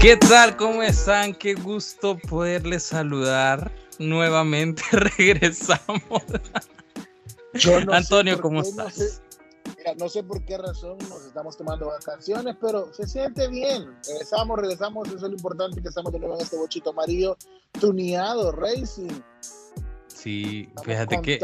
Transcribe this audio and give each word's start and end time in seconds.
¿Qué 0.00 0.16
tal? 0.16 0.56
¿Cómo 0.56 0.82
están? 0.82 1.34
Qué 1.34 1.52
gusto 1.52 2.16
poderles 2.16 2.84
saludar. 2.84 3.70
Nuevamente 3.98 4.82
regresamos. 5.18 6.00
Antonio, 7.92 8.40
¿cómo 8.40 8.62
estás? 8.62 8.96
No 8.96 9.04
sé, 9.04 9.20
mira, 9.76 9.94
no 9.98 10.08
sé 10.08 10.22
por 10.22 10.42
qué 10.46 10.56
razón 10.56 10.96
nos 11.10 11.26
estamos 11.26 11.54
tomando 11.58 11.88
vacaciones, 11.88 12.56
pero 12.58 12.90
se 12.94 13.06
siente 13.06 13.46
bien. 13.48 13.94
Regresamos, 14.08 14.58
regresamos. 14.58 15.08
Eso 15.08 15.16
es 15.16 15.22
lo 15.22 15.36
importante 15.36 15.82
que 15.82 15.88
estamos 15.88 16.10
de 16.14 16.18
nuevo 16.18 16.34
en 16.36 16.40
este 16.40 16.56
bochito 16.56 16.90
amarillo, 16.90 17.36
tuneado, 17.78 18.52
racing. 18.52 19.20
Sí, 20.06 20.70
fíjate 20.82 21.20
que 21.20 21.40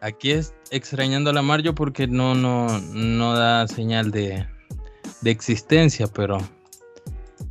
aquí 0.00 0.32
es 0.32 0.52
extrañando 0.72 1.30
a 1.30 1.32
la 1.32 1.42
Mario 1.42 1.72
porque 1.72 2.08
no, 2.08 2.34
no, 2.34 2.80
no 2.80 3.34
da 3.34 3.68
señal 3.68 4.10
de, 4.10 4.44
de 5.20 5.30
existencia, 5.30 6.08
pero 6.08 6.38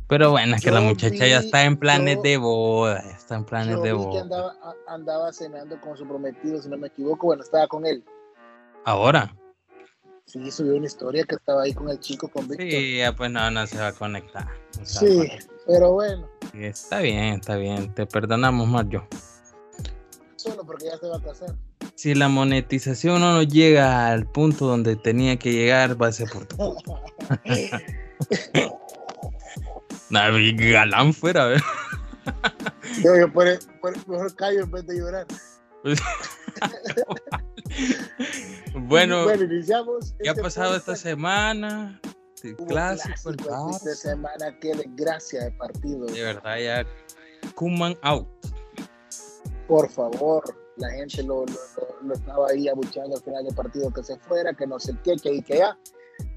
pero 0.08 0.30
bueno, 0.30 0.56
es 0.56 0.62
que 0.62 0.70
la 0.70 0.80
muchacha 0.80 1.26
ya 1.26 1.38
está 1.38 1.64
en 1.64 1.76
planes 1.76 2.22
de 2.22 2.36
boda, 2.36 2.98
está 3.10 3.36
en 3.36 3.44
planes 3.44 3.82
de 3.82 3.92
boda. 3.92 4.22
andaba, 4.22 4.54
andaba 4.86 5.32
cenando 5.32 5.80
con 5.80 5.96
su 5.96 6.06
prometido, 6.06 6.62
si 6.62 6.68
no 6.68 6.76
me 6.76 6.88
equivoco, 6.88 7.26
bueno, 7.26 7.42
estaba 7.42 7.66
con 7.66 7.86
él. 7.86 8.04
¿Ahora? 8.84 9.34
Sí, 10.26 10.50
subió 10.50 10.76
una 10.76 10.86
historia 10.86 11.24
que 11.24 11.36
estaba 11.36 11.62
ahí 11.62 11.72
con 11.72 11.88
el 11.88 12.00
chico, 12.00 12.28
con 12.28 12.48
Víctor. 12.48 12.68
Sí, 12.68 12.98
ya 12.98 13.14
pues 13.14 13.30
no, 13.30 13.50
no 13.50 13.66
se 13.66 13.78
va 13.78 13.88
a 13.88 13.92
conectar. 13.92 14.46
sí, 14.82 15.28
pero 15.66 15.92
bueno. 15.92 16.28
está 16.52 17.00
bien, 17.00 17.34
está 17.34 17.56
bien, 17.56 17.92
te 17.94 18.06
perdonamos, 18.06 18.68
Mario. 18.68 19.06
Solo 20.36 20.64
porque 20.64 20.86
ya 20.86 20.98
se 20.98 21.08
va 21.08 21.16
a 21.16 21.22
casar. 21.22 21.54
Si 21.94 22.14
la 22.14 22.28
monetización 22.28 23.20
no 23.20 23.42
llega 23.42 24.08
al 24.08 24.26
punto 24.26 24.66
donde 24.66 24.96
tenía 24.96 25.38
que 25.38 25.52
llegar, 25.52 26.00
va 26.00 26.08
a 26.08 26.12
ser 26.12 26.28
por 26.28 26.46
tu 26.46 26.56
galán 30.10 31.12
fuera, 31.12 31.46
¿ver? 31.46 31.62
Yo, 33.02 33.16
yo 33.16 33.32
por, 33.32 33.46
por, 33.80 33.96
mejor 34.08 34.34
callo 34.36 34.62
en 34.62 34.70
vez 34.70 34.86
de 34.86 34.98
llorar. 34.98 35.26
bueno, 38.74 39.24
bueno, 39.24 39.44
iniciamos. 39.44 40.14
¿Qué 40.20 40.28
ha 40.28 40.32
este 40.32 40.42
pasado 40.42 40.76
esta 40.76 40.96
semana? 40.96 42.00
Clásico, 42.68 43.30
esta 43.30 43.94
semana, 43.94 44.58
qué 44.60 44.74
desgracia 44.74 45.44
de 45.44 45.52
partido. 45.52 46.06
De 46.06 46.22
verdad, 46.22 46.58
ya 46.58 46.86
Kuman 47.54 47.96
out. 48.02 48.26
Por 49.66 49.88
favor, 49.90 50.44
la 50.76 50.90
gente 50.90 51.22
lo, 51.22 51.44
lo, 51.46 51.54
lo, 52.02 52.14
estaba 52.14 52.48
ahí 52.50 52.68
abuchando 52.68 53.16
al 53.16 53.22
final 53.22 53.44
del 53.44 53.54
partido 53.54 53.92
que 53.92 54.02
se 54.02 54.18
fuera, 54.18 54.52
que 54.54 54.66
no 54.66 54.78
sé 54.78 54.94
qué, 55.02 55.16
que 55.16 55.34
y 55.34 55.42
que 55.42 55.58
ya. 55.58 55.76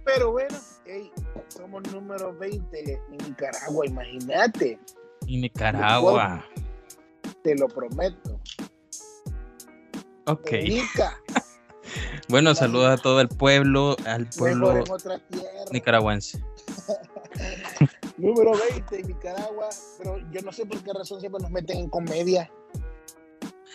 Pero 0.05 0.31
bueno, 0.31 0.57
hey, 0.85 1.11
somos 1.49 1.83
número 1.91 2.35
20 2.37 2.93
en 2.93 3.17
Nicaragua, 3.27 3.85
imagínate. 3.85 4.79
En 5.27 5.41
Nicaragua. 5.41 6.45
Te 7.43 7.55
lo 7.55 7.67
prometo. 7.67 8.39
Ok. 10.25 10.51
bueno, 12.29 12.53
saludos 12.53 12.99
a 12.99 13.01
todo 13.01 13.21
el 13.21 13.29
pueblo, 13.29 13.95
al 14.05 14.27
pueblo 14.29 14.83
nicaragüense. 15.71 16.43
número 18.17 18.51
20 18.71 18.99
en 18.99 19.07
Nicaragua, 19.07 19.69
pero 19.97 20.17
yo 20.31 20.41
no 20.41 20.51
sé 20.51 20.65
por 20.65 20.83
qué 20.83 20.93
razón 20.93 21.19
siempre 21.19 21.41
nos 21.41 21.51
meten 21.51 21.77
en 21.77 21.89
comedia. 21.89 22.51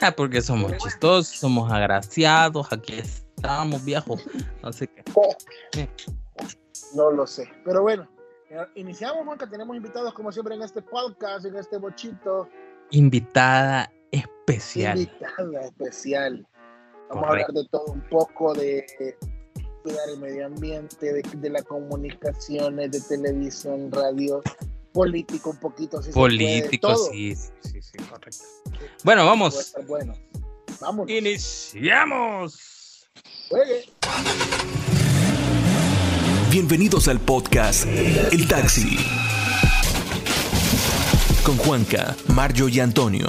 Ah, 0.00 0.12
porque 0.12 0.42
somos 0.42 0.76
chistosos, 0.78 1.38
somos 1.38 1.70
agraciados, 1.72 2.72
aquí 2.72 2.94
estábamos 2.98 3.84
viejos, 3.84 4.22
así 4.62 4.86
que... 4.86 5.88
No 6.94 7.10
lo 7.10 7.26
sé. 7.26 7.50
Pero 7.64 7.82
bueno, 7.82 8.08
eh, 8.50 8.66
iniciamos, 8.76 9.24
Juanca. 9.24 9.48
Tenemos 9.48 9.76
invitados, 9.76 10.14
como 10.14 10.30
siempre, 10.32 10.54
en 10.54 10.62
este 10.62 10.82
podcast, 10.82 11.44
en 11.46 11.56
este 11.56 11.76
bochito. 11.78 12.48
Invitada 12.90 13.92
especial. 14.10 14.98
Invitada 14.98 15.62
especial. 15.62 16.46
Vamos 17.08 17.24
a 17.24 17.28
hablar 17.28 17.52
de 17.52 17.68
todo 17.70 17.86
un 17.86 18.08
poco, 18.08 18.54
de 18.54 18.86
cuidar 19.82 20.08
el 20.08 20.18
medio 20.20 20.46
ambiente, 20.46 21.12
de, 21.12 21.22
de 21.22 21.50
las 21.50 21.62
comunicaciones, 21.64 22.90
de 22.90 23.00
televisión, 23.00 23.92
radio, 23.92 24.42
político 24.94 25.50
un 25.50 25.58
poquito. 25.58 26.00
político, 26.14 26.96
sí, 26.96 27.34
sí, 27.34 27.82
sí, 27.82 27.98
correcto. 28.08 28.44
Bueno, 29.02 29.26
vamos. 29.26 29.74
Bueno, 29.86 30.14
vamos. 30.80 31.10
Iniciamos. 31.10 32.60
Juegue. 33.50 33.84
Bienvenidos 36.54 37.08
al 37.08 37.18
podcast 37.18 37.84
El 37.84 38.46
Taxi. 38.46 38.96
Con 41.44 41.56
Juanca, 41.56 42.14
Mario 42.32 42.68
y 42.68 42.78
Antonio. 42.78 43.26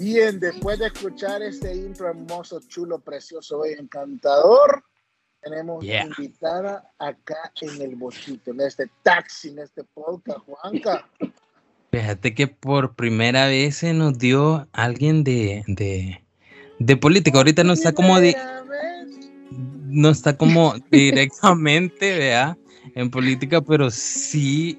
Bien, 0.00 0.40
después 0.40 0.80
de 0.80 0.86
escuchar 0.86 1.42
este 1.42 1.76
intro 1.76 2.08
hermoso, 2.08 2.58
chulo, 2.66 2.98
precioso 2.98 3.64
y 3.64 3.74
encantador, 3.74 4.82
tenemos 5.40 5.84
invitada 5.84 6.92
acá 6.98 7.52
en 7.60 7.80
el 7.82 7.94
bochito, 7.94 8.50
en 8.50 8.62
este 8.62 8.90
taxi, 9.04 9.50
en 9.50 9.60
este 9.60 9.84
podcast, 9.84 10.40
Juanca. 10.40 11.08
Fíjate 11.92 12.34
que 12.34 12.48
por 12.48 12.96
primera 12.96 13.46
vez 13.46 13.76
se 13.76 13.94
nos 13.94 14.18
dio 14.18 14.66
alguien 14.72 15.22
de, 15.22 15.62
de, 15.68 16.25
de 16.78 16.96
política. 16.96 17.38
Ahorita 17.38 17.64
no 17.64 17.72
está 17.72 17.92
como 17.92 18.16
no 19.88 20.10
está 20.10 20.36
como 20.36 20.74
directamente, 20.90 22.18
vea, 22.18 22.56
en 22.94 23.10
política, 23.10 23.60
pero 23.60 23.90
sí 23.90 24.78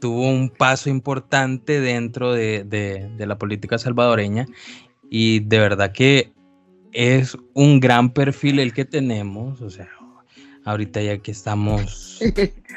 tuvo 0.00 0.28
un 0.28 0.50
paso 0.50 0.90
importante 0.90 1.80
dentro 1.80 2.32
de, 2.32 3.08
la 3.18 3.38
política 3.38 3.78
salvadoreña 3.78 4.46
y 5.08 5.40
de 5.40 5.58
verdad 5.58 5.92
que 5.92 6.32
es 6.92 7.36
un 7.54 7.78
gran 7.78 8.12
perfil 8.12 8.58
el 8.58 8.72
que 8.72 8.84
tenemos, 8.84 9.60
o 9.62 9.70
sea, 9.70 9.88
ahorita 10.64 11.00
ya 11.02 11.18
que 11.18 11.30
estamos 11.30 12.20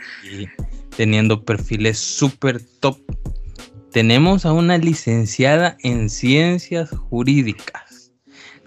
teniendo 0.96 1.44
perfiles 1.44 1.98
súper 1.98 2.62
top 2.80 3.00
tenemos 3.96 4.46
a 4.46 4.52
una 4.52 4.78
licenciada 4.78 5.78
en 5.82 6.10
ciencias 6.10 6.90
jurídicas 6.90 8.12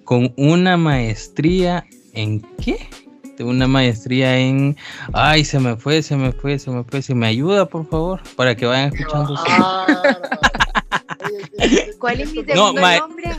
con 0.04 0.32
una 0.38 0.78
maestría 0.78 1.84
en 2.14 2.40
qué? 2.64 2.88
De 3.36 3.44
una 3.44 3.68
maestría 3.68 4.38
en 4.38 4.74
ay, 5.12 5.44
se 5.44 5.60
me 5.60 5.76
fue, 5.76 6.02
se 6.02 6.16
me 6.16 6.32
fue, 6.32 6.58
se 6.58 6.70
me 6.70 6.82
fue, 6.82 7.02
se 7.02 7.14
me 7.14 7.26
ayuda, 7.26 7.66
por 7.66 7.86
favor, 7.90 8.22
para 8.36 8.54
que 8.56 8.64
vayan 8.64 8.90
escuchando. 8.94 9.34
¿Cuál 11.98 12.22
es 12.22 12.32
mi 12.32 12.42
segundo 12.46 12.80
nombre? 12.80 13.32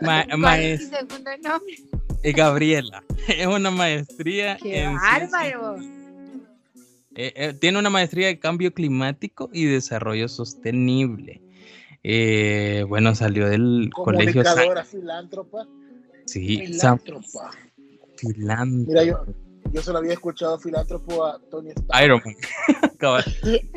¿Cuál 0.00 0.60
es 0.64 0.80
mi 0.80 0.96
segundo 0.96 1.30
nombre? 1.44 1.76
Gabriela. 2.24 3.04
Es 3.28 3.46
una 3.46 3.70
maestría 3.70 4.56
¡Qué 4.60 4.84
bárbaro! 4.84 5.76
Eh, 7.16 7.32
eh, 7.34 7.54
tiene 7.54 7.78
una 7.78 7.88
maestría 7.88 8.26
de 8.26 8.38
cambio 8.38 8.74
climático 8.74 9.48
y 9.52 9.64
desarrollo 9.64 10.28
sostenible. 10.28 11.40
Eh, 12.02 12.84
bueno, 12.88 13.14
salió 13.14 13.48
del 13.48 13.90
colegio. 13.92 14.44
Comunicadora, 14.44 14.84
filántropa. 14.84 15.66
Sí, 16.26 16.58
filántropa. 16.66 17.50
Filántropa. 18.18 18.88
Mira, 18.88 19.04
yo, 19.04 19.24
yo 19.72 19.82
solo 19.82 19.98
había 19.98 20.12
escuchado 20.12 20.58
filántropo 20.58 21.24
a 21.24 21.40
Tony 21.50 21.70
Stark. 21.70 22.04
Iron 22.04 22.22
Man. 22.22 22.36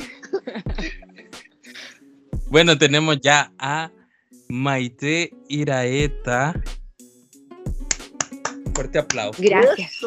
bueno, 2.49 2.77
tenemos 2.77 3.21
ya 3.21 3.53
a 3.57 3.89
Maite 4.49 5.33
Iraeta. 5.47 6.61
Fuerte 8.73 8.99
aplauso. 8.99 9.41
Gracias. 9.41 10.01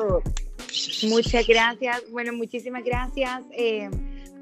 Muchas 1.08 1.46
gracias. 1.46 2.10
Bueno, 2.10 2.32
muchísimas 2.32 2.84
gracias. 2.84 3.42
Eh, 3.52 3.88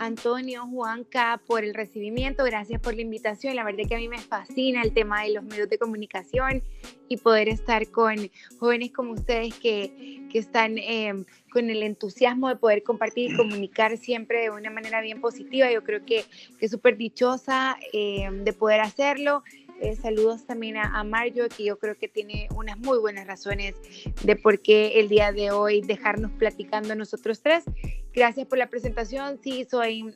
Antonio, 0.01 0.67
Juanca, 0.67 1.43
por 1.47 1.63
el 1.63 1.75
recibimiento, 1.75 2.43
gracias 2.45 2.81
por 2.81 2.95
la 2.95 3.03
invitación. 3.03 3.55
La 3.55 3.65
verdad 3.65 3.85
que 3.87 3.97
a 3.97 3.99
mí 3.99 4.09
me 4.09 4.19
fascina 4.19 4.81
el 4.81 4.95
tema 4.95 5.25
de 5.25 5.35
los 5.35 5.45
medios 5.45 5.69
de 5.69 5.77
comunicación 5.77 6.63
y 7.07 7.19
poder 7.19 7.51
estar 7.51 7.87
con 7.91 8.17
jóvenes 8.59 8.93
como 8.93 9.13
ustedes 9.13 9.53
que, 9.57 10.27
que 10.33 10.39
están 10.39 10.79
eh, 10.79 11.13
con 11.53 11.69
el 11.69 11.83
entusiasmo 11.83 12.49
de 12.49 12.57
poder 12.57 12.83
compartir 12.83 13.33
y 13.33 13.37
comunicar 13.37 13.99
siempre 13.99 14.41
de 14.41 14.51
una 14.51 14.71
manera 14.71 15.03
bien 15.03 15.21
positiva. 15.21 15.71
Yo 15.71 15.85
creo 15.85 16.03
que, 16.07 16.25
que 16.59 16.69
súper 16.69 16.97
dichosa 16.97 17.77
eh, 17.93 18.27
de 18.31 18.53
poder 18.55 18.81
hacerlo 18.81 19.43
eh, 19.81 19.97
saludos 19.97 20.47
también 20.47 20.77
a, 20.77 21.03
Mario, 21.05 21.49
que 21.49 21.65
yo 21.65 21.79
creo 21.79 21.97
que 21.97 22.09
tiene 22.09 22.49
unas 22.55 22.79
muy 22.79 22.99
buenas 22.99 23.27
razones 23.27 23.75
de 24.23 24.37
por 24.37 24.61
qué 24.61 25.01
el 25.01 25.09
día 25.09 25.33
de 25.33 25.51
hoy 25.51 25.81
dejarnos 25.81 26.31
platicando 26.33 26.95
nosotros 26.95 27.43
tres. 27.43 27.65
Gracias 28.13 28.47
por 28.47 28.59
la 28.59 28.69
presentación. 28.69 29.39
Sí, 29.43 29.67
soy, 29.71 30.15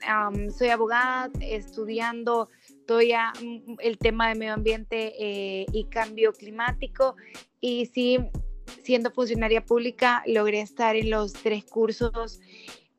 soy 0.57 0.69
abogada, 0.69 1.31
estudiando 1.41 2.49
todavía 2.87 3.33
mm, 3.43 3.77
el 3.81 3.99
tema 3.99 4.29
de 4.29 4.35
medio 4.35 4.55
ambiente 4.55 5.15
eh, 5.19 5.67
y 5.73 5.85
cambio 5.85 6.33
climático. 6.33 7.17
Y 7.61 7.87
sí, 7.87 8.19
siendo 8.83 9.11
funcionaria 9.11 9.65
pública, 9.65 10.23
logré 10.27 10.61
estar 10.61 10.97
en 10.97 11.11
los 11.11 11.33
tres 11.33 11.65
cursos, 11.65 12.41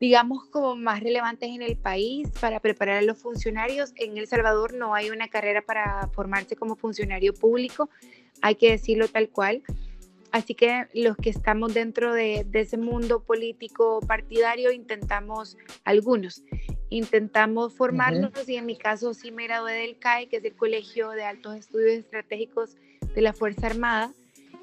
digamos, 0.05 0.45
como 0.51 0.75
más 0.75 1.01
relevantes 1.01 1.49
en 1.49 1.63
el 1.63 1.77
país 1.77 2.29
para 2.39 2.59
preparar 2.59 2.97
a 2.97 3.01
los 3.01 3.17
funcionarios. 3.17 3.91
En 3.95 4.19
El 4.19 4.27
Salvador 4.27 4.75
no 4.75 4.93
hay 4.93 5.09
una 5.09 5.29
carrera 5.29 5.63
para 5.63 6.09
formarse 6.09 6.55
como 6.55 6.75
funcionario 6.75 7.33
público, 7.33 7.89
hay 8.43 8.53
que 8.53 8.69
decirlo 8.69 9.07
tal 9.07 9.29
cual. 9.29 9.63
Así 10.31 10.53
que 10.53 10.85
los 10.93 11.17
que 11.17 11.31
estamos 11.31 11.73
dentro 11.73 12.13
de, 12.13 12.45
ese 12.53 12.77
mundo 12.77 13.23
político 13.23 13.99
partidario 14.01 14.71
intentamos, 14.71 15.57
algunos, 15.85 16.43
intentamos 16.89 17.73
formarnos 17.73 18.31
y 18.47 18.57
en 18.57 18.67
mi 18.67 18.77
caso 18.77 19.15
sí 19.15 19.31
me 19.31 19.45
gradué 19.45 19.73
del 19.73 19.97
CAE, 19.97 20.27
que 20.27 20.37
es 20.37 20.45
el 20.45 20.53
Colegio 20.53 21.09
de 21.11 21.23
Altos 21.23 21.55
Estudios 21.55 21.93
Estratégicos 21.93 22.77
de 23.15 23.21
la 23.21 23.33
Fuerza 23.33 23.65
Armada, 23.65 24.13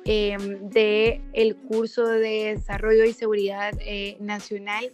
eh, 0.05 0.37
de 0.61 1.21
el 1.33 1.57
curso 1.57 2.07
de 2.07 2.55
Desarrollo 2.55 3.05
y 3.05 3.13
Seguridad 3.13 3.73
eh, 3.81 4.17
Nacional, 4.21 4.93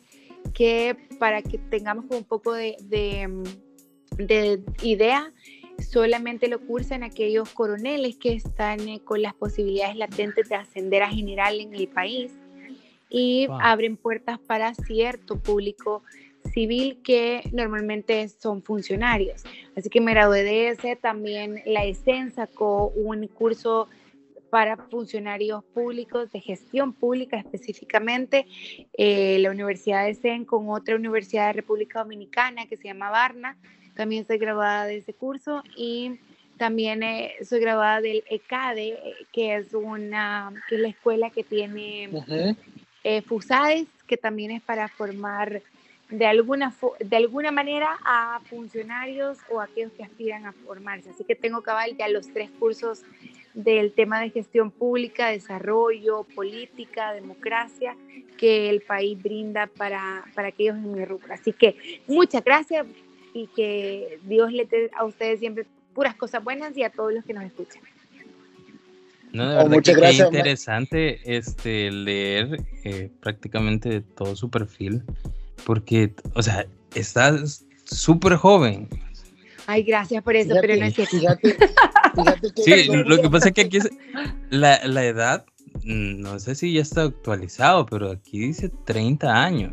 que 0.52 0.96
para 1.18 1.42
que 1.42 1.58
tengamos 1.58 2.06
un 2.10 2.24
poco 2.24 2.52
de, 2.52 2.76
de 4.16 4.62
idea, 4.82 5.32
solamente 5.78 6.48
lo 6.48 6.60
cursan 6.60 7.02
aquellos 7.02 7.50
coroneles 7.50 8.16
que 8.16 8.32
están 8.32 8.88
eh, 8.88 9.00
con 9.04 9.22
las 9.22 9.34
posibilidades 9.34 9.96
latentes 9.96 10.48
de 10.48 10.56
ascender 10.56 11.02
a 11.02 11.10
general 11.10 11.60
en 11.60 11.74
el 11.74 11.88
país 11.88 12.32
y 13.10 13.48
abren 13.60 13.96
puertas 13.96 14.38
para 14.38 14.74
cierto 14.74 15.38
público 15.38 16.02
civil 16.52 17.00
que 17.02 17.42
normalmente 17.52 18.28
son 18.28 18.62
funcionarios. 18.62 19.44
Así 19.76 19.88
que 19.88 20.00
me 20.00 20.12
gradué 20.12 20.42
de 20.44 20.68
ese, 20.68 20.96
también 20.96 21.62
la 21.66 21.84
ESEN 21.84 22.32
sacó 22.32 22.88
un 22.88 23.26
curso 23.28 23.88
para 24.50 24.76
funcionarios 24.76 25.64
públicos 25.64 26.30
de 26.32 26.40
gestión 26.40 26.92
pública 26.92 27.38
específicamente, 27.38 28.46
eh, 28.96 29.38
la 29.40 29.50
Universidad 29.50 30.04
de 30.04 30.10
ESEN 30.10 30.44
con 30.44 30.68
otra 30.70 30.96
universidad 30.96 31.48
de 31.48 31.54
República 31.54 32.00
Dominicana 32.00 32.66
que 32.66 32.76
se 32.76 32.84
llama 32.84 33.10
Varna, 33.10 33.56
también 33.94 34.26
soy 34.26 34.38
graduada 34.38 34.86
de 34.86 34.98
ese 34.98 35.12
curso 35.12 35.62
y 35.76 36.20
también 36.58 37.02
eh, 37.02 37.34
soy 37.42 37.60
graduada 37.60 38.00
del 38.00 38.22
ECADE, 38.28 38.88
eh, 38.88 39.14
que 39.32 39.56
es 39.56 39.72
una 39.72 40.52
que 40.68 40.74
es 40.74 40.80
la 40.80 40.88
escuela 40.88 41.30
que 41.30 41.44
tiene 41.44 42.10
eh, 43.04 43.22
FUSADES, 43.22 43.88
que 44.06 44.16
también 44.16 44.50
es 44.50 44.62
para 44.62 44.88
formar 44.88 45.62
de 46.10 46.26
alguna, 46.26 46.74
de 47.00 47.16
alguna 47.16 47.50
manera 47.50 47.98
a 48.04 48.40
funcionarios 48.48 49.38
o 49.50 49.60
a 49.60 49.64
aquellos 49.64 49.92
que 49.92 50.04
aspiran 50.04 50.46
a 50.46 50.52
formarse. 50.52 51.10
Así 51.10 51.24
que 51.24 51.34
tengo 51.34 51.62
cabal 51.62 51.96
ya 51.96 52.08
los 52.08 52.28
tres 52.32 52.50
cursos 52.58 53.02
del 53.58 53.92
tema 53.92 54.20
de 54.20 54.30
gestión 54.30 54.70
pública, 54.70 55.30
desarrollo, 55.30 56.24
política, 56.34 57.12
democracia 57.12 57.96
que 58.36 58.70
el 58.70 58.82
país 58.82 59.20
brinda 59.20 59.66
para, 59.66 60.24
para 60.36 60.48
aquellos 60.48 60.76
en 60.76 60.92
mi 60.92 61.04
rubro. 61.04 61.34
Así 61.34 61.52
que 61.52 62.00
muchas 62.06 62.44
gracias 62.44 62.86
y 63.34 63.48
que 63.48 64.20
Dios 64.22 64.52
le 64.52 64.64
dé 64.64 64.90
a 64.96 65.04
ustedes 65.04 65.40
siempre 65.40 65.66
puras 65.92 66.14
cosas 66.14 66.44
buenas 66.44 66.76
y 66.76 66.84
a 66.84 66.90
todos 66.90 67.12
los 67.12 67.24
que 67.24 67.34
nos 67.34 67.42
escuchan. 67.42 67.82
No, 69.32 69.50
de 69.50 69.56
oh, 69.56 69.68
verdad 69.68 69.82
que 69.82 69.94
gracias, 69.94 70.28
interesante 70.28 71.36
este, 71.36 71.90
leer 71.90 72.60
eh, 72.84 73.10
prácticamente 73.20 74.02
todo 74.02 74.36
su 74.36 74.48
perfil, 74.48 75.02
porque, 75.66 76.14
o 76.34 76.42
sea, 76.42 76.64
estás 76.94 77.66
súper 77.84 78.36
joven. 78.36 78.88
Ay, 79.70 79.82
gracias 79.82 80.22
por 80.22 80.34
eso, 80.34 80.54
pero 80.62 80.76
no 80.76 80.86
es 80.86 80.94
cierto. 80.94 81.18
Fíjate, 81.18 81.58
fíjate 82.16 82.50
que 82.56 82.62
sí, 82.62 82.86
lo 82.88 83.20
que 83.20 83.28
pasa 83.28 83.48
es 83.48 83.54
que 83.54 83.60
aquí 83.60 83.76
es, 83.76 83.90
la, 84.50 84.80
la 84.86 85.04
edad, 85.04 85.44
mm, 85.84 86.22
no 86.22 86.38
sé 86.40 86.54
si 86.54 86.72
ya 86.72 86.80
está 86.80 87.02
actualizado, 87.02 87.84
pero 87.84 88.10
aquí 88.10 88.38
dice 88.38 88.70
30 88.86 89.30
años. 89.30 89.72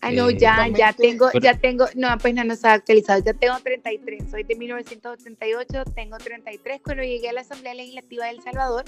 Ah, 0.00 0.10
no, 0.12 0.30
ya, 0.30 0.68
ya 0.68 0.94
tengo, 0.94 1.30
ya 1.42 1.58
tengo, 1.58 1.84
no, 1.94 2.16
pues 2.16 2.32
no, 2.32 2.42
no 2.44 2.54
está 2.54 2.72
actualizado, 2.72 3.22
ya 3.22 3.34
tengo 3.34 3.58
33, 3.62 4.30
soy 4.30 4.44
de 4.44 4.54
1988, 4.54 5.84
tengo 5.94 6.16
33, 6.16 6.80
cuando 6.82 7.02
llegué 7.02 7.28
a 7.28 7.34
la 7.34 7.42
Asamblea 7.42 7.74
Legislativa 7.74 8.24
de 8.24 8.30
El 8.30 8.42
Salvador, 8.42 8.84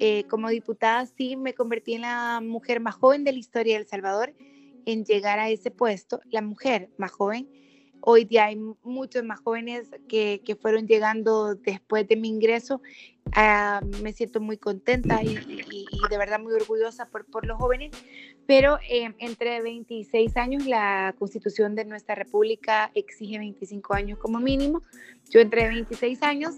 eh, 0.00 0.24
como 0.30 0.48
diputada 0.48 1.04
sí 1.04 1.36
me 1.36 1.52
convertí 1.52 1.92
en 1.92 2.02
la 2.02 2.40
mujer 2.42 2.80
más 2.80 2.94
joven 2.94 3.22
de 3.22 3.32
la 3.32 3.38
historia 3.38 3.74
de 3.74 3.80
El 3.82 3.86
Salvador 3.86 4.32
en 4.86 5.04
llegar 5.04 5.38
a 5.40 5.50
ese 5.50 5.70
puesto, 5.70 6.22
la 6.30 6.40
mujer 6.40 6.88
más 6.96 7.10
joven. 7.10 7.50
Hoy 8.00 8.24
día 8.24 8.46
hay 8.46 8.56
muchos 8.82 9.24
más 9.24 9.40
jóvenes 9.40 9.88
que, 10.08 10.40
que 10.44 10.54
fueron 10.54 10.86
llegando 10.86 11.54
después 11.54 12.06
de 12.06 12.16
mi 12.16 12.28
ingreso. 12.28 12.80
Ah, 13.32 13.80
me 14.02 14.12
siento 14.12 14.40
muy 14.40 14.56
contenta 14.56 15.22
y, 15.22 15.34
de 15.34 16.18
verdad 16.18 16.38
muy 16.38 16.52
orgullosa 16.52 17.06
por, 17.06 17.24
por 17.24 17.44
los 17.44 17.58
jóvenes, 17.58 17.90
pero 18.46 18.78
eh, 18.88 19.12
entre 19.18 19.60
26 19.60 20.36
años 20.36 20.66
la 20.66 21.14
constitución 21.18 21.74
de 21.74 21.84
nuestra 21.84 22.14
república 22.14 22.92
exige 22.94 23.38
25 23.38 23.94
años 23.94 24.18
como 24.18 24.38
mínimo. 24.38 24.82
Yo 25.30 25.40
entré 25.40 25.68
26 25.68 26.22
años 26.22 26.54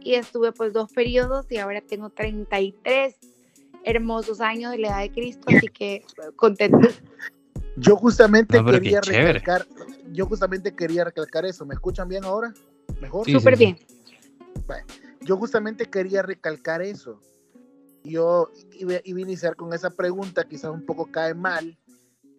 y 0.00 0.14
estuve 0.14 0.52
pues 0.52 0.72
dos 0.72 0.92
periodos 0.92 1.46
y 1.50 1.58
ahora 1.58 1.80
tengo 1.80 2.10
33 2.10 3.16
hermosos 3.84 4.40
años 4.40 4.70
de 4.70 4.78
la 4.78 4.88
edad 4.88 5.00
de 5.00 5.10
Cristo, 5.10 5.48
así 5.48 5.68
que 5.68 6.04
contento. 6.36 6.88
Yo 7.76 7.96
justamente 7.96 8.62
quería 8.64 9.00
recalcar, 9.00 9.66
yo 10.10 10.26
justamente 10.26 10.74
quería 10.74 11.04
recalcar 11.04 11.44
eso. 11.46 11.64
¿Me 11.64 11.74
escuchan 11.74 12.08
bien 12.08 12.24
ahora? 12.24 12.52
¿Mejor? 13.00 13.30
Súper 13.30 13.56
bien. 13.56 13.78
Yo 15.20 15.36
justamente 15.36 15.86
quería 15.86 16.22
recalcar 16.22 16.82
eso 16.82 17.20
yo 18.04 18.50
iba, 18.78 18.94
a 18.94 19.00
iniciar 19.04 19.56
con 19.56 19.72
esa 19.72 19.90
pregunta, 19.90 20.44
quizás 20.44 20.70
un 20.70 20.84
poco 20.84 21.10
cae 21.10 21.34
mal, 21.34 21.76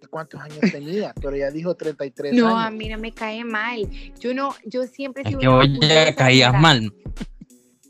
cuántos 0.10 0.42
años 0.42 0.60
tenía, 0.72 1.14
pero 1.22 1.36
ya 1.36 1.50
dijo 1.50 1.76
33 1.76 2.34
no, 2.34 2.48
años. 2.48 2.54
No, 2.54 2.60
a 2.60 2.72
mí 2.72 2.90
no 2.90 2.98
me 2.98 3.14
cae 3.14 3.44
mal. 3.44 3.90
Yo 4.20 4.34
no, 4.34 4.54
yo 4.66 4.84
siempre 4.84 5.24
es 5.26 5.36
que 5.36 5.48
hoy 5.48 5.80
ya 5.80 6.14
caías 6.16 6.54
mal. 6.54 6.94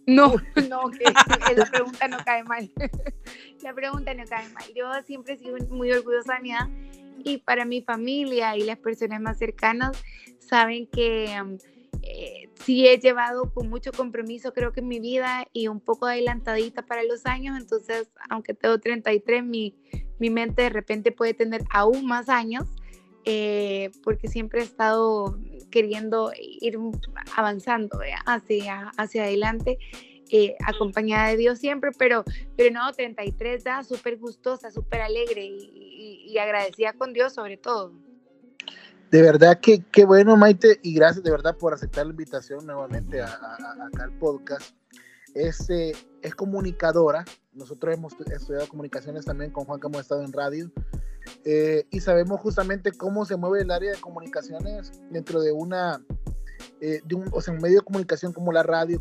No, 0.05 0.35
no, 0.69 0.89
que 0.91 1.03
esa 1.03 1.65
pregunta 1.71 2.07
no 2.07 2.17
cae 2.25 2.43
mal. 2.43 2.69
La 3.63 3.73
pregunta 3.73 4.13
no 4.13 4.23
cae 4.25 4.47
mal. 4.49 4.63
Yo 4.75 4.85
siempre 5.05 5.33
he 5.33 5.37
sido 5.37 5.57
muy 5.69 5.91
orgullosa 5.91 6.35
de 6.35 6.39
mi 6.41 6.51
edad 6.51 6.67
y 7.23 7.37
para 7.37 7.65
mi 7.65 7.81
familia 7.81 8.55
y 8.57 8.63
las 8.63 8.77
personas 8.77 9.21
más 9.21 9.37
cercanas 9.37 9.97
saben 10.39 10.87
que 10.87 11.35
um, 11.41 11.57
he 12.67 12.99
llevado 12.99 13.53
con 13.53 13.69
mucho 13.69 13.91
compromiso, 13.91 14.53
creo 14.53 14.71
que 14.71 14.81
en 14.81 14.87
mi 14.87 14.99
vida 14.99 15.47
y 15.53 15.67
un 15.67 15.79
poco 15.79 16.05
adelantadita 16.05 16.83
para 16.83 17.03
los 17.03 17.25
años, 17.25 17.57
entonces, 17.59 18.09
aunque 18.29 18.53
tengo 18.53 18.79
33, 18.79 19.43
mi, 19.43 19.75
mi 20.19 20.29
mente 20.29 20.63
de 20.63 20.69
repente 20.69 21.11
puede 21.11 21.33
tener 21.33 21.63
aún 21.69 22.05
más 22.05 22.29
años, 22.29 22.65
eh, 23.25 23.91
porque 24.03 24.27
siempre 24.27 24.61
he 24.61 24.63
estado 24.63 25.39
queriendo 25.71 26.31
ir 26.37 26.77
avanzando 27.35 27.99
hacia, 28.25 28.91
hacia 28.97 29.23
adelante. 29.23 29.79
Eh, 30.35 30.55
acompañada 30.65 31.27
de 31.27 31.37
Dios 31.37 31.59
siempre, 31.59 31.91
pero, 31.95 32.23
pero 32.57 32.73
no, 32.73 32.91
33 32.91 33.63
da 33.63 33.83
súper 33.83 34.17
gustosa, 34.17 34.71
súper 34.71 35.01
alegre 35.01 35.45
y, 35.45 36.35
agradecida 36.39 36.93
con 36.93 37.13
Dios 37.13 37.33
sobre 37.33 37.55
todo. 37.55 37.93
De 39.11 39.21
verdad 39.21 39.59
que 39.59 39.83
qué 39.91 40.05
bueno, 40.05 40.35
Maite, 40.35 40.79
y 40.81 40.95
gracias 40.95 41.23
de 41.23 41.29
verdad 41.29 41.55
por 41.55 41.75
aceptar 41.75 42.07
la 42.07 42.13
invitación 42.13 42.65
nuevamente 42.65 43.21
a, 43.21 43.27
acá 43.27 44.05
al 44.05 44.17
podcast. 44.17 44.75
Es, 45.35 45.69
eh, 45.69 45.91
es 46.23 46.33
comunicadora, 46.33 47.25
nosotros 47.53 47.93
hemos 47.93 48.13
estudiado 48.19 48.67
comunicaciones 48.67 49.25
también 49.25 49.51
con 49.51 49.65
Juan, 49.65 49.79
que 49.79 49.85
hemos 49.85 50.01
estado 50.01 50.23
en 50.23 50.33
radio, 50.33 50.71
eh, 51.45 51.85
y 51.91 51.99
sabemos 51.99 52.41
justamente 52.41 52.91
cómo 52.91 53.23
se 53.25 53.37
mueve 53.37 53.61
el 53.61 53.69
área 53.69 53.91
de 53.91 54.01
comunicaciones 54.01 54.91
dentro 55.11 55.41
de 55.41 55.51
una, 55.51 56.03
eh, 56.81 57.01
un, 57.13 57.29
o 57.31 57.39
sea, 57.39 57.53
un 57.53 57.61
medio 57.61 57.81
de 57.81 57.85
comunicación 57.85 58.33
como 58.33 58.51
la 58.51 58.63
radio. 58.63 58.99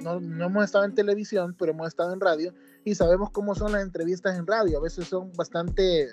No, 0.00 0.20
no 0.20 0.46
hemos 0.46 0.64
estado 0.64 0.84
en 0.84 0.94
televisión, 0.94 1.54
pero 1.58 1.72
hemos 1.72 1.88
estado 1.88 2.12
en 2.12 2.20
radio, 2.20 2.54
y 2.84 2.94
sabemos 2.94 3.30
cómo 3.30 3.54
son 3.54 3.72
las 3.72 3.82
entrevistas 3.82 4.38
en 4.38 4.46
radio. 4.46 4.78
A 4.78 4.82
veces 4.82 5.06
son 5.08 5.32
bastante 5.32 6.10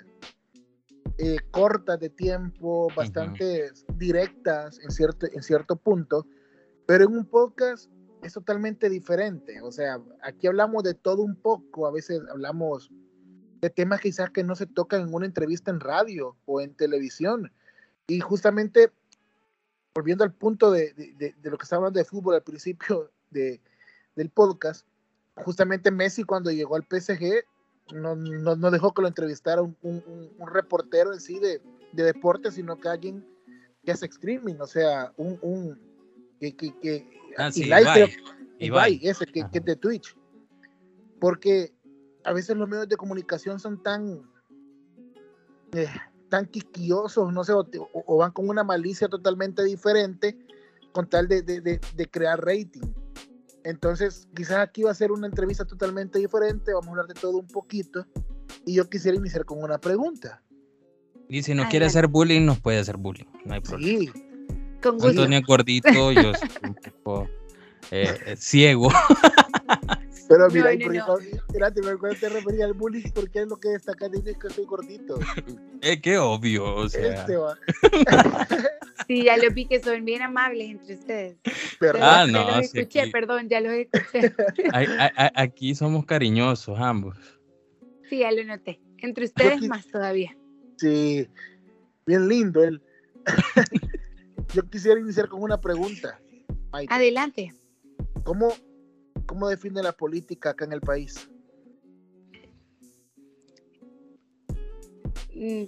eh, 1.18 1.36
cortas 1.50 2.00
de 2.00 2.08
tiempo, 2.08 2.88
bastante 2.96 3.70
directas 3.96 4.80
en 4.82 4.90
cierto, 4.90 5.26
en 5.30 5.42
cierto 5.42 5.76
punto, 5.76 6.26
pero 6.86 7.04
en 7.04 7.16
un 7.16 7.26
podcast 7.26 7.90
es 8.22 8.32
totalmente 8.32 8.88
diferente. 8.88 9.60
O 9.60 9.70
sea, 9.70 10.00
aquí 10.22 10.46
hablamos 10.46 10.82
de 10.82 10.94
todo 10.94 11.22
un 11.22 11.36
poco, 11.36 11.86
a 11.86 11.92
veces 11.92 12.20
hablamos 12.30 12.90
de 13.60 13.70
temas 13.70 14.00
quizás 14.00 14.30
que 14.30 14.42
no 14.42 14.56
se 14.56 14.66
tocan 14.66 15.02
en 15.02 15.14
una 15.14 15.26
entrevista 15.26 15.70
en 15.70 15.80
radio 15.80 16.36
o 16.46 16.60
en 16.60 16.74
televisión. 16.74 17.52
Y 18.06 18.20
justamente, 18.20 18.90
volviendo 19.94 20.24
al 20.24 20.32
punto 20.32 20.70
de, 20.70 20.92
de, 20.94 21.34
de 21.36 21.50
lo 21.50 21.58
que 21.58 21.64
estábamos 21.64 21.92
de 21.92 22.04
fútbol 22.04 22.34
al 22.34 22.42
principio 22.42 23.10
de, 23.30 23.60
del 24.16 24.30
podcast, 24.30 24.86
justamente 25.44 25.90
Messi 25.90 26.24
cuando 26.24 26.50
llegó 26.50 26.76
al 26.76 26.84
PSG 26.84 27.44
no, 27.94 28.14
no, 28.14 28.56
no, 28.56 28.70
dejó 28.70 28.92
que 28.92 29.02
lo 29.02 29.08
entrevistara 29.08 29.62
un, 29.62 29.76
un, 29.82 30.30
un 30.38 30.48
reportero 30.48 31.12
en 31.12 31.20
sí 31.20 31.38
de, 31.38 31.60
de, 31.92 32.02
deporte, 32.02 32.50
sino 32.50 32.78
que 32.78 32.88
alguien 32.88 33.26
que 33.84 33.92
hace 33.92 34.06
streaming, 34.06 34.56
o 34.60 34.66
sea, 34.66 35.12
un, 35.16 35.38
un 35.42 35.78
que, 36.38 36.56
que, 36.56 36.78
que 36.78 37.06
ah, 37.36 37.50
sí, 37.50 37.64
Ibai, 37.64 38.16
Ibai, 38.58 39.00
ese 39.02 39.26
que, 39.26 39.44
que, 39.50 39.60
de 39.60 39.76
Twitch. 39.76 40.16
Porque 41.20 41.72
a 42.24 42.32
veces 42.32 42.56
los 42.56 42.68
medios 42.68 42.88
de 42.88 42.96
comunicación 42.96 43.58
son 43.58 43.82
tan, 43.82 44.22
eh, 45.72 45.88
tan 46.28 46.46
quisquillosos, 46.46 47.32
no 47.32 47.44
sé, 47.44 47.52
o, 47.52 48.16
van 48.16 48.32
con 48.32 48.48
una 48.48 48.64
malicia 48.64 49.08
totalmente 49.08 49.62
diferente 49.64 50.38
con 50.92 51.08
tal 51.08 51.26
de, 51.26 51.42
de, 51.42 51.60
de, 51.60 52.06
crear 52.10 52.44
rating. 52.44 52.82
Entonces, 53.64 54.28
quizás 54.34 54.58
aquí 54.58 54.82
va 54.82 54.90
a 54.90 54.94
ser 54.94 55.12
una 55.12 55.26
entrevista 55.26 55.64
totalmente 55.64 56.18
diferente, 56.18 56.72
vamos 56.72 56.88
a 56.88 56.90
hablar 56.90 57.06
de 57.06 57.14
todo 57.14 57.38
un 57.38 57.46
poquito, 57.46 58.06
y 58.66 58.74
yo 58.74 58.88
quisiera 58.88 59.16
iniciar 59.16 59.44
con 59.44 59.62
una 59.62 59.78
pregunta. 59.78 60.42
Y 61.28 61.42
si 61.42 61.54
no 61.54 61.68
quiere 61.68 61.86
hacer 61.86 62.08
bullying, 62.08 62.44
nos 62.44 62.60
puede 62.60 62.78
hacer 62.78 62.96
bullying, 62.96 63.26
no 63.44 63.54
hay 63.54 63.60
problema. 63.60 64.12
Sí. 64.12 64.22
Con 64.82 65.02
Antonio 65.02 65.40
Gordito, 65.46 66.12
yo 66.12 66.34
soy 66.34 66.50
un 66.64 66.74
poco 67.04 67.28
eh, 67.90 68.18
eh, 68.26 68.36
ciego. 68.36 68.90
Pero 70.32 70.48
mira, 70.48 70.74
no, 70.74 71.06
no, 71.06 71.18
espérate, 71.18 71.82
me 71.82 72.14
te 72.14 72.28
refería 72.30 72.64
al 72.64 72.72
bullying 72.72 73.10
porque 73.14 73.42
es 73.42 73.48
lo 73.48 73.60
que 73.60 73.68
destaca 73.68 74.08
dice 74.08 74.34
que 74.40 74.48
soy 74.48 74.64
gordito. 74.64 75.18
Es 75.82 76.00
que 76.00 76.16
obvio, 76.16 76.74
o 76.74 76.88
sea. 76.88 77.20
Este 77.20 77.36
va. 77.36 77.58
Sí, 79.06 79.24
ya 79.24 79.36
lo 79.36 79.50
vi 79.50 79.66
que 79.66 79.82
son 79.82 80.04
bien 80.06 80.22
amables 80.22 80.70
entre 80.70 80.94
ustedes. 80.94 81.36
Perdón. 81.78 82.02
Ah, 82.02 82.26
no, 82.26 82.48
ya 82.48 82.56
los 82.56 82.64
escuché, 82.64 83.10
perdón, 83.10 83.48
ya 83.50 83.60
los 83.60 83.72
escuché. 83.72 84.32
Aquí 85.34 85.74
somos 85.74 86.06
cariñosos 86.06 86.78
ambos. 86.78 87.18
Sí, 88.08 88.20
ya 88.20 88.32
lo 88.32 88.42
noté. 88.44 88.80
Entre 88.98 89.26
ustedes 89.26 89.60
más 89.68 89.86
todavía. 89.86 90.34
Sí, 90.76 91.28
bien 92.06 92.28
lindo 92.28 92.62
él. 92.62 92.80
Yo 94.54 94.62
quisiera 94.70 94.98
iniciar 94.98 95.28
con 95.28 95.42
una 95.42 95.60
pregunta. 95.60 96.18
Adelante. 96.88 97.52
¿Cómo, 98.24 98.54
¿Cómo 99.32 99.48
define 99.48 99.82
la 99.82 99.92
política 99.92 100.50
acá 100.50 100.66
en 100.66 100.74
el 100.74 100.82
país? 100.82 101.26
Mm, 105.34 105.62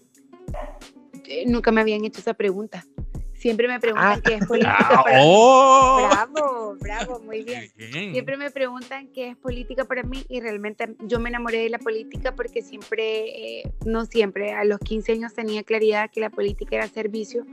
eh, 1.24 1.44
nunca 1.46 1.72
me 1.72 1.80
habían 1.80 2.04
hecho 2.04 2.20
esa 2.20 2.34
pregunta. 2.34 2.84
Siempre 3.32 3.66
me 3.66 3.80
preguntan 3.80 4.18
ah. 4.18 4.20
qué 4.22 4.34
es 4.34 4.46
política. 4.46 4.76
Ah, 4.78 5.02
para 5.02 5.18
oh. 5.22 6.08
Bravo, 6.10 6.76
bravo, 6.78 7.20
muy 7.20 7.42
bien. 7.42 7.70
Siempre 8.12 8.36
me 8.36 8.50
preguntan 8.50 9.08
qué 9.14 9.30
es 9.30 9.36
política 9.38 9.86
para 9.86 10.02
mí 10.02 10.26
y 10.28 10.42
realmente 10.42 10.94
yo 10.98 11.18
me 11.18 11.30
enamoré 11.30 11.60
de 11.60 11.70
la 11.70 11.78
política 11.78 12.34
porque 12.36 12.60
siempre, 12.60 13.60
eh, 13.60 13.72
no 13.86 14.04
siempre, 14.04 14.52
a 14.52 14.64
los 14.64 14.78
15 14.78 15.12
años 15.12 15.32
tenía 15.32 15.62
claridad 15.62 16.10
que 16.10 16.20
la 16.20 16.28
política 16.28 16.76
era 16.76 16.88
servicio 16.88 17.46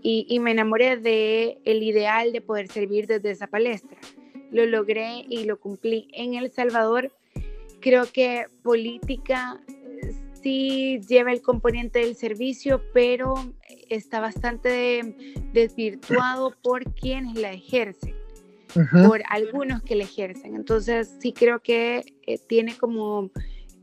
y, 0.00 0.40
me 0.40 0.52
enamoré 0.52 0.96
de 0.96 1.58
el 1.66 1.82
ideal 1.82 2.32
de 2.32 2.40
poder 2.40 2.68
servir 2.68 3.06
desde 3.06 3.32
esa 3.32 3.48
palestra. 3.48 3.98
Lo 4.52 4.66
logré 4.66 5.24
y 5.28 5.44
lo 5.44 5.58
cumplí. 5.58 6.08
En 6.12 6.34
El 6.34 6.52
Salvador 6.52 7.12
creo 7.80 8.04
que 8.10 8.46
política 8.62 9.60
eh, 9.66 10.12
sí 10.40 11.00
lleva 11.08 11.32
el 11.32 11.42
componente 11.42 11.98
del 11.98 12.14
servicio, 12.14 12.82
pero 12.94 13.34
está 13.88 14.20
bastante 14.20 15.14
desvirtuado 15.52 16.54
por 16.62 16.94
quienes 16.94 17.34
la 17.34 17.52
ejercen, 17.52 18.14
por 19.06 19.22
algunos 19.28 19.82
que 19.82 19.96
la 19.96 20.04
ejercen. 20.04 20.54
Entonces 20.54 21.14
sí 21.20 21.32
creo 21.32 21.60
que 21.60 22.04
eh, 22.26 22.38
tiene 22.38 22.76
como 22.76 23.30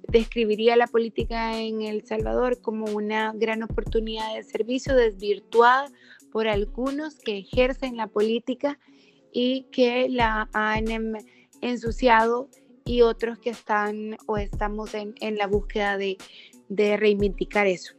describiría 0.07 0.75
la 0.75 0.87
política 0.87 1.59
en 1.59 1.81
El 1.81 2.05
Salvador 2.05 2.61
como 2.61 2.85
una 2.85 3.33
gran 3.35 3.63
oportunidad 3.63 4.35
de 4.35 4.43
servicio 4.43 4.95
desvirtuada 4.95 5.89
por 6.31 6.47
algunos 6.47 7.15
que 7.15 7.37
ejercen 7.37 7.97
la 7.97 8.07
política 8.07 8.79
y 9.31 9.63
que 9.71 10.09
la 10.09 10.49
han 10.53 10.89
em, 10.89 11.13
ensuciado 11.61 12.49
y 12.85 13.01
otros 13.01 13.37
que 13.39 13.51
están 13.51 14.17
o 14.25 14.37
estamos 14.37 14.93
en, 14.93 15.15
la 15.37 15.47
búsqueda 15.47 15.97
de, 15.97 16.17
reivindicar 16.97 17.67
eso. 17.67 17.93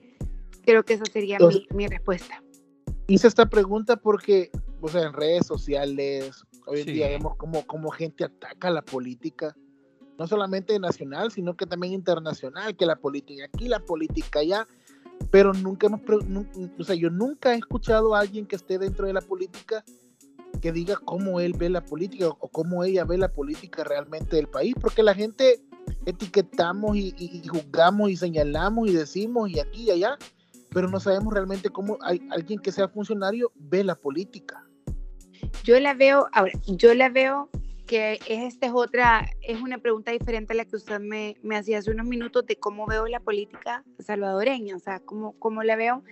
Creo 0.65 0.85
que 0.85 0.95
esa 0.95 1.05
sería 1.07 1.39
mi, 1.75 1.87
respuesta. 1.87 2.43
Hice 3.07 3.29
esta 3.29 3.47
pregunta 3.47 3.97
porque, 3.97 4.51
o 4.81 4.89
sea, 4.89 5.03
en 5.03 5.13
redes 5.13 5.47
sociales, 5.47 6.45
hoy 6.67 6.81
en 6.81 6.87
día 6.87 7.09
vemos 7.09 7.37
como, 7.37 7.67
como 7.67 7.91
gente 7.91 8.25
ataca 8.25 8.71
la 8.71 8.83
política 8.83 9.55
no 10.21 10.27
solamente 10.27 10.79
nacional, 10.79 11.33
sino 11.33 11.57
que 11.57 11.65
también 11.65 11.95
internacional, 11.95 12.77
que 12.77 12.85
la 12.85 12.97
política 12.97 13.47
aquí, 13.47 13.69
la 13.69 13.81
política 13.81 14.41
allá, 14.41 14.67
pero 15.31 15.55
nunca 15.55 15.87
hemos, 15.87 16.03
o 16.79 16.85
sea, 16.85 16.95
yo 16.95 17.09
nunca 17.09 17.55
he 17.55 17.57
escuchado 17.57 18.15
a 18.15 18.21
alguien 18.21 18.45
que 18.45 18.57
esté 18.57 18.79
dentro 18.79 19.07
de 19.07 19.15
la 19.15 19.23
política 19.23 19.83
que 20.61 20.73
diga 20.73 20.97
cómo 21.05 21.41
él 21.41 21.55
ve 21.57 21.71
la 21.71 21.85
política 21.85 22.29
o 22.29 22.49
cómo 22.49 22.85
ella 22.85 23.05
ve 23.05 23.19
la 23.19 23.33
política 23.33 23.85
realmente 23.85 24.37
del 24.37 24.49
país, 24.49 24.75
porque 24.81 25.03
la 25.03 25.15
gente 25.15 25.61
etiquetamos 26.07 26.97
y, 26.97 27.43
juzgamos 27.49 28.11
y 28.11 28.17
señalamos 28.17 28.89
y 28.89 28.93
decimos 28.93 29.51
y 29.51 29.61
aquí 29.61 29.85
y 29.85 29.91
allá, 29.91 30.19
pero 30.71 30.89
no 30.89 31.01
sabemos 31.01 31.35
realmente 31.35 31.71
cómo 31.71 31.99
hay, 32.03 32.21
alguien 32.31 32.59
que 32.59 32.73
sea 32.73 32.89
funcionario 32.89 33.51
ve 33.57 33.85
la 33.85 33.95
política. 33.95 34.65
Yo 35.65 35.79
la 35.81 35.95
veo, 35.95 36.29
ahora, 36.33 36.53
yo 36.67 36.95
la 36.95 37.09
veo 37.09 37.49
que 37.87 38.21
esta 38.29 38.67
es 38.67 38.73
otra, 38.73 39.29
es 39.41 39.61
una 39.61 39.79
pregunta 39.79 40.13
diferente 40.13 40.53
a 40.53 40.57
la 40.57 40.65
que 40.65 40.77
usted 40.77 41.01
me, 41.01 41.37
me 41.43 41.57
hacía 41.57 41.79
hace 41.79 41.91
unos 41.91 42.07
minutos 42.07 42.47
de 42.47 42.57
cómo 42.57 42.87
veo 42.87 43.09
la 43.09 43.19
política 43.21 43.85
salvadoreña, 43.99 44.77
o 44.77 44.79
sea, 44.79 45.01
cómo, 45.01 45.33
cómo 45.39 45.65
la 45.65 45.75
veo. 45.75 46.05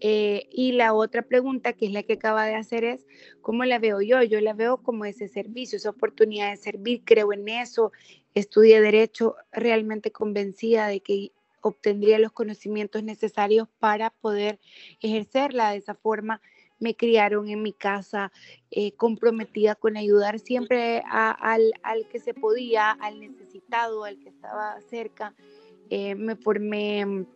Eh, 0.00 0.48
y 0.52 0.72
la 0.72 0.94
otra 0.94 1.22
pregunta, 1.22 1.72
que 1.72 1.86
es 1.86 1.92
la 1.92 2.02
que 2.02 2.14
acaba 2.14 2.46
de 2.46 2.54
hacer, 2.54 2.84
es 2.84 3.06
cómo 3.40 3.64
la 3.64 3.78
veo 3.78 4.00
yo. 4.00 4.22
Yo 4.22 4.40
la 4.40 4.52
veo 4.52 4.78
como 4.78 5.04
ese 5.04 5.28
servicio, 5.28 5.76
esa 5.76 5.90
oportunidad 5.90 6.50
de 6.50 6.56
servir, 6.56 7.02
creo 7.04 7.32
en 7.32 7.48
eso, 7.48 7.92
estudié 8.34 8.80
derecho 8.80 9.34
realmente 9.52 10.12
convencida 10.12 10.86
de 10.88 11.00
que 11.00 11.32
obtendría 11.60 12.18
los 12.18 12.32
conocimientos 12.32 13.02
necesarios 13.02 13.68
para 13.78 14.10
poder 14.10 14.60
ejercerla 15.00 15.72
de 15.72 15.78
esa 15.78 15.94
forma 15.94 16.40
me 16.78 16.94
criaron 16.94 17.48
en 17.48 17.62
mi 17.62 17.72
casa 17.72 18.32
eh, 18.70 18.92
comprometida 18.92 19.74
con 19.74 19.96
ayudar 19.96 20.38
siempre 20.38 21.02
al, 21.06 21.72
que 22.10 22.20
se 22.20 22.34
podía, 22.34 22.92
al 22.92 23.20
necesitado, 23.20 24.04
al 24.04 24.18
que 24.18 24.28
estaba 24.28 24.80
cerca. 24.82 25.34
Eh, 25.90 26.14
me 26.14 26.36
formé 26.36 27.26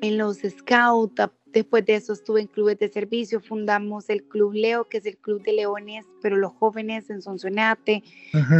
en 0.00 0.18
los 0.18 0.38
scouts, 0.38 1.30
Después 1.56 1.86
de 1.86 1.94
eso 1.94 2.12
estuve 2.12 2.42
en 2.42 2.48
clubes 2.48 2.78
de 2.78 2.90
servicio, 2.90 3.40
fundamos 3.40 4.10
el 4.10 4.24
Club 4.24 4.52
Leo, 4.52 4.90
que 4.90 4.98
es 4.98 5.06
el 5.06 5.16
club 5.16 5.42
de 5.42 5.54
leones, 5.54 6.04
pero 6.20 6.36
los 6.36 6.52
jóvenes 6.52 7.08
en 7.08 7.22
Sonsonate. 7.22 8.02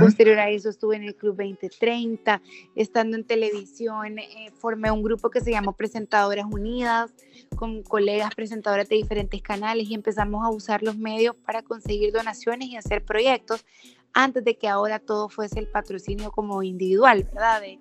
Posterior 0.00 0.38
a 0.38 0.48
eso 0.48 0.70
estuve 0.70 0.96
en 0.96 1.02
el 1.02 1.14
Club 1.14 1.36
2030, 1.36 2.40
estando 2.74 3.18
en 3.18 3.24
televisión, 3.24 4.18
eh, 4.18 4.50
formé 4.56 4.90
un 4.90 5.02
grupo 5.02 5.28
que 5.28 5.42
se 5.42 5.50
llamó 5.50 5.74
Presentadoras 5.74 6.46
Unidas, 6.46 7.12
con 7.54 7.82
colegas 7.82 8.34
presentadoras 8.34 8.88
de 8.88 8.96
diferentes 8.96 9.42
canales 9.42 9.90
y 9.90 9.94
empezamos 9.94 10.42
a 10.42 10.48
usar 10.48 10.82
los 10.82 10.96
medios 10.96 11.36
para 11.44 11.60
conseguir 11.60 12.14
donaciones 12.14 12.68
y 12.68 12.76
hacer 12.76 13.04
proyectos 13.04 13.66
antes 14.16 14.42
de 14.44 14.56
que 14.56 14.66
ahora 14.66 14.98
todo 14.98 15.28
fuese 15.28 15.60
el 15.60 15.68
patrocinio 15.68 16.32
como 16.32 16.62
individual, 16.62 17.24
¿verdad? 17.24 17.60
De, 17.60 17.78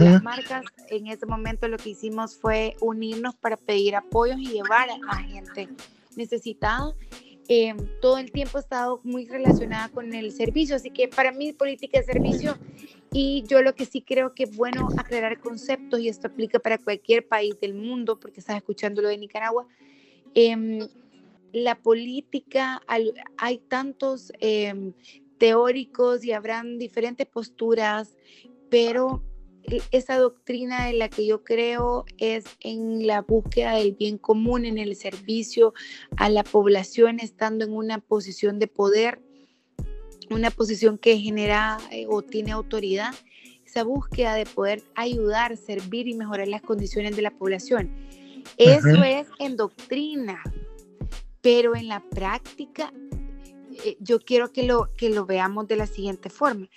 las 0.00 0.22
marcas. 0.22 0.64
En 0.88 1.06
ese 1.06 1.26
momento 1.26 1.68
lo 1.68 1.76
que 1.76 1.90
hicimos 1.90 2.34
fue 2.34 2.76
unirnos 2.80 3.34
para 3.34 3.58
pedir 3.58 3.94
apoyos 3.94 4.40
y 4.40 4.46
llevar 4.46 4.88
a 5.06 5.16
gente 5.18 5.68
necesitada. 6.16 6.94
Em, 7.48 7.76
todo 8.00 8.16
el 8.16 8.32
tiempo 8.32 8.56
he 8.56 8.62
estado 8.62 9.00
muy 9.04 9.26
relacionada 9.26 9.90
con 9.90 10.14
el 10.14 10.32
servicio, 10.32 10.76
así 10.76 10.90
que 10.90 11.08
para 11.08 11.30
mí 11.30 11.52
política 11.52 12.00
de 12.00 12.06
servicio 12.06 12.56
y 13.12 13.44
yo 13.46 13.60
lo 13.60 13.74
que 13.74 13.84
sí 13.84 14.00
creo 14.00 14.32
que 14.32 14.44
es 14.44 14.56
bueno 14.56 14.88
aclarar 14.96 15.38
conceptos 15.40 16.00
y 16.00 16.08
esto 16.08 16.28
aplica 16.28 16.58
para 16.58 16.78
cualquier 16.78 17.28
país 17.28 17.54
del 17.60 17.74
mundo, 17.74 18.18
porque 18.18 18.40
estás 18.40 18.56
escuchando 18.56 19.02
lo 19.02 19.08
de 19.08 19.18
Nicaragua. 19.18 19.66
Em, 20.34 20.88
la 21.52 21.74
política, 21.74 22.80
hay 23.36 23.58
tantos 23.68 24.32
eh, 24.40 24.92
teóricos 25.38 26.24
y 26.24 26.32
habrán 26.32 26.78
diferentes 26.78 27.26
posturas, 27.26 28.16
pero 28.70 29.22
esa 29.90 30.18
doctrina 30.18 30.90
en 30.90 30.98
la 30.98 31.08
que 31.08 31.26
yo 31.26 31.42
creo 31.42 32.04
es 32.18 32.44
en 32.60 33.06
la 33.06 33.22
búsqueda 33.22 33.74
del 33.74 33.92
bien 33.92 34.18
común, 34.18 34.64
en 34.64 34.78
el 34.78 34.94
servicio 34.94 35.74
a 36.16 36.28
la 36.28 36.44
población, 36.44 37.18
estando 37.20 37.64
en 37.64 37.72
una 37.72 37.98
posición 37.98 38.58
de 38.58 38.68
poder, 38.68 39.20
una 40.30 40.50
posición 40.50 40.98
que 40.98 41.18
genera 41.18 41.78
eh, 41.90 42.06
o 42.08 42.22
tiene 42.22 42.52
autoridad, 42.52 43.14
esa 43.64 43.82
búsqueda 43.82 44.34
de 44.34 44.46
poder 44.46 44.82
ayudar, 44.94 45.56
servir 45.56 46.06
y 46.06 46.14
mejorar 46.14 46.48
las 46.48 46.62
condiciones 46.62 47.16
de 47.16 47.22
la 47.22 47.32
población. 47.32 47.90
Eso 48.56 49.02
es 49.02 49.26
en 49.40 49.56
doctrina, 49.56 50.40
pero 51.42 51.74
en 51.74 51.88
la 51.88 52.00
práctica 52.00 52.92
eh, 53.84 53.96
yo 54.00 54.20
quiero 54.20 54.52
que 54.52 54.62
lo, 54.62 54.92
que 54.94 55.10
lo 55.10 55.26
veamos 55.26 55.66
de 55.68 55.76
la 55.76 55.86
siguiente 55.86 56.30
forma. 56.30 56.68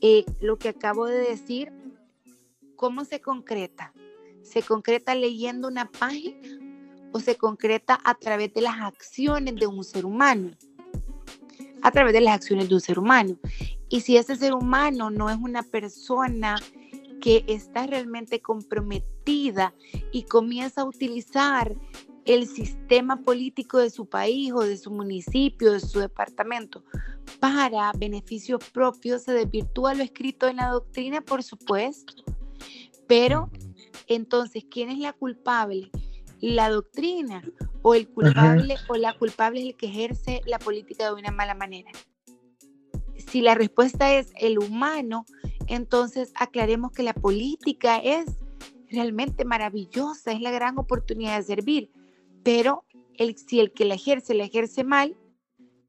Eh, 0.00 0.24
lo 0.40 0.58
que 0.58 0.68
acabo 0.68 1.06
de 1.06 1.18
decir, 1.18 1.72
¿cómo 2.76 3.04
se 3.04 3.20
concreta? 3.20 3.92
¿Se 4.42 4.62
concreta 4.62 5.14
leyendo 5.14 5.68
una 5.68 5.90
página 5.90 6.36
o 7.12 7.20
se 7.20 7.36
concreta 7.36 7.98
a 8.04 8.14
través 8.14 8.52
de 8.54 8.60
las 8.60 8.80
acciones 8.80 9.56
de 9.56 9.66
un 9.66 9.82
ser 9.84 10.06
humano? 10.06 10.52
A 11.82 11.90
través 11.90 12.12
de 12.12 12.20
las 12.20 12.34
acciones 12.34 12.68
de 12.68 12.74
un 12.74 12.80
ser 12.80 12.98
humano. 12.98 13.36
Y 13.88 14.00
si 14.02 14.16
ese 14.16 14.36
ser 14.36 14.54
humano 14.54 15.10
no 15.10 15.30
es 15.30 15.36
una 15.36 15.62
persona 15.62 16.56
que 17.20 17.44
está 17.48 17.86
realmente 17.86 18.40
comprometida 18.40 19.74
y 20.12 20.22
comienza 20.24 20.82
a 20.82 20.84
utilizar 20.84 21.74
el 22.28 22.46
sistema 22.46 23.22
político 23.22 23.78
de 23.78 23.88
su 23.88 24.06
país 24.06 24.52
o 24.52 24.60
de 24.60 24.76
su 24.76 24.90
municipio, 24.90 25.72
de 25.72 25.80
su 25.80 25.98
departamento, 25.98 26.84
para 27.40 27.90
beneficios 27.96 28.62
propios, 28.70 29.22
se 29.22 29.32
desvirtúa 29.32 29.94
lo 29.94 30.02
escrito 30.02 30.46
en 30.46 30.56
la 30.56 30.68
doctrina, 30.68 31.22
por 31.22 31.42
supuesto. 31.42 32.12
Pero 33.06 33.50
entonces, 34.08 34.66
¿quién 34.70 34.90
es 34.90 34.98
la 34.98 35.14
culpable? 35.14 35.90
¿La 36.40 36.68
doctrina 36.68 37.42
o 37.80 37.94
el 37.94 38.06
culpable 38.06 38.76
o 38.88 38.96
la 38.96 39.16
culpable 39.16 39.60
es 39.60 39.66
el 39.68 39.76
que 39.76 39.86
ejerce 39.86 40.42
la 40.44 40.58
política 40.58 41.06
de 41.06 41.14
una 41.14 41.30
mala 41.30 41.54
manera? 41.54 41.90
Si 43.16 43.40
la 43.40 43.54
respuesta 43.54 44.14
es 44.14 44.32
el 44.36 44.58
humano, 44.58 45.24
entonces 45.66 46.30
aclaremos 46.34 46.92
que 46.92 47.02
la 47.02 47.14
política 47.14 47.96
es 47.96 48.26
realmente 48.90 49.46
maravillosa, 49.46 50.32
es 50.32 50.42
la 50.42 50.50
gran 50.50 50.78
oportunidad 50.78 51.38
de 51.38 51.42
servir, 51.42 51.90
pero 52.48 52.86
el, 53.18 53.36
si 53.36 53.60
el 53.60 53.72
que 53.72 53.84
la 53.84 53.92
ejerce 53.92 54.32
la 54.32 54.44
ejerce 54.44 54.82
mal, 54.82 55.14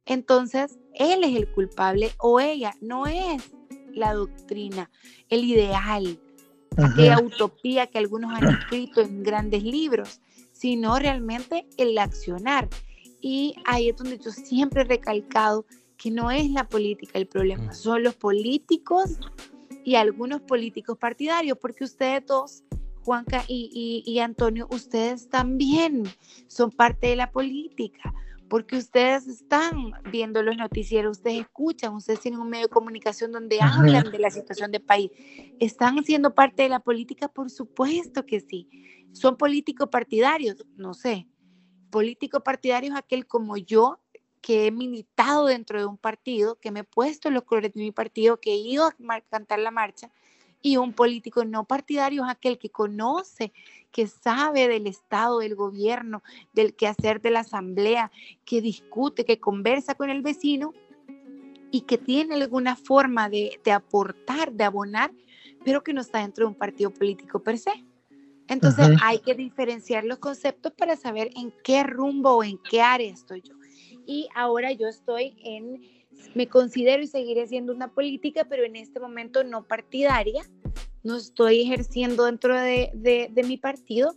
entonces 0.05 0.77
él 0.93 1.23
es 1.23 1.33
el 1.37 1.49
culpable 1.53 2.11
o 2.17 2.41
ella, 2.41 2.73
no 2.81 3.07
es 3.07 3.41
la 3.93 4.13
doctrina, 4.13 4.91
el 5.29 5.45
ideal, 5.45 6.19
aquella 6.75 7.21
utopía 7.23 7.87
que 7.87 7.97
algunos 7.97 8.33
han 8.33 8.49
escrito 8.49 8.99
en 8.99 9.23
grandes 9.23 9.63
libros, 9.63 10.19
sino 10.51 10.99
realmente 10.99 11.65
el 11.77 11.97
accionar. 11.97 12.67
Y 13.21 13.55
ahí 13.63 13.87
es 13.87 13.95
donde 13.95 14.17
yo 14.17 14.29
siempre 14.31 14.81
he 14.81 14.83
recalcado 14.83 15.65
que 15.95 16.11
no 16.11 16.29
es 16.29 16.49
la 16.49 16.67
política 16.67 17.17
el 17.17 17.27
problema, 17.27 17.73
son 17.73 18.03
los 18.03 18.15
políticos 18.15 19.17
y 19.85 19.95
algunos 19.95 20.41
políticos 20.41 20.97
partidarios, 20.97 21.57
porque 21.57 21.85
ustedes 21.85 22.25
dos 22.25 22.63
Juanca 23.03 23.43
y, 23.47 24.19
Antonio, 24.19 24.67
ustedes 24.71 25.29
también 25.29 26.03
son 26.47 26.71
parte 26.71 27.07
de 27.07 27.15
la 27.15 27.31
política, 27.31 28.13
porque 28.49 28.77
ustedes 28.77 29.27
están 29.27 29.91
viendo 30.11 30.41
los 30.43 30.57
noticieros, 30.57 31.17
ustedes 31.17 31.41
escuchan, 31.41 31.93
ustedes 31.93 32.19
tienen 32.19 32.39
un 32.39 32.49
medio 32.49 32.65
de 32.65 32.71
comunicación 32.71 33.31
donde 33.31 33.59
hablan 33.61 34.11
de 34.11 34.19
la 34.19 34.29
situación 34.29 34.71
del 34.71 34.81
país. 34.81 35.11
¿Están 35.59 36.03
siendo 36.03 36.33
parte 36.33 36.63
de 36.63 36.69
la 36.69 36.79
política? 36.79 37.27
Por 37.27 37.49
supuesto 37.49 38.25
que 38.25 38.39
sí. 38.39 38.69
¿Son 39.11 39.37
políticos 39.37 39.89
partidarios? 39.91 40.65
No 40.75 40.93
sé. 40.93 41.27
Político 41.89 42.41
partidario 42.41 42.91
es 42.91 42.97
aquel 42.97 43.25
como 43.25 43.57
yo, 43.57 43.99
que 44.41 44.67
he 44.67 44.71
militado 44.71 45.47
dentro 45.47 45.79
de 45.79 45.85
un 45.85 45.97
partido, 45.97 46.55
que 46.59 46.71
me 46.71 46.81
he 46.81 46.83
puesto 46.83 47.29
los 47.29 47.43
colores 47.43 47.73
de 47.73 47.81
mi 47.81 47.91
partido, 47.91 48.39
que 48.39 48.53
he 48.53 48.57
ido 48.57 48.85
a 48.85 49.21
cantar 49.29 49.59
la 49.59 49.71
marcha, 49.71 50.11
y 50.61 50.77
un 50.77 50.93
político 50.93 51.45
no 51.45 51.63
partidario 51.63 52.23
es 52.25 52.31
aquel 52.31 52.57
que 52.57 52.69
conoce, 52.69 53.53
que 53.91 54.07
sabe 54.07 54.67
del 54.67 54.87
Estado, 54.87 55.39
del 55.39 55.55
gobierno, 55.55 56.21
del 56.53 56.75
quehacer 56.75 57.21
de 57.21 57.31
la 57.31 57.41
asamblea, 57.41 58.11
que 58.45 58.61
discute, 58.61 59.25
que 59.25 59.39
conversa 59.39 59.95
con 59.95 60.09
el 60.09 60.21
vecino 60.21 60.73
y 61.71 61.81
que 61.81 61.97
tiene 61.97 62.35
alguna 62.35 62.75
forma 62.75 63.29
de, 63.29 63.59
aportar, 63.73 64.51
de 64.51 64.63
abonar, 64.63 65.11
pero 65.63 65.83
que 65.83 65.93
no 65.93 66.01
está 66.01 66.19
dentro 66.19 66.45
de 66.45 66.49
un 66.49 66.57
partido 66.57 66.91
político 66.91 67.39
per 67.39 67.57
se. 67.57 67.71
Entonces 68.47 68.97
hay 69.03 69.19
que 69.19 69.35
diferenciar 69.35 70.03
los 70.03 70.17
conceptos 70.17 70.73
para 70.73 70.95
saber 70.95 71.29
en 71.35 71.53
qué 71.63 71.83
rumbo 71.83 72.37
o 72.37 72.43
en 72.43 72.57
qué 72.57 72.81
área 72.81 73.11
estoy 73.11 73.41
yo. 73.41 73.53
Y 74.07 74.27
ahora 74.33 74.71
yo 74.71 74.87
estoy 74.87 75.35
en 75.43 75.98
me 76.35 76.47
considero 76.47 77.01
y 77.01 77.07
seguiré 77.07 77.47
siendo 77.47 77.73
una 77.73 77.91
política, 77.91 78.45
pero 78.49 78.63
en 78.63 78.75
este 78.75 78.99
momento 78.99 79.43
no 79.43 79.67
partidaria. 79.67 80.43
No 81.03 81.17
estoy 81.17 81.61
ejerciendo 81.61 82.25
dentro 82.25 82.59
de, 82.59 82.91
de, 82.93 83.43
mi 83.43 83.57
partido, 83.57 84.15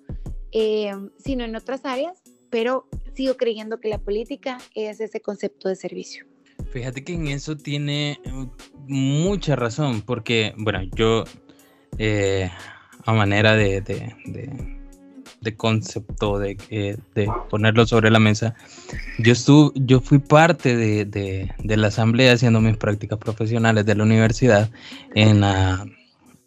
eh, 0.51 0.93
sino 1.17 1.45
en 1.45 1.55
otras 1.55 1.85
áreas, 1.85 2.21
pero 2.51 2.89
sigo 3.15 3.37
creyendo 3.37 3.79
que 3.79 3.89
la 3.89 3.99
política 3.99 4.59
es 4.75 5.01
ese 5.01 5.21
concepto 5.21 5.69
de 5.69 5.77
servicio. 5.77 6.27
Fíjate 6.71 7.05
que 7.05 7.15
en 7.15 7.29
eso 7.29 7.57
tiene 7.57 8.19
uh, 8.27 8.47
mucha 8.89 9.55
razón, 9.55 10.03
porque, 10.03 10.55
bueno, 10.57 10.81
yo, 10.97 11.25
eh, 11.99 12.51
a 13.05 13.13
manera 13.13 13.55
de, 13.55 13.81
de 13.81 14.82
de 15.43 15.57
concepto, 15.57 16.39
de, 16.39 16.57
eh, 16.71 16.97
de, 17.15 17.31
ponerlo 17.51 17.87
sobre 17.87 18.11
la 18.11 18.19
mesa. 18.19 18.55
Yo, 19.19 19.33
estuve, 19.33 19.73
yo 19.75 20.01
fui 20.01 20.19
parte 20.19 20.77
de, 20.77 21.05
de, 21.05 21.77
la 21.77 21.89
asamblea 21.89 22.33
haciendo 22.33 22.61
mis 22.61 22.77
prácticas 22.77 23.19
profesionales 23.19 23.85
de 23.85 23.95
la 23.95 24.05
universidad 24.05 24.71
en 25.15 25.41
la, 25.41 25.85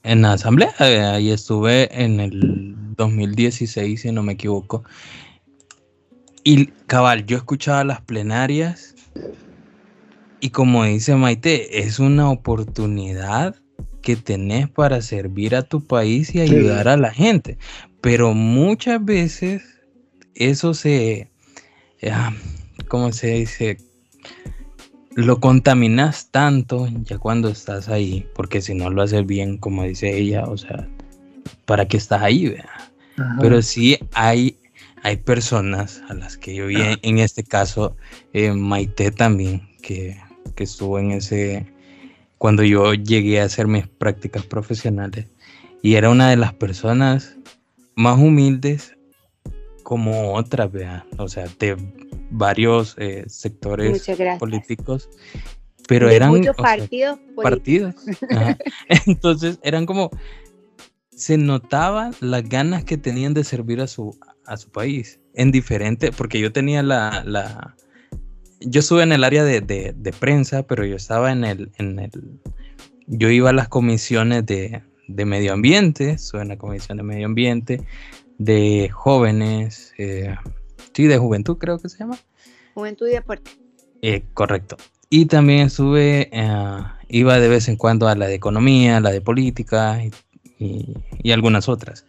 en 0.03 0.21
la 0.21 0.34
asamblea. 0.34 0.73
Ahí 0.79 1.31
estuve 1.31 2.03
en 2.03 2.19
el 2.19 2.75
2016, 2.95 4.01
si 4.01 4.12
no 4.12 4.23
me 4.23 4.34
equivoco. 4.34 4.84
Y 6.43 6.67
cabal, 6.88 7.25
yo 7.25 7.38
escuchaba 7.38 7.84
las 7.84 8.01
plenarias 8.01 8.95
y 10.39 10.51
como 10.51 10.84
dice 10.84 11.15
Maite, 11.15 11.79
es 11.79 11.99
una 11.99 12.29
oportunidad 12.29 13.55
que 14.03 14.15
tenés 14.15 14.69
para 14.69 15.01
servir 15.01 15.55
a 15.55 15.63
tu 15.63 15.88
país 15.88 16.36
y 16.36 16.39
ayudar 16.39 16.88
a 16.88 16.97
la 16.97 17.12
gente. 17.12 17.58
Pero 18.05 18.35
muchas 18.35 19.03
veces 19.03 19.63
eso 20.35 20.75
se, 20.75 21.27
ah, 22.11 22.31
¿cómo 22.87 23.11
se 23.11 23.31
dice? 23.31 23.79
Lo 25.15 25.39
contaminas 25.39 26.29
tanto 26.29 26.87
ya 27.01 27.17
cuando 27.17 27.49
estás 27.49 27.89
ahí, 27.89 28.27
porque 28.35 28.61
si 28.61 28.75
no 28.75 28.91
lo 28.91 29.01
haces 29.01 29.25
bien, 29.25 29.57
como 29.57 29.85
dice 29.85 30.15
ella, 30.15 30.43
o 30.43 30.55
sea, 30.55 30.87
¿para 31.65 31.87
qué 31.87 31.97
estás 31.97 32.21
ahí? 32.21 32.55
Pero 33.41 33.63
sí 33.63 33.97
hay, 34.13 34.59
hay 35.01 35.17
personas 35.17 36.03
a 36.07 36.13
las 36.13 36.37
que 36.37 36.53
yo 36.53 36.67
vi, 36.67 36.77
en 37.01 37.17
este 37.17 37.43
caso, 37.43 37.97
eh, 38.33 38.51
Maite 38.51 39.09
también, 39.09 39.67
que, 39.81 40.15
que 40.53 40.65
estuvo 40.65 40.99
en 40.99 41.09
ese, 41.09 41.65
cuando 42.37 42.61
yo 42.61 42.93
llegué 42.93 43.41
a 43.41 43.45
hacer 43.45 43.65
mis 43.65 43.87
prácticas 43.87 44.45
profesionales, 44.45 45.25
y 45.81 45.95
era 45.95 46.11
una 46.11 46.29
de 46.29 46.37
las 46.37 46.53
personas 46.53 47.35
más 47.95 48.19
humildes 48.19 48.95
como 49.84 50.34
otras, 50.34 50.71
vean, 50.71 51.03
o 51.17 51.27
sea, 51.27 51.45
de 51.60 51.77
varios 52.31 52.95
eh, 52.97 53.25
sectores 53.27 54.08
políticos, 54.39 55.10
pero 55.88 56.10
eran 56.10 56.31
muchos 56.31 56.55
partidos. 56.55 57.19
partidos. 57.41 57.95
Entonces 59.05 59.60
eran 59.62 59.86
como 59.86 60.10
se 61.12 61.38
notaban 61.38 62.13
las 62.19 62.43
ganas 62.49 62.84
que 62.84 62.97
tenían 62.97 63.34
de 63.34 63.43
servir 63.43 63.79
a 63.79 63.88
su 63.88 64.17
a 64.45 64.58
su 64.58 64.69
país 64.69 65.19
en 65.34 65.51
diferente, 65.51 66.12
porque 66.12 66.39
yo 66.39 66.51
tenía 66.51 66.84
la, 66.84 67.23
la 67.25 67.75
yo 68.62 68.79
estuve 68.79 69.03
en 69.03 69.12
el 69.12 69.23
área 69.23 69.43
de, 69.43 69.62
de, 69.62 69.93
de, 69.95 70.13
prensa, 70.13 70.63
pero 70.63 70.86
yo 70.86 70.95
estaba 70.95 71.31
en 71.31 71.43
el, 71.43 71.71
en 71.77 71.99
el, 71.99 72.39
yo 73.08 73.29
iba 73.29 73.49
a 73.49 73.53
las 73.53 73.67
comisiones 73.67 74.45
de, 74.45 74.84
de 75.07 75.25
medio 75.25 75.53
ambiente, 75.53 76.11
estuve 76.11 76.41
en 76.41 76.49
la 76.49 76.57
comisión 76.57 76.97
de 76.97 77.03
medio 77.03 77.25
ambiente, 77.25 77.85
de 78.37 78.89
jóvenes, 78.91 79.93
eh, 79.97 80.35
sí, 80.93 81.07
de 81.07 81.17
juventud 81.17 81.57
creo 81.57 81.79
que 81.79 81.89
se 81.89 81.97
llama. 81.97 82.17
Juventud 82.73 83.07
y 83.07 83.11
deporte. 83.11 83.51
Eh, 84.01 84.23
correcto. 84.33 84.77
Y 85.09 85.27
también 85.27 85.67
estuve, 85.67 86.29
eh, 86.31 86.83
iba 87.09 87.39
de 87.39 87.47
vez 87.47 87.67
en 87.67 87.77
cuando 87.77 88.07
a 88.07 88.15
la 88.15 88.27
de 88.27 88.35
economía, 88.35 88.97
a 88.97 88.99
la 88.99 89.11
de 89.11 89.21
política 89.21 90.03
y, 90.03 90.93
y, 91.23 91.31
algunas 91.31 91.69
otras. 91.69 92.05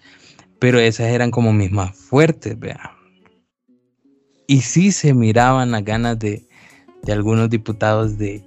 Pero 0.58 0.78
esas 0.78 1.08
eran 1.08 1.30
como 1.30 1.52
mis 1.52 1.70
más 1.70 1.96
fuertes, 1.96 2.58
vea. 2.58 2.96
Y 4.46 4.62
sí 4.62 4.92
se 4.92 5.12
miraban 5.12 5.70
las 5.72 5.84
ganas 5.84 6.18
de, 6.18 6.46
de 7.02 7.12
algunos 7.12 7.50
diputados 7.50 8.16
de, 8.18 8.42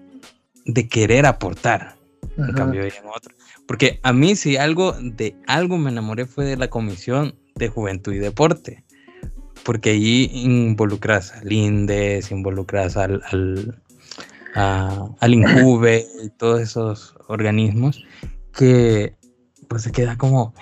de 0.66 0.88
querer 0.88 1.26
aportar. 1.26 1.96
En 2.38 2.54
cambio, 2.54 2.84
en 2.84 2.92
otros 3.14 3.39
porque 3.70 4.00
a 4.02 4.14
mí 4.14 4.36
si 4.36 4.58
algo 4.58 4.94
de 4.94 5.36
algo 5.46 5.78
me 5.78 5.92
enamoré 5.92 6.26
fue 6.26 6.44
de 6.44 6.58
la 6.58 6.72
comisión 6.72 7.36
de 7.54 7.68
juventud 7.68 8.12
y 8.12 8.18
deporte. 8.18 8.84
Porque 9.64 9.92
allí 9.92 10.28
involucras 10.34 11.34
al 11.34 11.52
INDES, 11.52 12.32
involucras 12.32 12.98
al, 12.98 13.22
al, 13.30 13.80
al 14.56 15.34
INJUVE 15.36 16.04
y 16.24 16.30
todos 16.30 16.62
esos 16.62 17.16
organismos 17.28 18.04
que 18.58 19.14
pues 19.68 19.84
se 19.84 19.92
queda 19.92 20.18
como, 20.18 20.56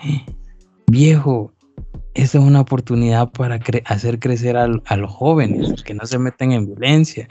viejo, 0.87 1.53
esa 2.13 2.39
es 2.39 2.43
una 2.43 2.59
oportunidad 2.59 3.31
para 3.31 3.57
hacer 3.85 4.19
crecer 4.19 4.57
a, 4.57 4.67
los 4.67 5.11
jóvenes, 5.11 5.81
que 5.81 5.93
no 5.93 6.05
se 6.05 6.19
meten 6.19 6.51
en 6.51 6.65
violencia. 6.65 7.29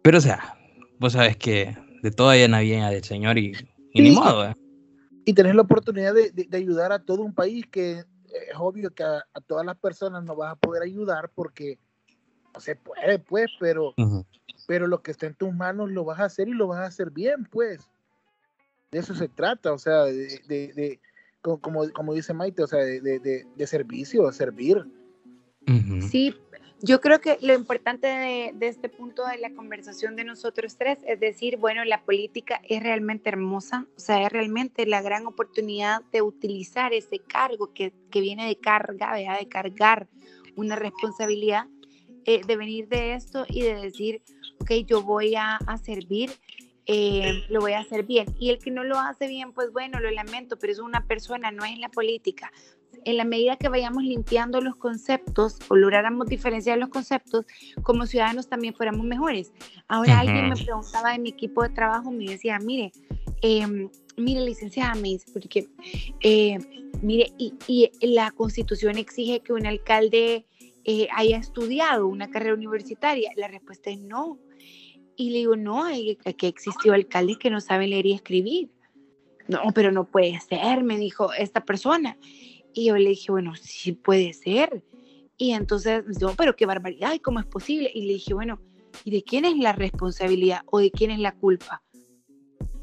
Pero 0.00 0.16
o 0.16 0.22
sea, 0.22 0.56
vos 0.98 1.12
sabes 1.12 1.36
que 1.36 1.76
de 2.02 2.10
toda 2.10 2.36
llena 2.36 2.60
viene 2.60 2.90
del 2.90 3.04
Señor 3.04 3.36
y 3.36 3.52
y, 3.96 4.02
ni 4.02 4.10
modo. 4.12 4.46
¿eh? 4.46 4.54
Y 5.24 5.34
tener 5.34 5.54
la 5.54 5.62
oportunidad 5.62 6.14
de, 6.14 6.30
de, 6.30 6.56
ayudar 6.56 6.92
a 6.92 6.98
todo 6.98 7.22
un 7.22 7.34
país 7.34 7.66
que 7.70 8.04
es 8.50 8.56
obvio 8.58 8.90
que 8.90 9.02
a, 9.02 9.24
todas 9.46 9.64
las 9.64 9.76
personas 9.76 10.24
no 10.24 10.36
vas 10.36 10.52
a 10.52 10.56
poder 10.56 10.82
ayudar 10.82 11.30
porque 11.34 11.78
no 12.54 12.60
se 12.60 12.76
puede, 12.76 13.18
pues, 13.18 13.50
pero, 13.58 13.94
pero 14.66 14.86
lo 14.86 15.02
que 15.02 15.10
está 15.10 15.26
en 15.26 15.34
tus 15.34 15.52
manos 15.54 15.90
lo 15.90 16.04
vas 16.04 16.20
a 16.20 16.24
hacer 16.24 16.48
y 16.48 16.52
lo 16.52 16.66
vas 16.66 16.80
a 16.80 16.86
hacer 16.86 17.10
bien, 17.10 17.44
pues. 17.50 17.90
de 18.90 18.98
eso 18.98 19.14
se 19.14 19.28
trata, 19.28 19.72
o 19.72 19.78
sea, 19.78 20.04
de, 20.04 20.40
de, 20.48 21.00
como, 21.40 21.90
como 21.92 22.14
dice 22.14 22.34
Maite, 22.34 22.62
o 22.62 22.66
sea, 22.66 22.80
de, 22.80 23.00
de 23.00 23.66
servicio, 23.66 24.30
servir. 24.32 24.86
Sí, 26.08 26.34
yo 26.82 27.00
creo 27.00 27.20
que 27.20 27.38
lo 27.40 27.54
importante 27.54 28.06
de, 28.06 28.54
este 28.60 28.88
punto 28.88 29.26
de 29.26 29.38
la 29.38 29.50
conversación 29.54 30.14
de 30.16 30.24
nosotros 30.24 30.76
tres 30.76 30.98
es 31.06 31.18
decir, 31.18 31.56
bueno, 31.56 31.84
la 31.84 32.02
política 32.02 32.60
es 32.68 32.82
realmente 32.82 33.28
hermosa, 33.28 33.86
o 33.96 34.00
sea, 34.00 34.26
es 34.26 34.32
realmente 34.32 34.86
la 34.86 35.02
gran 35.02 35.26
oportunidad 35.26 36.02
de 36.12 36.22
utilizar 36.22 36.92
ese 36.92 37.18
cargo 37.20 37.72
que, 37.72 37.92
que 38.10 38.20
viene 38.20 38.46
de 38.46 38.56
carga, 38.56 39.14
de 39.14 39.48
cargar 39.48 40.08
una 40.54 40.76
responsabilidad, 40.76 41.66
eh, 42.24 42.42
de 42.46 42.56
venir 42.56 42.88
de 42.88 43.14
esto 43.14 43.46
y 43.48 43.62
de 43.62 43.74
decir, 43.76 44.22
ok, 44.60 44.70
yo 44.86 45.02
voy 45.02 45.34
a, 45.34 45.56
a 45.56 45.78
servir 45.78 46.30
eh, 46.88 47.44
lo 47.48 47.60
voy 47.60 47.72
a 47.72 47.80
hacer 47.80 48.04
bien. 48.04 48.26
Y 48.38 48.50
el 48.50 48.58
que 48.58 48.70
no 48.70 48.84
lo 48.84 48.98
hace 48.98 49.26
bien, 49.26 49.52
pues 49.52 49.72
bueno, 49.72 49.98
lo 49.98 50.10
lamento, 50.10 50.56
pero 50.56 50.72
es 50.72 50.78
una 50.78 51.04
persona, 51.06 51.50
no 51.50 51.64
es 51.64 51.78
la 51.78 51.88
política. 51.88 52.52
En 53.04 53.16
la 53.16 53.24
medida 53.24 53.56
que 53.56 53.68
vayamos 53.68 54.02
limpiando 54.02 54.60
los 54.60 54.76
conceptos 54.76 55.58
o 55.68 55.76
lográramos 55.76 56.26
diferenciar 56.26 56.78
los 56.78 56.88
conceptos, 56.88 57.46
como 57.82 58.06
ciudadanos 58.06 58.48
también 58.48 58.74
fuéramos 58.74 59.06
mejores. 59.06 59.52
Ahora 59.88 60.20
alguien 60.20 60.48
me 60.48 60.56
preguntaba 60.56 61.12
de 61.12 61.18
mi 61.18 61.30
equipo 61.30 61.62
de 61.62 61.70
trabajo, 61.70 62.10
me 62.10 62.24
decía, 62.24 62.58
mire, 62.58 62.92
eh, 63.42 63.88
mire, 64.16 64.40
licenciada, 64.44 64.94
me 64.94 65.08
dice, 65.10 65.30
porque, 65.32 65.68
eh, 66.20 66.58
mire, 67.02 67.32
y, 67.38 67.54
y, 67.66 67.90
la 68.00 68.30
constitución 68.30 68.98
exige 68.98 69.40
que 69.40 69.52
un 69.52 69.66
alcalde 69.66 70.46
eh, 70.84 71.08
haya 71.14 71.36
estudiado 71.38 72.06
una 72.06 72.30
carrera 72.30 72.54
universitaria. 72.54 73.30
La 73.36 73.48
respuesta 73.48 73.90
es 73.90 73.98
no. 73.98 74.38
Y 75.16 75.30
le 75.30 75.38
digo, 75.38 75.56
no, 75.56 75.84
hay, 75.84 76.16
que 76.16 76.46
existió 76.46 76.92
alcaldes 76.92 77.38
que 77.38 77.50
no 77.50 77.60
saben 77.60 77.90
leer 77.90 78.06
y 78.06 78.12
escribir. 78.12 78.70
No, 79.48 79.60
pero 79.74 79.92
no 79.92 80.04
puede 80.04 80.38
ser, 80.40 80.82
me 80.82 80.98
dijo 80.98 81.32
esta 81.32 81.64
persona. 81.64 82.16
Y 82.76 82.84
yo 82.84 82.96
le 82.98 83.08
dije, 83.08 83.32
bueno, 83.32 83.54
sí 83.56 83.92
puede 83.92 84.34
ser. 84.34 84.82
Y 85.38 85.52
entonces, 85.52 86.04
no, 86.20 86.34
pero 86.36 86.56
qué 86.56 86.66
barbaridad, 86.66 87.14
¿y 87.14 87.20
cómo 87.20 87.40
es 87.40 87.46
posible? 87.46 87.90
Y 87.92 88.02
le 88.02 88.12
dije, 88.12 88.34
bueno, 88.34 88.60
¿y 89.02 89.12
de 89.12 89.22
quién 89.22 89.46
es 89.46 89.56
la 89.56 89.72
responsabilidad 89.72 90.60
o 90.66 90.78
de 90.78 90.90
quién 90.90 91.10
es 91.10 91.18
la 91.18 91.32
culpa? 91.32 91.82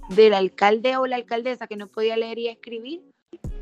¿Del 0.09 0.33
alcalde 0.33 0.97
o 0.97 1.05
la 1.05 1.17
alcaldesa 1.17 1.67
que 1.67 1.77
no 1.77 1.89
podía 1.89 2.17
leer 2.17 2.39
y 2.39 2.47
escribir? 2.47 3.03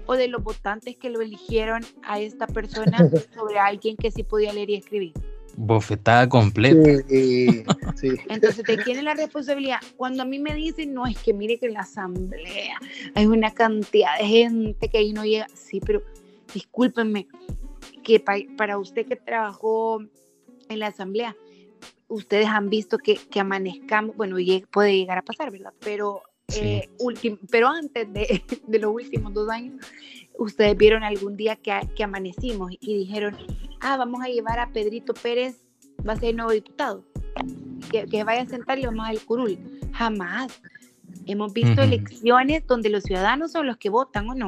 ¿O 0.05 0.13
de 0.13 0.29
los 0.29 0.41
votantes 0.41 0.95
que 0.95 1.09
lo 1.09 1.19
eligieron 1.19 1.83
a 2.03 2.21
esta 2.21 2.47
persona 2.47 2.97
sobre 3.35 3.59
alguien 3.59 3.97
que 3.97 4.09
sí 4.09 4.23
podía 4.23 4.53
leer 4.53 4.69
y 4.69 4.75
escribir? 4.75 5.13
Bofetada 5.57 6.29
completa. 6.29 7.03
Entonces, 7.09 8.63
¿de 8.63 8.77
quién 8.77 8.99
es 8.99 9.03
la 9.03 9.15
responsabilidad? 9.15 9.79
Cuando 9.97 10.23
a 10.23 10.25
mí 10.25 10.39
me 10.39 10.55
dicen, 10.55 10.93
no, 10.93 11.05
es 11.05 11.17
que 11.17 11.33
mire 11.33 11.59
que 11.59 11.65
en 11.65 11.73
la 11.73 11.81
asamblea 11.81 12.77
hay 13.15 13.25
una 13.25 13.53
cantidad 13.53 14.17
de 14.17 14.25
gente 14.25 14.87
que 14.87 14.97
ahí 14.97 15.11
no 15.11 15.25
llega. 15.25 15.47
Sí, 15.53 15.81
pero 15.81 16.01
discúlpenme, 16.53 17.27
que 18.03 18.19
para 18.19 18.77
usted 18.77 19.05
que 19.05 19.15
trabajó 19.15 20.01
en 20.69 20.79
la 20.79 20.87
asamblea, 20.87 21.35
ustedes 22.07 22.47
han 22.47 22.69
visto 22.69 22.97
que, 22.97 23.15
que 23.15 23.39
amanezcamos, 23.39 24.15
bueno, 24.15 24.35
puede 24.71 24.97
llegar 24.97 25.17
a 25.17 25.21
pasar, 25.21 25.51
¿verdad? 25.51 25.73
Pero, 25.79 26.21
eh, 26.55 26.89
pero 27.49 27.69
antes 27.69 28.11
de, 28.11 28.43
de 28.67 28.79
los 28.79 28.93
últimos 28.93 29.33
dos 29.33 29.49
años, 29.49 29.85
ustedes 30.37 30.77
vieron 30.77 31.03
algún 31.03 31.37
día 31.37 31.55
que, 31.55 31.73
que, 31.95 32.03
amanecimos 32.03 32.71
y 32.79 32.97
dijeron, 32.97 33.37
ah, 33.79 33.97
vamos 33.97 34.21
a 34.23 34.27
llevar 34.27 34.59
a 34.59 34.71
Pedrito 34.71 35.13
Pérez, 35.13 35.61
va 36.07 36.13
a 36.13 36.17
ser 36.17 36.35
nuevo 36.35 36.51
diputado, 36.51 37.05
que, 37.89 38.05
que 38.05 38.23
vaya 38.23 38.41
a 38.41 38.47
sentar 38.47 38.77
y 38.77 38.85
vamos 38.85 39.07
al 39.07 39.19
curul. 39.21 39.57
Jamás. 39.93 40.61
Hemos 41.25 41.53
visto 41.53 41.81
elecciones 41.81 42.65
donde 42.65 42.89
los 42.89 43.03
ciudadanos 43.03 43.51
son 43.51 43.67
los 43.67 43.77
que 43.77 43.89
votan 43.89 44.29
o 44.29 44.35
no. 44.35 44.47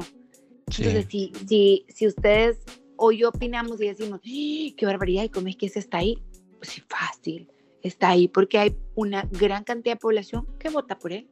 Entonces, 0.67 1.05
si, 1.09 1.31
si, 1.47 1.85
si 1.87 2.07
ustedes 2.07 2.59
o 2.95 3.11
yo 3.11 3.29
opinamos 3.29 3.81
y 3.81 3.87
decimos, 3.87 4.21
¡Ah, 4.23 4.73
qué 4.77 4.85
barbaridad, 4.85 5.23
¿y 5.23 5.29
cómo 5.29 5.47
es 5.47 5.55
que 5.55 5.65
ese 5.67 5.79
está 5.79 5.97
ahí? 5.97 6.21
Pues 6.57 6.69
sí, 6.69 6.83
fácil, 6.87 7.51
está 7.81 8.09
ahí 8.09 8.27
porque 8.27 8.57
hay 8.57 8.77
una 8.95 9.27
gran 9.31 9.63
cantidad 9.63 9.95
de 9.95 9.99
población 9.99 10.47
que 10.59 10.69
vota 10.69 10.97
por 10.97 11.11
él. 11.11 11.27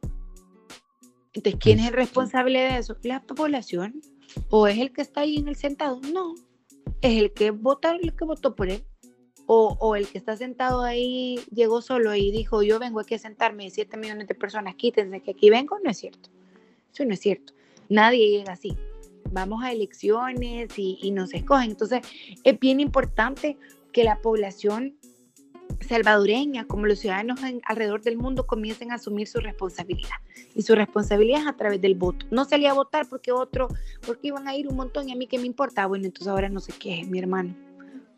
Entonces, 1.32 1.58
¿quién 1.60 1.80
es 1.80 1.88
el 1.88 1.94
responsable 1.94 2.58
de 2.58 2.78
eso? 2.78 2.96
La 3.02 3.22
población. 3.22 4.02
¿O 4.50 4.66
es 4.66 4.78
el 4.78 4.92
que 4.92 5.02
está 5.02 5.22
ahí 5.22 5.38
en 5.38 5.48
el 5.48 5.56
sentado? 5.56 6.00
No, 6.12 6.34
es 7.00 7.22
el 7.22 7.32
que 7.32 7.50
vota, 7.50 7.92
el 7.92 8.14
que 8.14 8.24
votó 8.24 8.54
por 8.54 8.68
él. 8.68 8.84
O, 9.46 9.76
o, 9.80 9.96
el 9.96 10.06
que 10.06 10.18
está 10.18 10.36
sentado 10.36 10.82
ahí 10.82 11.40
llegó 11.52 11.82
solo 11.82 12.14
y 12.14 12.30
dijo, 12.30 12.62
yo 12.62 12.78
vengo 12.78 13.00
aquí 13.00 13.14
a 13.14 13.18
sentarme, 13.18 13.70
7 13.70 13.96
millones 13.96 14.28
de 14.28 14.34
personas, 14.34 14.76
quítense 14.76 15.20
que 15.20 15.32
aquí 15.32 15.50
vengo, 15.50 15.78
no 15.82 15.90
es 15.90 15.98
cierto. 15.98 16.30
Eso 16.92 17.04
no 17.04 17.12
es 17.12 17.20
cierto. 17.20 17.52
Nadie 17.88 18.30
llega 18.30 18.52
así. 18.52 18.76
Vamos 19.30 19.62
a 19.62 19.72
elecciones 19.72 20.78
y, 20.78 20.98
y 21.02 21.10
nos 21.10 21.32
escogen. 21.34 21.70
Entonces, 21.70 22.00
es 22.44 22.58
bien 22.58 22.80
importante 22.80 23.56
que 23.92 24.04
la 24.04 24.20
población 24.20 24.96
salvadoreña, 25.80 26.66
como 26.66 26.86
los 26.86 26.98
ciudadanos 26.98 27.40
alrededor 27.64 28.02
del 28.02 28.16
mundo, 28.16 28.46
comiencen 28.46 28.92
a 28.92 28.96
asumir 28.96 29.26
su 29.26 29.40
responsabilidad. 29.40 30.16
Y 30.54 30.62
su 30.62 30.74
responsabilidad 30.74 31.42
es 31.42 31.46
a 31.46 31.56
través 31.56 31.80
del 31.80 31.94
voto. 31.94 32.26
No 32.30 32.44
salía 32.44 32.70
a 32.70 32.74
votar 32.74 33.08
porque 33.08 33.32
otro, 33.32 33.68
porque 34.06 34.28
iban 34.28 34.48
a 34.48 34.56
ir 34.56 34.68
un 34.68 34.76
montón 34.76 35.08
y 35.08 35.12
a 35.12 35.16
mí 35.16 35.26
qué 35.26 35.38
me 35.38 35.46
importa. 35.46 35.86
Bueno, 35.86 36.06
entonces 36.06 36.28
ahora 36.28 36.48
no 36.48 36.60
sé 36.60 36.72
qué, 36.78 37.04
mi 37.04 37.18
hermano. 37.18 37.54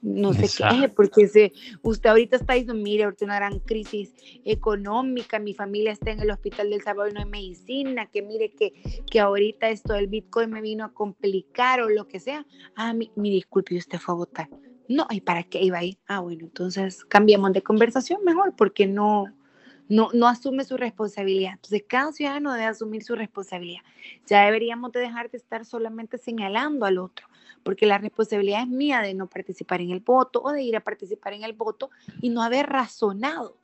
No 0.04 0.34
sé 0.34 0.48
qué, 0.58 0.88
porque 0.90 1.26
se, 1.26 1.52
usted 1.82 2.10
ahorita 2.10 2.36
está 2.36 2.52
diciendo, 2.52 2.74
mire, 2.74 3.04
ahorita 3.04 3.24
una 3.24 3.36
gran 3.36 3.58
crisis 3.58 4.12
económica, 4.44 5.38
mi 5.38 5.54
familia 5.54 5.92
está 5.92 6.10
en 6.10 6.20
el 6.20 6.30
hospital 6.30 6.68
del 6.68 6.82
Salvador 6.82 7.10
y 7.10 7.14
no 7.14 7.20
hay 7.20 7.26
medicina, 7.26 8.06
que 8.06 8.20
mire 8.20 8.50
que, 8.50 8.74
que 9.10 9.18
ahorita 9.18 9.70
esto 9.70 9.94
del 9.94 10.08
Bitcoin 10.08 10.50
me 10.50 10.60
vino 10.60 10.84
a 10.84 10.92
complicar 10.92 11.80
o 11.80 11.88
lo 11.88 12.06
que 12.06 12.20
sea. 12.20 12.46
Ah, 12.76 12.92
mi, 12.92 13.10
mi 13.16 13.30
disculpe, 13.30 13.76
usted 13.76 13.98
fue 13.98 14.12
a 14.12 14.16
votar 14.18 14.48
no, 14.88 15.06
¿y 15.10 15.20
para 15.20 15.42
qué 15.44 15.62
iba 15.62 15.78
ahí? 15.78 15.98
Ah, 16.06 16.20
bueno, 16.20 16.44
entonces 16.44 17.04
cambiamos 17.04 17.52
de 17.52 17.62
conversación 17.62 18.22
mejor 18.24 18.54
porque 18.56 18.86
no, 18.86 19.26
no, 19.88 20.10
no 20.12 20.28
asume 20.28 20.64
su 20.64 20.76
responsabilidad. 20.76 21.52
Entonces, 21.54 21.84
cada 21.88 22.12
ciudadano 22.12 22.52
debe 22.52 22.66
asumir 22.66 23.02
su 23.02 23.14
responsabilidad. 23.14 23.82
Ya 24.26 24.44
deberíamos 24.44 24.92
de 24.92 25.00
dejar 25.00 25.30
de 25.30 25.38
estar 25.38 25.64
solamente 25.64 26.18
señalando 26.18 26.86
al 26.86 26.98
otro, 26.98 27.26
porque 27.62 27.86
la 27.86 27.98
responsabilidad 27.98 28.62
es 28.62 28.68
mía 28.68 29.00
de 29.00 29.14
no 29.14 29.28
participar 29.28 29.80
en 29.80 29.90
el 29.90 30.00
voto 30.00 30.42
o 30.42 30.52
de 30.52 30.62
ir 30.62 30.76
a 30.76 30.80
participar 30.80 31.32
en 31.32 31.44
el 31.44 31.52
voto 31.52 31.90
y 32.20 32.28
no 32.28 32.42
haber 32.42 32.66
razonado, 32.66 33.56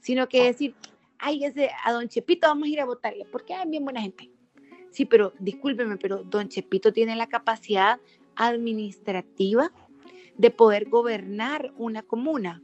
sino 0.00 0.28
que 0.28 0.44
decir, 0.44 0.74
ay, 1.18 1.44
ese, 1.44 1.70
a 1.84 1.92
don 1.92 2.08
Chepito 2.08 2.46
vamos 2.46 2.66
a 2.66 2.70
ir 2.70 2.80
a 2.80 2.84
votarle, 2.84 3.24
porque 3.30 3.54
es 3.54 3.68
bien 3.68 3.84
buena 3.84 4.00
gente. 4.00 4.30
Sí, 4.90 5.04
pero 5.04 5.32
discúlpeme, 5.38 5.96
pero 5.96 6.22
don 6.22 6.48
Chepito 6.48 6.92
tiene 6.92 7.16
la 7.16 7.26
capacidad 7.26 8.00
administrativa 8.34 9.72
de 10.36 10.50
poder 10.50 10.88
gobernar 10.88 11.72
una 11.76 12.02
comuna. 12.02 12.62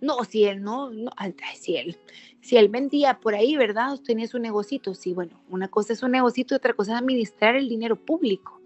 No, 0.00 0.24
si 0.24 0.44
él 0.44 0.62
no, 0.62 0.90
no 0.90 1.10
si 1.54 1.76
él, 1.76 1.96
si 2.40 2.56
él 2.56 2.68
vendía 2.68 3.20
por 3.20 3.34
ahí, 3.34 3.56
¿verdad? 3.56 3.98
Tenía 4.04 4.26
su 4.26 4.38
negocito. 4.38 4.94
Sí, 4.94 5.12
bueno, 5.12 5.40
una 5.48 5.68
cosa 5.68 5.92
es 5.92 6.02
un 6.02 6.12
negocito 6.12 6.54
y 6.54 6.56
otra 6.56 6.74
cosa 6.74 6.92
es 6.92 6.98
administrar 6.98 7.56
el 7.56 7.68
dinero 7.68 7.96
público 7.96 8.61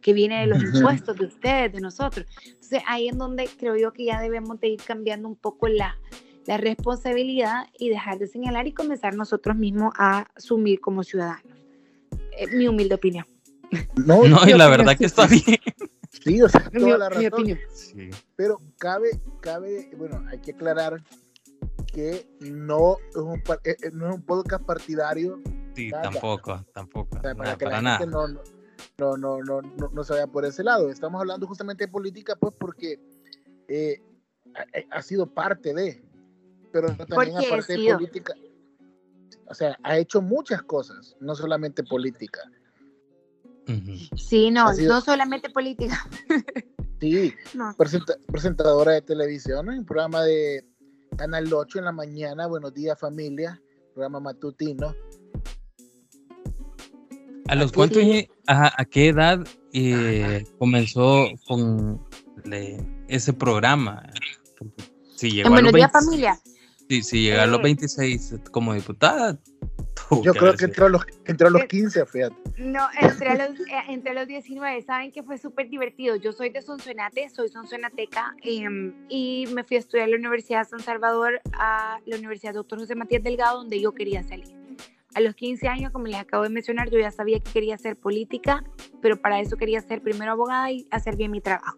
que 0.00 0.12
viene 0.12 0.40
de 0.40 0.46
los 0.46 0.62
impuestos 0.62 1.16
de 1.16 1.26
ustedes, 1.26 1.72
de 1.72 1.80
nosotros. 1.80 2.26
Entonces, 2.44 2.82
ahí 2.86 3.08
es 3.08 3.16
donde 3.16 3.48
creo 3.58 3.76
yo 3.76 3.92
que 3.92 4.04
ya 4.04 4.20
debemos 4.20 4.60
de 4.60 4.68
ir 4.68 4.80
cambiando 4.82 5.28
un 5.28 5.36
poco 5.36 5.68
la, 5.68 5.98
la 6.46 6.56
responsabilidad 6.56 7.66
y 7.78 7.90
dejar 7.90 8.18
de 8.18 8.26
señalar 8.26 8.66
y 8.66 8.72
comenzar 8.72 9.14
nosotros 9.14 9.56
mismos 9.56 9.92
a 9.98 10.26
asumir 10.36 10.80
como 10.80 11.02
ciudadanos. 11.02 11.58
Es 12.36 12.52
mi 12.52 12.68
humilde 12.68 12.94
opinión. 12.94 13.26
No, 13.96 14.26
no 14.26 14.48
y 14.48 14.54
la 14.54 14.68
verdad 14.68 14.96
que 14.96 15.06
está 15.06 15.26
bien. 15.26 15.58
Sí, 16.10 16.40
o 16.40 16.48
sea, 16.48 16.70
toda 16.70 16.98
la 16.98 17.08
razón. 17.10 17.58
Pero 18.34 18.60
cabe, 18.78 19.10
cabe, 19.40 19.90
bueno, 19.96 20.24
hay 20.30 20.38
que 20.38 20.52
aclarar 20.52 21.02
que 21.92 22.26
no 22.40 22.96
es 23.10 23.16
un, 23.16 23.38
eh, 23.64 23.76
eh, 23.82 23.90
no 23.92 24.08
es 24.08 24.14
un 24.14 24.22
podcast 24.22 24.64
partidario. 24.64 25.40
Sí, 25.74 25.90
tampoco, 25.90 26.64
tampoco. 26.72 27.20
para 27.20 27.56
que 27.56 27.64
la 27.66 27.98
gente 27.98 28.06
no, 28.06 28.28
no, 28.28 28.40
no, 28.98 29.16
no, 29.16 29.62
no, 29.62 30.04
se 30.04 30.12
vaya 30.12 30.26
por 30.26 30.44
ese 30.44 30.64
lado. 30.64 30.90
Estamos 30.90 31.20
hablando 31.20 31.46
justamente 31.46 31.84
de 31.86 31.92
política, 31.92 32.34
pues 32.36 32.54
porque 32.58 33.00
eh, 33.68 34.02
ha, 34.90 35.02
sido 35.02 35.32
parte 35.32 35.72
de, 35.72 36.04
pero 36.72 36.88
también 37.06 37.36
aparte 37.36 37.76
de 37.76 37.94
política. 37.94 38.34
O 39.46 39.54
sea, 39.54 39.78
ha 39.82 39.96
hecho 39.96 40.20
muchas 40.20 40.62
cosas, 40.62 41.16
no 41.20 41.34
solamente 41.34 41.84
política. 41.84 42.40
Sí, 44.16 44.50
no, 44.50 44.72
no 44.72 45.00
solamente 45.00 45.50
política. 45.50 46.08
Sí, 47.00 47.32
presentadora 48.26 48.90
de 48.90 49.02
televisión, 49.02 49.70
en 49.70 49.78
un 49.78 49.86
programa 49.86 50.24
de 50.24 50.66
Canal 51.16 51.52
8 51.52 51.78
en 51.78 51.84
la 51.84 51.92
mañana, 51.92 52.48
Buenos 52.48 52.74
días 52.74 52.98
familia, 52.98 53.62
programa 53.94 54.18
matutino. 54.18 54.96
¿A 57.48 57.54
los 57.54 57.72
cuántos, 57.72 58.02
a, 58.46 58.84
qué 58.84 59.08
edad 59.08 59.46
eh, 59.72 60.44
comenzó 60.58 61.28
con 61.46 62.06
ese 63.08 63.32
programa? 63.32 64.02
Si 65.16 65.30
llegó 65.30 65.48
en 65.48 65.54
Buenos 65.54 65.72
días 65.72 65.90
familia. 65.90 66.38
Sí, 66.88 67.02
si 67.02 67.22
llegó 67.22 67.40
a 67.40 67.46
los 67.46 67.62
26 67.62 68.34
como 68.50 68.74
diputada, 68.74 69.38
Yo 70.22 70.34
creo 70.34 70.54
que 70.54 70.66
entró 70.66 70.86
a 70.86 70.88
los, 70.90 71.02
entró 71.24 71.48
a 71.48 71.50
los 71.50 71.64
15, 71.64 72.04
fíjate. 72.06 72.36
No, 72.58 72.86
entré 73.00 73.28
a 73.28 73.48
los, 73.48 73.60
eh, 73.60 73.64
entre 73.88 74.14
los 74.14 74.26
19. 74.26 74.82
Saben 74.82 75.10
que 75.10 75.22
fue 75.22 75.38
súper 75.38 75.70
divertido. 75.70 76.16
Yo 76.16 76.32
soy 76.32 76.50
de 76.50 76.60
Sonsonate, 76.60 77.30
soy 77.30 77.48
sonsonateca 77.48 78.34
em, 78.42 78.94
y 79.08 79.46
me 79.54 79.64
fui 79.64 79.78
a 79.78 79.80
estudiar 79.80 80.06
a 80.06 80.10
la 80.10 80.16
Universidad 80.16 80.64
de 80.64 80.70
San 80.70 80.80
Salvador, 80.80 81.40
a 81.52 81.98
la 82.04 82.16
Universidad 82.16 82.54
Doctor 82.54 82.78
José 82.78 82.94
Matías 82.94 83.22
Delgado, 83.22 83.58
donde 83.58 83.80
yo 83.80 83.92
quería 83.92 84.22
salir. 84.22 84.57
A 85.18 85.20
los 85.20 85.34
15 85.34 85.66
años, 85.66 85.90
como 85.90 86.06
les 86.06 86.14
acabo 86.14 86.44
de 86.44 86.48
mencionar, 86.48 86.90
yo 86.90 87.00
ya 87.00 87.10
sabía 87.10 87.40
que 87.40 87.50
quería 87.50 87.74
hacer 87.74 87.96
política, 87.96 88.62
pero 89.02 89.20
para 89.20 89.40
eso 89.40 89.56
quería 89.56 89.80
ser 89.80 90.00
primero 90.00 90.30
abogada 90.30 90.70
y 90.70 90.86
hacer 90.92 91.16
bien 91.16 91.32
mi 91.32 91.40
trabajo. 91.40 91.76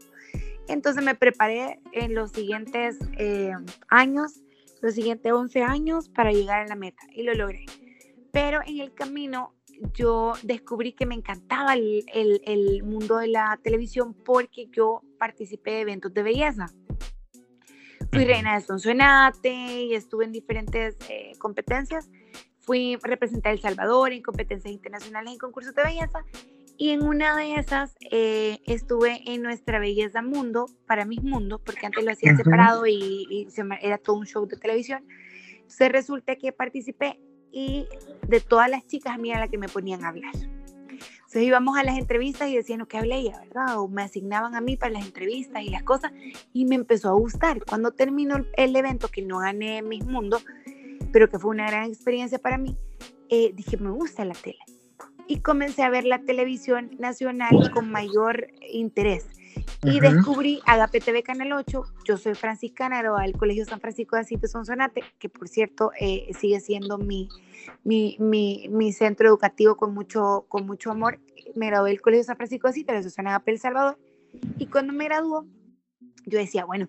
Entonces 0.68 1.02
me 1.02 1.14
preparé 1.14 1.80
en 1.92 2.14
los 2.14 2.32
siguientes 2.32 2.98
eh, 3.16 3.54
años, 3.88 4.42
los 4.82 4.92
siguientes 4.92 5.32
11 5.32 5.62
años 5.62 6.10
para 6.10 6.32
llegar 6.32 6.60
a 6.60 6.66
la 6.66 6.74
meta 6.74 7.00
y 7.14 7.22
lo 7.22 7.32
logré. 7.32 7.64
Pero 8.30 8.60
en 8.66 8.78
el 8.78 8.92
camino 8.92 9.54
yo 9.94 10.34
descubrí 10.42 10.92
que 10.92 11.06
me 11.06 11.14
encantaba 11.14 11.72
el, 11.72 12.04
el, 12.12 12.82
mundo 12.82 13.16
de 13.16 13.28
la 13.28 13.58
televisión 13.62 14.12
porque 14.12 14.68
yo 14.70 15.00
participé 15.18 15.70
de 15.70 15.80
eventos 15.80 16.12
de 16.12 16.22
belleza. 16.22 16.66
Fui 18.12 18.26
reina 18.26 18.56
de 18.56 18.60
Sonsonate 18.60 19.84
y 19.84 19.94
estuve 19.94 20.26
en 20.26 20.32
diferentes 20.32 20.98
eh, 21.08 21.32
competencias. 21.38 22.10
Fui 22.60 22.96
representar 23.02 23.52
El 23.52 23.60
Salvador 23.60 24.12
en 24.12 24.22
competencias 24.22 24.72
internacionales 24.72 25.34
y 25.34 25.38
concursos 25.38 25.74
de 25.74 25.82
belleza 25.82 26.24
y 26.80 26.92
en 26.92 27.02
una 27.02 27.36
de 27.36 27.56
esas 27.56 27.94
eh, 28.10 28.60
estuve 28.64 29.20
en 29.26 29.42
Nuestra 29.42 29.78
Belleza 29.78 30.22
Mundo, 30.22 30.64
para 30.86 31.04
mis 31.04 31.22
mundos, 31.22 31.60
porque 31.62 31.84
antes 31.84 32.02
lo 32.02 32.10
hacía 32.10 32.34
separado 32.34 32.86
y, 32.86 33.46
era 33.82 33.98
todo 33.98 34.16
un 34.16 34.24
show 34.24 34.46
de 34.46 34.56
televisión. 34.56 35.04
Se 35.66 35.90
resulta 35.90 36.36
que 36.36 36.52
participé 36.52 37.20
y 37.52 37.86
de 38.26 38.40
todas 38.40 38.70
las 38.70 38.86
chicas 38.86 39.14
a 39.14 39.18
mí 39.18 39.30
era 39.30 39.40
la 39.40 39.48
que 39.48 39.58
me 39.58 39.68
ponían 39.68 40.04
a 40.04 40.08
hablar. 40.08 40.32
Entonces 40.34 41.42
íbamos 41.42 41.76
a 41.76 41.84
las 41.84 41.98
entrevistas 41.98 42.48
y 42.48 42.56
decían, 42.56 42.86
¿qué 42.86 42.96
hablé 42.96 43.18
ella, 43.18 43.40
verdad? 43.40 43.78
O 43.78 43.86
me 43.86 44.02
asignaban 44.02 44.54
a 44.54 44.62
mí 44.62 44.78
para 44.78 44.92
las 44.92 45.04
entrevistas 45.04 45.62
y 45.62 45.68
las 45.68 45.82
cosas 45.82 46.12
y 46.54 46.64
me 46.64 46.76
empezó 46.76 47.10
a 47.10 47.12
gustar. 47.12 47.62
Cuando 47.66 47.90
terminó 47.90 48.46
el 48.56 48.74
evento, 48.74 49.08
que 49.08 49.20
no 49.20 49.40
gané 49.40 49.82
mis 49.82 50.06
mundos, 50.06 50.46
pero 51.12 51.28
que 51.28 51.38
fue 51.38 51.50
una 51.50 51.66
gran 51.68 51.88
experiencia 51.88 52.38
para 52.38 52.58
mí, 52.58 52.76
eh, 53.28 53.52
dije, 53.54 53.76
me 53.76 53.90
gusta 53.90 54.24
la 54.24 54.34
tele 54.34 54.58
y 55.30 55.42
comencé 55.42 55.84
a 55.84 55.90
ver 55.90 56.04
la 56.06 56.18
televisión 56.18 56.90
nacional 56.98 57.70
con 57.72 57.88
mayor 57.88 58.48
interés. 58.68 59.28
Y 59.84 60.00
descubrí 60.00 60.60
Agape 60.66 61.00
TV 61.00 61.22
Canal 61.22 61.52
8. 61.52 61.84
Yo 62.04 62.16
soy 62.16 62.34
franciscana, 62.34 63.00
del 63.00 63.36
Colegio 63.36 63.64
San 63.64 63.78
Francisco 63.78 64.16
de 64.16 64.22
Asís 64.22 64.40
de 64.40 64.48
Sonsonate, 64.48 65.04
que 65.20 65.28
por 65.28 65.46
cierto 65.46 65.92
eh, 66.00 66.32
sigue 66.36 66.58
siendo 66.58 66.98
mi, 66.98 67.28
mi, 67.84 68.16
mi, 68.18 68.66
mi, 68.70 68.92
centro 68.92 69.28
educativo 69.28 69.76
con 69.76 69.94
mucho, 69.94 70.46
con 70.48 70.66
mucho 70.66 70.90
amor. 70.90 71.20
Me 71.54 71.66
gradué 71.66 71.90
del 71.90 72.00
Colegio 72.00 72.24
San 72.24 72.36
Francisco 72.36 72.66
de 72.66 72.72
Asís, 72.72 72.84
pero 72.84 72.98
eso 72.98 73.08
en 73.16 73.28
Agape 73.28 73.52
El 73.52 73.60
Salvador. 73.60 73.98
Y 74.58 74.66
cuando 74.66 74.92
me 74.92 75.04
graduó, 75.04 75.46
yo 76.26 76.38
decía, 76.38 76.64
bueno, 76.64 76.88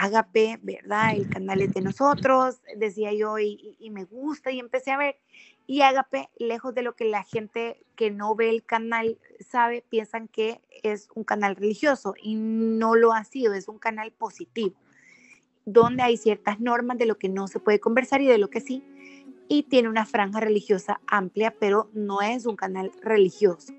Agape, 0.00 0.60
¿verdad? 0.62 1.16
El 1.16 1.28
canal 1.28 1.60
es 1.60 1.74
de 1.74 1.80
nosotros, 1.80 2.60
decía 2.76 3.12
yo, 3.12 3.38
y, 3.40 3.76
y 3.80 3.90
me 3.90 4.04
gusta, 4.04 4.52
y 4.52 4.60
empecé 4.60 4.92
a 4.92 4.96
ver. 4.96 5.16
Y 5.66 5.82
Agape, 5.82 6.30
lejos 6.38 6.72
de 6.74 6.82
lo 6.82 6.94
que 6.94 7.04
la 7.04 7.24
gente 7.24 7.84
que 7.96 8.12
no 8.12 8.36
ve 8.36 8.48
el 8.48 8.64
canal 8.64 9.18
sabe, 9.40 9.84
piensan 9.88 10.28
que 10.28 10.60
es 10.84 11.08
un 11.16 11.24
canal 11.24 11.56
religioso 11.56 12.14
y 12.22 12.36
no 12.36 12.94
lo 12.94 13.12
ha 13.12 13.24
sido, 13.24 13.54
es 13.54 13.66
un 13.66 13.80
canal 13.80 14.12
positivo, 14.12 14.76
donde 15.64 16.04
hay 16.04 16.16
ciertas 16.16 16.60
normas 16.60 16.96
de 16.96 17.06
lo 17.06 17.18
que 17.18 17.28
no 17.28 17.48
se 17.48 17.58
puede 17.58 17.80
conversar 17.80 18.22
y 18.22 18.26
de 18.28 18.38
lo 18.38 18.50
que 18.50 18.60
sí, 18.60 18.84
y 19.48 19.64
tiene 19.64 19.88
una 19.88 20.06
franja 20.06 20.38
religiosa 20.38 21.00
amplia, 21.08 21.52
pero 21.58 21.90
no 21.92 22.22
es 22.22 22.46
un 22.46 22.54
canal 22.54 22.92
religioso. 23.02 23.72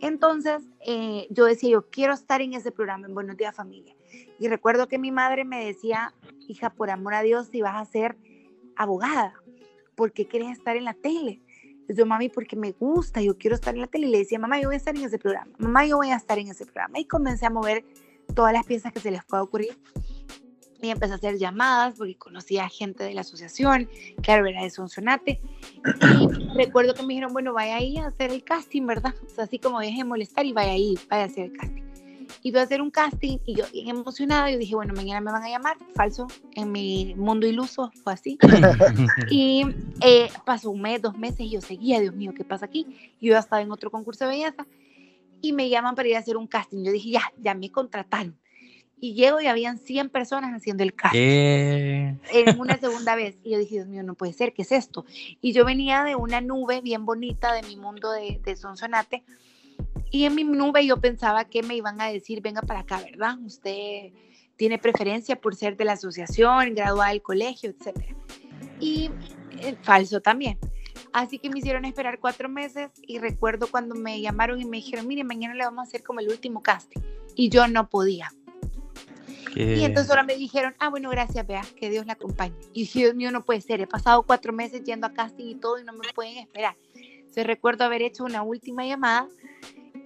Entonces, 0.00 0.62
eh, 0.86 1.26
yo 1.30 1.46
decía, 1.46 1.70
yo 1.70 1.90
quiero 1.90 2.14
estar 2.14 2.42
en 2.42 2.54
ese 2.54 2.70
programa, 2.70 3.08
en 3.08 3.14
Buenos 3.14 3.36
Días 3.36 3.56
Familia. 3.56 3.97
Y 4.38 4.48
recuerdo 4.48 4.88
que 4.88 4.98
mi 4.98 5.10
madre 5.10 5.44
me 5.44 5.64
decía, 5.64 6.14
hija, 6.46 6.70
por 6.70 6.90
amor 6.90 7.14
a 7.14 7.22
Dios, 7.22 7.48
si 7.48 7.62
vas 7.62 7.76
a 7.76 7.90
ser 7.90 8.16
abogada, 8.76 9.34
¿por 9.94 10.12
qué 10.12 10.26
quieres 10.26 10.50
estar 10.50 10.76
en 10.76 10.84
la 10.84 10.94
tele? 10.94 11.42
yo, 11.94 12.06
mami, 12.06 12.28
porque 12.28 12.56
me 12.56 12.72
gusta, 12.72 13.22
yo 13.22 13.36
quiero 13.38 13.56
estar 13.56 13.74
en 13.74 13.80
la 13.80 13.86
tele. 13.86 14.06
Y 14.06 14.10
le 14.10 14.18
decía, 14.18 14.38
mamá, 14.38 14.60
yo 14.60 14.68
voy 14.68 14.74
a 14.74 14.78
estar 14.78 14.96
en 14.96 15.04
ese 15.04 15.18
programa, 15.18 15.50
mamá, 15.58 15.86
yo 15.86 15.96
voy 15.96 16.10
a 16.10 16.16
estar 16.16 16.38
en 16.38 16.48
ese 16.48 16.64
programa. 16.64 16.98
Y 16.98 17.04
comencé 17.06 17.46
a 17.46 17.50
mover 17.50 17.84
todas 18.34 18.52
las 18.52 18.66
piezas 18.66 18.92
que 18.92 19.00
se 19.00 19.10
les 19.10 19.24
pueda 19.24 19.42
ocurrir. 19.42 19.76
Y 20.80 20.90
empecé 20.90 21.12
a 21.12 21.16
hacer 21.16 21.38
llamadas 21.38 21.94
porque 21.98 22.14
conocía 22.16 22.68
gente 22.68 23.02
de 23.02 23.12
la 23.12 23.22
asociación, 23.22 23.88
claro, 24.22 24.46
era 24.46 24.62
de 24.62 24.70
Sonsonate. 24.70 25.40
Y 25.84 26.56
recuerdo 26.56 26.94
que 26.94 27.02
me 27.02 27.14
dijeron, 27.14 27.32
bueno, 27.32 27.52
vaya 27.52 27.76
ahí 27.76 27.96
a 27.96 28.06
hacer 28.06 28.30
el 28.30 28.44
casting, 28.44 28.86
¿verdad? 28.86 29.14
Así 29.38 29.58
como 29.58 29.80
deje 29.80 29.98
de 29.98 30.04
molestar 30.04 30.46
y 30.46 30.52
vaya 30.52 30.72
ahí, 30.72 30.96
vaya 31.10 31.24
a 31.24 31.26
hacer 31.26 31.46
el 31.46 31.56
casting 31.56 31.87
iba 32.48 32.60
a 32.60 32.64
hacer 32.64 32.80
un 32.80 32.90
casting 32.90 33.38
y 33.44 33.54
yo 33.54 33.64
bien 33.72 33.88
emocionada, 33.88 34.50
yo 34.50 34.58
dije, 34.58 34.74
bueno, 34.74 34.94
mañana 34.94 35.20
me 35.20 35.30
van 35.30 35.42
a 35.42 35.48
llamar, 35.48 35.76
falso, 35.94 36.26
en 36.54 36.72
mi 36.72 37.14
mundo 37.16 37.46
iluso 37.46 37.92
fue 38.02 38.14
así. 38.14 38.38
y 39.30 39.64
eh, 40.00 40.28
pasó 40.44 40.70
un 40.70 40.80
mes, 40.80 41.02
dos 41.02 41.16
meses 41.16 41.40
y 41.40 41.50
yo 41.50 41.60
seguía, 41.60 42.00
Dios 42.00 42.14
mío, 42.14 42.32
¿qué 42.34 42.44
pasa 42.44 42.66
aquí? 42.66 42.86
Yo 43.20 43.32
ya 43.32 43.38
estaba 43.38 43.62
en 43.62 43.70
otro 43.70 43.90
concurso 43.90 44.24
de 44.24 44.30
belleza 44.30 44.66
y 45.40 45.52
me 45.52 45.68
llaman 45.68 45.94
para 45.94 46.08
ir 46.08 46.16
a 46.16 46.20
hacer 46.20 46.36
un 46.36 46.46
casting. 46.46 46.84
Yo 46.84 46.92
dije, 46.92 47.10
ya, 47.10 47.22
ya 47.38 47.54
me 47.54 47.70
contrataron. 47.70 48.36
Y 49.00 49.14
llego 49.14 49.40
y 49.40 49.46
habían 49.46 49.78
100 49.78 50.08
personas 50.08 50.52
haciendo 50.52 50.82
el 50.82 50.92
casting. 50.92 51.20
En 51.20 52.58
una 52.58 52.78
segunda 52.78 53.14
vez. 53.14 53.36
Y 53.44 53.50
yo 53.50 53.58
dije, 53.58 53.76
Dios 53.76 53.86
mío, 53.86 54.02
no 54.02 54.14
puede 54.14 54.32
ser, 54.32 54.52
¿qué 54.52 54.62
es 54.62 54.72
esto? 54.72 55.04
Y 55.40 55.52
yo 55.52 55.64
venía 55.64 56.02
de 56.02 56.16
una 56.16 56.40
nube 56.40 56.80
bien 56.80 57.06
bonita 57.06 57.52
de 57.52 57.62
mi 57.62 57.76
mundo 57.76 58.10
de, 58.10 58.40
de 58.42 58.56
Sonsonate 58.56 59.22
y 60.10 60.24
en 60.24 60.34
mi 60.34 60.44
nube 60.44 60.86
yo 60.86 60.96
pensaba 60.98 61.44
que 61.44 61.62
me 61.62 61.76
iban 61.76 62.00
a 62.00 62.06
decir, 62.06 62.40
venga 62.40 62.62
para 62.62 62.80
acá, 62.80 63.00
¿verdad? 63.00 63.38
Usted 63.40 64.12
tiene 64.56 64.78
preferencia 64.78 65.36
por 65.36 65.54
ser 65.54 65.76
de 65.76 65.84
la 65.84 65.92
asociación, 65.92 66.74
graduada 66.74 67.10
del 67.10 67.22
colegio, 67.22 67.70
etc. 67.70 67.96
Y 68.80 69.10
eh, 69.60 69.76
falso 69.82 70.20
también. 70.20 70.58
Así 71.12 71.38
que 71.38 71.50
me 71.50 71.58
hicieron 71.58 71.84
esperar 71.84 72.18
cuatro 72.18 72.48
meses 72.48 72.90
y 73.02 73.18
recuerdo 73.18 73.68
cuando 73.70 73.94
me 73.94 74.20
llamaron 74.20 74.60
y 74.60 74.64
me 74.64 74.78
dijeron, 74.78 75.06
mire, 75.06 75.24
mañana 75.24 75.54
le 75.54 75.64
vamos 75.64 75.80
a 75.80 75.88
hacer 75.88 76.02
como 76.02 76.20
el 76.20 76.28
último 76.28 76.62
casting. 76.62 77.00
Y 77.34 77.50
yo 77.50 77.68
no 77.68 77.88
podía. 77.88 78.30
Y 79.54 79.84
entonces 79.84 80.10
ahora 80.10 80.22
me 80.22 80.36
dijeron, 80.36 80.74
ah, 80.78 80.88
bueno, 80.88 81.10
gracias, 81.10 81.46
vea, 81.46 81.62
que 81.76 81.90
Dios 81.90 82.06
la 82.06 82.12
acompañe. 82.12 82.54
Y 82.72 82.82
dije, 82.82 83.00
Dios 83.00 83.14
mío, 83.14 83.32
no 83.32 83.44
puede 83.44 83.60
ser, 83.60 83.80
he 83.80 83.86
pasado 83.86 84.22
cuatro 84.22 84.52
meses 84.52 84.84
yendo 84.84 85.06
a 85.06 85.12
casting 85.12 85.46
y 85.46 85.54
todo 85.54 85.80
y 85.80 85.84
no 85.84 85.92
me 85.92 86.06
pueden 86.14 86.38
esperar. 86.38 86.76
Entonces 86.94 87.46
recuerdo 87.46 87.84
haber 87.84 88.02
hecho 88.02 88.24
una 88.24 88.42
última 88.42 88.86
llamada 88.86 89.28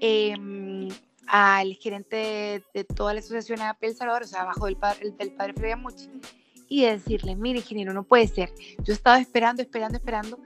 Em, 0.04 0.88
al 1.28 1.74
gerente 1.76 2.60
de, 2.74 2.82
toda 2.82 3.14
la 3.14 3.20
asociación 3.20 3.60
de 3.60 3.86
El 3.86 3.94
Salvador, 3.94 4.22
o 4.24 4.26
sea, 4.26 4.42
abajo 4.42 4.66
del 4.66 4.76
padre, 4.76 5.12
del 5.12 5.30
padre 5.30 5.52
Freddy 5.52 5.72
Amuchi, 5.74 6.10
y 6.68 6.82
decirle, 6.82 7.36
mire, 7.36 7.60
ingeniero, 7.60 7.92
no 7.92 8.02
puede 8.02 8.26
ser. 8.26 8.52
Yo 8.82 8.92
estaba 8.92 9.20
esperando, 9.20 9.62
esperando, 9.62 9.96
esperando, 9.96 10.40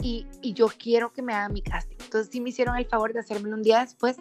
y, 0.00 0.26
y, 0.40 0.54
yo 0.54 0.68
quiero 0.68 1.12
que 1.12 1.20
me 1.20 1.34
haga 1.34 1.50
mi 1.50 1.60
casting. 1.60 1.98
Entonces 2.02 2.32
sí 2.32 2.40
me 2.40 2.48
hicieron 2.48 2.74
el 2.78 2.86
favor 2.86 3.12
de 3.12 3.20
hacérmelo 3.20 3.54
un 3.54 3.62
día 3.62 3.80
después, 3.80 4.16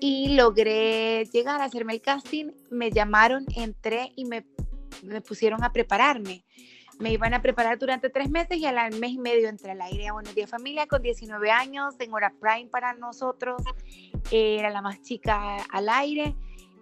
y 0.00 0.34
logré 0.34 1.24
llegar 1.32 1.62
a 1.62 1.64
hacerme 1.64 1.94
el 1.94 2.02
casting. 2.02 2.50
Me 2.70 2.90
llamaron, 2.90 3.46
entré 3.56 4.12
y 4.16 4.26
me, 4.26 4.44
me 5.02 5.22
pusieron 5.22 5.64
a 5.64 5.72
prepararme 5.72 6.44
me 6.98 7.12
iban 7.12 7.34
a 7.34 7.42
preparar 7.42 7.78
durante 7.78 8.10
tres 8.10 8.30
meses 8.30 8.58
y 8.58 8.66
al 8.66 8.98
mes 8.98 9.12
y 9.12 9.18
medio 9.18 9.48
entré 9.48 9.72
al 9.72 9.80
aire 9.82 10.08
a 10.08 10.12
Buenos 10.12 10.34
Días 10.34 10.50
Familia 10.50 10.86
con 10.86 11.02
19 11.02 11.50
años, 11.50 11.94
en 11.98 12.12
hora 12.12 12.32
prime 12.40 12.68
para 12.70 12.94
nosotros, 12.94 13.62
era 14.30 14.70
la 14.70 14.82
más 14.82 15.00
chica 15.02 15.56
al 15.70 15.88
aire. 15.88 16.34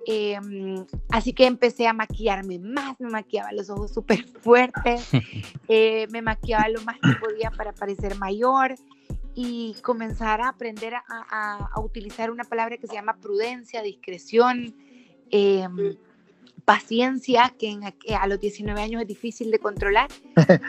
Em, 0.04 0.84
así 1.10 1.32
que 1.32 1.46
empecé 1.46 1.86
a 1.86 1.92
maquillarme 1.92 2.58
más, 2.58 3.00
me 3.00 3.08
maquillaba 3.08 3.52
los 3.52 3.70
ojos 3.70 3.92
súper 3.92 4.26
fuertes, 4.40 5.08
eh, 5.68 6.08
me 6.10 6.22
maquillaba 6.22 6.68
lo 6.68 6.82
más 6.82 6.96
que 6.96 7.12
podía 7.20 7.50
para 7.52 7.72
parecer 7.72 8.18
mayor 8.18 8.74
y 9.34 9.76
comenzar 9.82 10.40
a 10.40 10.48
aprender 10.48 10.94
a, 10.94 11.02
a, 11.08 11.80
utilizar 11.80 12.30
una 12.30 12.44
palabra 12.44 12.76
que 12.76 12.86
se 12.86 12.94
llama 12.94 13.16
prudencia, 13.16 13.80
discreción. 13.80 14.74
Eh, 15.30 15.66
paciencia 16.64 17.54
que 17.58 17.78
a 18.14 18.26
los 18.26 18.40
19 18.40 18.80
años 18.80 19.02
es 19.02 19.08
difícil 19.08 19.50
de 19.50 19.58
controlar 19.58 20.08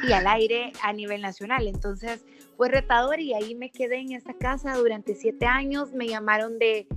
y 0.08 0.12
al 0.12 0.28
aire 0.28 0.72
a 0.82 0.94
nivel 0.94 1.22
nacional. 1.22 1.68
Entonces 1.68 2.26
fue 2.58 2.70
retador 2.70 3.20
y 3.20 3.34
ahí 3.34 3.56
me 3.56 3.70
quedé 3.70 3.98
en 3.98 4.14
esa 4.14 4.34
casa 4.34 4.76
durante 4.76 5.16
siete 5.16 5.46
años. 5.46 5.94
Me 5.94 6.08
llamaron 6.08 6.58
de, 6.60 6.88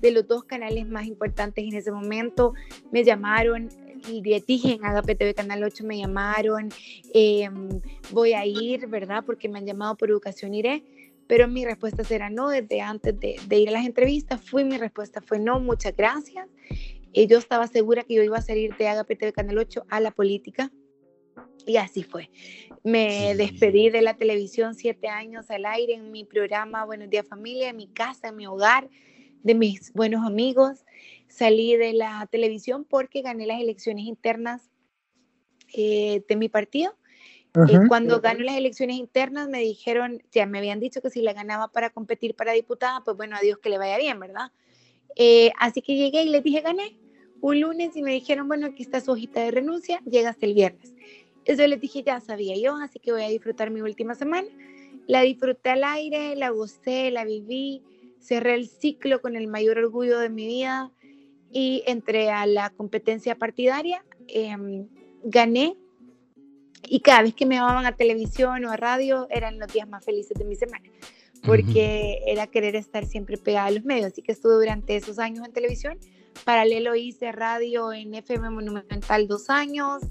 de 0.00 0.10
los 0.10 0.26
dos 0.26 0.44
canales 0.44 0.88
más 0.88 1.06
importantes 1.06 1.64
en 1.64 1.74
ese 1.74 1.92
momento. 1.92 2.54
Me 2.92 3.04
llamaron 3.04 3.68
y 4.08 4.20
dije 4.22 4.72
en 4.72 4.84
Agape 4.84 5.14
TV 5.14 5.34
Canal 5.34 5.64
8 5.64 5.84
me 5.84 5.98
llamaron, 5.98 6.68
em, 7.12 7.80
voy 8.12 8.34
a 8.34 8.44
ir, 8.46 8.86
¿verdad? 8.86 9.24
Porque 9.24 9.48
me 9.48 9.58
han 9.58 9.66
llamado 9.66 9.96
por 9.96 10.10
educación, 10.10 10.54
iré. 10.54 10.82
Pero 11.26 11.48
mi 11.48 11.64
respuesta 11.64 12.04
será 12.04 12.30
no, 12.30 12.50
desde 12.50 12.80
antes 12.80 13.18
de, 13.18 13.40
de 13.48 13.58
ir 13.58 13.68
a 13.70 13.72
las 13.72 13.84
entrevistas, 13.84 14.40
fui, 14.40 14.62
mi 14.62 14.78
respuesta 14.78 15.20
fue 15.20 15.40
no, 15.40 15.58
muchas 15.58 15.96
gracias 15.96 16.46
yo 17.24 17.38
estaba 17.38 17.66
segura 17.66 18.02
que 18.02 18.14
yo 18.14 18.22
iba 18.22 18.36
a 18.36 18.42
salir 18.42 18.76
de 18.76 18.88
Agape 18.88 19.16
TV 19.16 19.32
Canal 19.32 19.56
8 19.56 19.86
a 19.88 20.00
la 20.00 20.10
política. 20.10 20.70
Y 21.66 21.78
así 21.78 22.02
fue. 22.02 22.30
Me 22.84 23.34
despedí 23.34 23.88
de 23.88 24.02
la 24.02 24.18
televisión 24.18 24.74
siete 24.74 25.08
años 25.08 25.50
al 25.50 25.64
aire 25.64 25.94
en 25.94 26.12
mi 26.12 26.24
programa 26.24 26.84
Buenos 26.84 27.08
Días 27.08 27.26
Familia, 27.26 27.70
en 27.70 27.76
mi 27.76 27.88
casa, 27.88 28.28
en 28.28 28.36
mi 28.36 28.46
hogar, 28.46 28.88
de 29.42 29.54
mis 29.54 29.92
buenos 29.94 30.26
amigos. 30.26 30.84
Salí 31.26 31.74
de 31.76 31.94
la 31.94 32.28
televisión 32.30 32.84
porque 32.84 33.22
gané 33.22 33.46
las 33.46 33.60
elecciones 33.60 34.04
internas 34.04 34.70
eh, 35.72 36.22
de 36.28 36.36
mi 36.36 36.50
partido. 36.50 36.94
Eh, 37.70 37.80
cuando 37.88 38.20
gané 38.20 38.44
las 38.44 38.56
elecciones 38.56 38.96
internas 38.96 39.48
me 39.48 39.60
dijeron, 39.60 40.22
ya 40.30 40.44
me 40.44 40.58
habían 40.58 40.78
dicho 40.78 41.00
que 41.00 41.08
si 41.08 41.22
la 41.22 41.32
ganaba 41.32 41.68
para 41.68 41.88
competir 41.88 42.36
para 42.36 42.52
diputada, 42.52 43.00
pues 43.02 43.16
bueno, 43.16 43.36
a 43.36 43.40
Dios 43.40 43.58
que 43.58 43.70
le 43.70 43.78
vaya 43.78 43.96
bien, 43.96 44.20
¿verdad? 44.20 44.52
Eh, 45.16 45.50
así 45.58 45.80
que 45.80 45.96
llegué 45.96 46.22
y 46.22 46.28
les 46.28 46.44
dije, 46.44 46.60
gané 46.60 46.98
un 47.40 47.60
lunes 47.60 47.96
y 47.96 48.02
me 48.02 48.12
dijeron, 48.12 48.48
bueno, 48.48 48.66
aquí 48.66 48.82
está 48.82 49.00
su 49.00 49.12
hojita 49.12 49.40
de 49.40 49.50
renuncia, 49.50 50.00
llega 50.04 50.30
hasta 50.30 50.46
el 50.46 50.54
viernes. 50.54 50.94
Eso 51.44 51.66
les 51.66 51.80
dije, 51.80 52.02
ya 52.02 52.20
sabía 52.20 52.56
yo, 52.56 52.76
así 52.76 52.98
que 52.98 53.12
voy 53.12 53.22
a 53.22 53.28
disfrutar 53.28 53.70
mi 53.70 53.80
última 53.80 54.14
semana. 54.14 54.48
La 55.06 55.22
disfruté 55.22 55.70
al 55.70 55.84
aire, 55.84 56.34
la 56.34 56.50
gocé, 56.50 57.10
la 57.10 57.24
viví, 57.24 57.82
cerré 58.18 58.54
el 58.54 58.68
ciclo 58.68 59.20
con 59.20 59.36
el 59.36 59.46
mayor 59.46 59.78
orgullo 59.78 60.18
de 60.18 60.28
mi 60.28 60.46
vida 60.46 60.90
y 61.52 61.84
entré 61.86 62.30
a 62.30 62.46
la 62.46 62.70
competencia 62.70 63.36
partidaria, 63.36 64.04
em, 64.26 64.88
gané 65.22 65.76
y 66.88 67.00
cada 67.00 67.22
vez 67.22 67.34
que 67.34 67.46
me 67.46 67.54
llamaban 67.54 67.86
a 67.86 67.96
televisión 67.96 68.64
o 68.64 68.70
a 68.70 68.76
radio 68.76 69.28
eran 69.30 69.58
los 69.58 69.72
días 69.72 69.88
más 69.88 70.04
felices 70.04 70.36
de 70.36 70.44
mi 70.44 70.56
semana 70.56 70.90
porque 71.46 72.22
era 72.26 72.46
querer 72.48 72.76
estar 72.76 73.06
siempre 73.06 73.38
pegada 73.38 73.66
a 73.66 73.70
los 73.70 73.84
medios. 73.84 74.06
Así 74.06 74.20
que 74.20 74.32
estuve 74.32 74.54
durante 74.54 74.96
esos 74.96 75.18
años 75.18 75.46
en 75.46 75.52
televisión. 75.52 75.98
Paralelo 76.44 76.94
hice 76.94 77.32
radio 77.32 77.92
en 77.92 78.14
FM 78.14 78.50
Monumental 78.50 79.26
dos 79.28 79.50
años. 79.50 80.02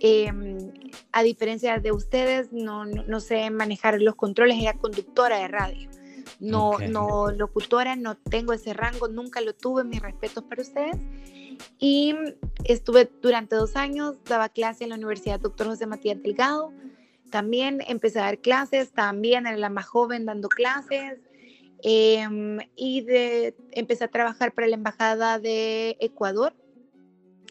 Em, 0.00 0.72
a 1.12 1.22
diferencia 1.22 1.78
de 1.78 1.92
ustedes, 1.92 2.52
no, 2.52 2.86
no, 2.86 3.20
sé 3.20 3.50
manejar 3.50 4.00
los 4.00 4.14
controles, 4.14 4.58
era 4.60 4.72
conductora 4.74 5.38
de 5.38 5.48
radio. 5.48 5.90
No, 6.38 6.78
no 6.78 7.30
locutora, 7.30 7.96
no 7.96 8.16
tengo 8.16 8.54
ese 8.54 8.72
rango, 8.72 9.08
nunca 9.08 9.40
lo 9.42 9.54
tuve, 9.54 9.84
mis 9.84 10.00
respetos 10.00 10.44
para 10.44 10.62
ustedes. 10.62 10.96
Y 11.78 12.14
estuve 12.64 13.10
durante 13.20 13.56
dos 13.56 13.76
años, 13.76 14.16
daba 14.24 14.48
clase 14.48 14.84
en 14.84 14.90
la 14.90 14.96
Universidad 14.96 15.38
Doctor 15.38 15.66
José 15.66 15.86
Matías 15.86 16.22
Delgado, 16.22 16.72
también 17.30 17.80
empecé 17.86 18.18
a 18.18 18.24
dar 18.24 18.38
clases, 18.38 18.92
también 18.92 19.46
era 19.46 19.56
la 19.56 19.70
más 19.70 19.86
joven 19.86 20.26
dando 20.26 20.48
clases. 20.48 21.18
Em, 21.82 22.58
y 22.76 23.02
de, 23.02 23.54
empecé 23.72 24.04
a 24.04 24.08
trabajar 24.08 24.52
para 24.52 24.66
la 24.66 24.76
Embajada 24.76 25.38
de 25.38 25.96
Ecuador 26.00 26.54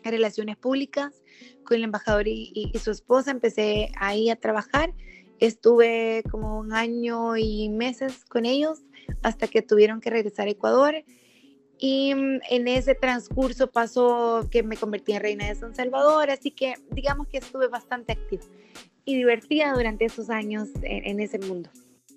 en 0.04 0.12
Relaciones 0.12 0.58
Públicas 0.58 1.24
con 1.64 1.78
el 1.78 1.84
embajador 1.84 2.28
y, 2.28 2.72
su 2.82 2.92
esposa. 2.92 3.32
Empecé 3.32 3.92
ahí 3.98 4.30
a 4.30 4.36
trabajar. 4.36 4.94
Estuve 5.40 6.24
como 6.30 6.60
un 6.60 6.74
año 6.74 7.38
y 7.38 7.70
meses 7.70 8.26
con 8.26 8.46
ellos 8.46 8.80
hasta 9.24 9.48
que 9.48 9.62
tuvieron 9.62 10.02
que 10.02 10.10
regresar 10.10 10.48
a 10.48 10.52
Ecuador. 10.52 10.96
Y 11.78 12.14
mm, 12.14 12.40
en 12.50 12.68
ese 12.68 12.94
transcurso 12.94 13.72
pasó 13.72 14.48
que 14.52 14.64
me 14.64 14.78
convertí 14.78 15.14
en 15.14 15.22
reina 15.22 15.48
de 15.48 15.56
San 15.56 15.74
Salvador, 15.74 16.30
así 16.30 16.52
que 16.52 16.74
digamos 16.92 17.28
que 17.28 17.38
estuve 17.38 17.68
bastante 17.68 18.12
activa 18.12 18.44
y 19.06 19.16
divertida 19.16 19.74
durante 19.74 20.06
esos 20.06 20.30
años 20.30 20.68
en, 20.84 21.20
ese 21.20 21.40
mundo. 21.40 21.70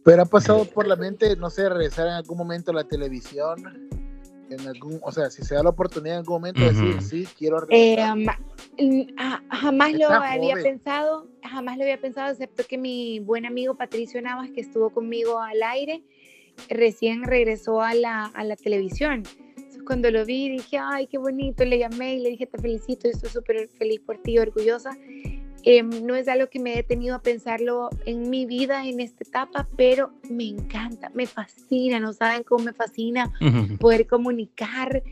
Pero 0.04 0.22
ha 0.22 0.26
pasado 0.26 0.64
por 0.64 0.86
la 0.86 0.96
mente, 0.96 1.36
no 1.36 1.48
sé, 1.50 1.68
regresar 1.68 2.08
en 2.08 2.14
algún 2.14 2.38
momento 2.38 2.72
a 2.72 2.74
la 2.74 2.84
televisión, 2.84 3.88
en 4.50 4.66
algún, 4.66 5.00
o 5.02 5.12
sea, 5.12 5.30
si 5.30 5.42
se 5.42 5.54
da 5.54 5.62
la 5.62 5.70
oportunidad 5.70 6.16
en 6.16 6.20
algún 6.20 6.34
momento 6.36 6.60
de 6.60 6.72
decir, 6.72 7.02
sí, 7.02 7.28
quiero 7.38 7.64
eh, 7.70 7.96
jamás 9.48 9.92
lo 9.92 10.08
había 10.08 10.54
pensado, 10.56 11.28
jamás 11.42 11.76
lo 11.76 11.84
había 11.84 12.00
pensado, 12.00 12.32
excepto 12.32 12.64
que 12.68 12.78
mi 12.78 13.20
buen 13.20 13.46
amigo 13.46 13.76
Patricio 13.76 14.20
Navas, 14.20 14.50
que 14.50 14.60
estuvo 14.60 14.90
conmigo 14.90 15.38
al 15.38 15.62
aire, 15.62 16.02
recién 16.68 17.22
regresó 17.22 17.80
a 17.80 17.94
la, 17.94 18.24
a 18.26 18.44
la 18.44 18.56
televisión. 18.56 19.22
Entonces, 19.56 19.82
cuando 19.84 20.10
lo 20.10 20.24
vi, 20.24 20.48
dije, 20.50 20.78
ay, 20.78 21.06
qué 21.06 21.18
bonito, 21.18 21.64
le 21.64 21.78
llamé 21.78 22.16
y 22.16 22.20
le 22.20 22.30
dije, 22.30 22.46
te 22.46 22.58
felicito, 22.58 23.08
estoy 23.08 23.30
súper 23.30 23.68
feliz 23.78 24.00
por 24.00 24.18
ti, 24.18 24.38
orgullosa. 24.38 24.90
Em, 25.64 26.04
no 26.04 26.16
es 26.16 26.26
algo 26.26 26.48
que 26.48 26.58
me 26.58 26.72
he 26.72 26.76
detenido 26.76 27.14
a 27.14 27.22
pensarlo 27.22 27.88
en 28.04 28.30
mi 28.30 28.46
vida, 28.46 28.86
en 28.86 28.98
esta 28.98 29.22
etapa, 29.22 29.68
pero 29.76 30.12
me 30.28 30.48
encanta, 30.48 31.10
me 31.14 31.26
fascina, 31.26 32.00
no 32.00 32.12
saben 32.12 32.42
cómo 32.42 32.64
me 32.64 32.72
fascina 32.72 33.32
poder 33.78 34.08
comunicar, 34.08 35.04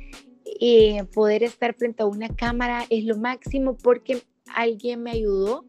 eh, 0.60 1.04
poder 1.14 1.44
estar 1.44 1.74
frente 1.74 2.02
a 2.02 2.06
una 2.06 2.28
cámara, 2.28 2.84
es 2.90 3.04
lo 3.04 3.16
máximo 3.16 3.76
porque 3.76 4.22
alguien 4.52 5.04
me 5.04 5.12
ayudó, 5.12 5.64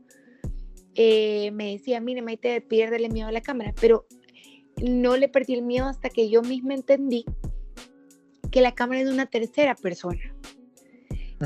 eh, 0.95 1.51
me 1.51 1.73
decía, 1.73 2.01
mire, 2.01 2.23
Maite, 2.23 2.59
piérdele 2.61 3.09
miedo 3.09 3.27
a 3.27 3.31
la 3.31 3.41
cámara, 3.41 3.73
pero 3.79 4.07
no 4.81 5.15
le 5.15 5.29
perdí 5.29 5.53
el 5.53 5.61
miedo 5.61 5.85
hasta 5.85 6.09
que 6.09 6.27
yo 6.29 6.41
misma 6.41 6.73
entendí 6.73 7.25
que 8.49 8.61
la 8.61 8.73
cámara 8.73 9.01
es 9.01 9.07
de 9.07 9.13
una 9.13 9.27
tercera 9.27 9.75
persona. 9.75 10.21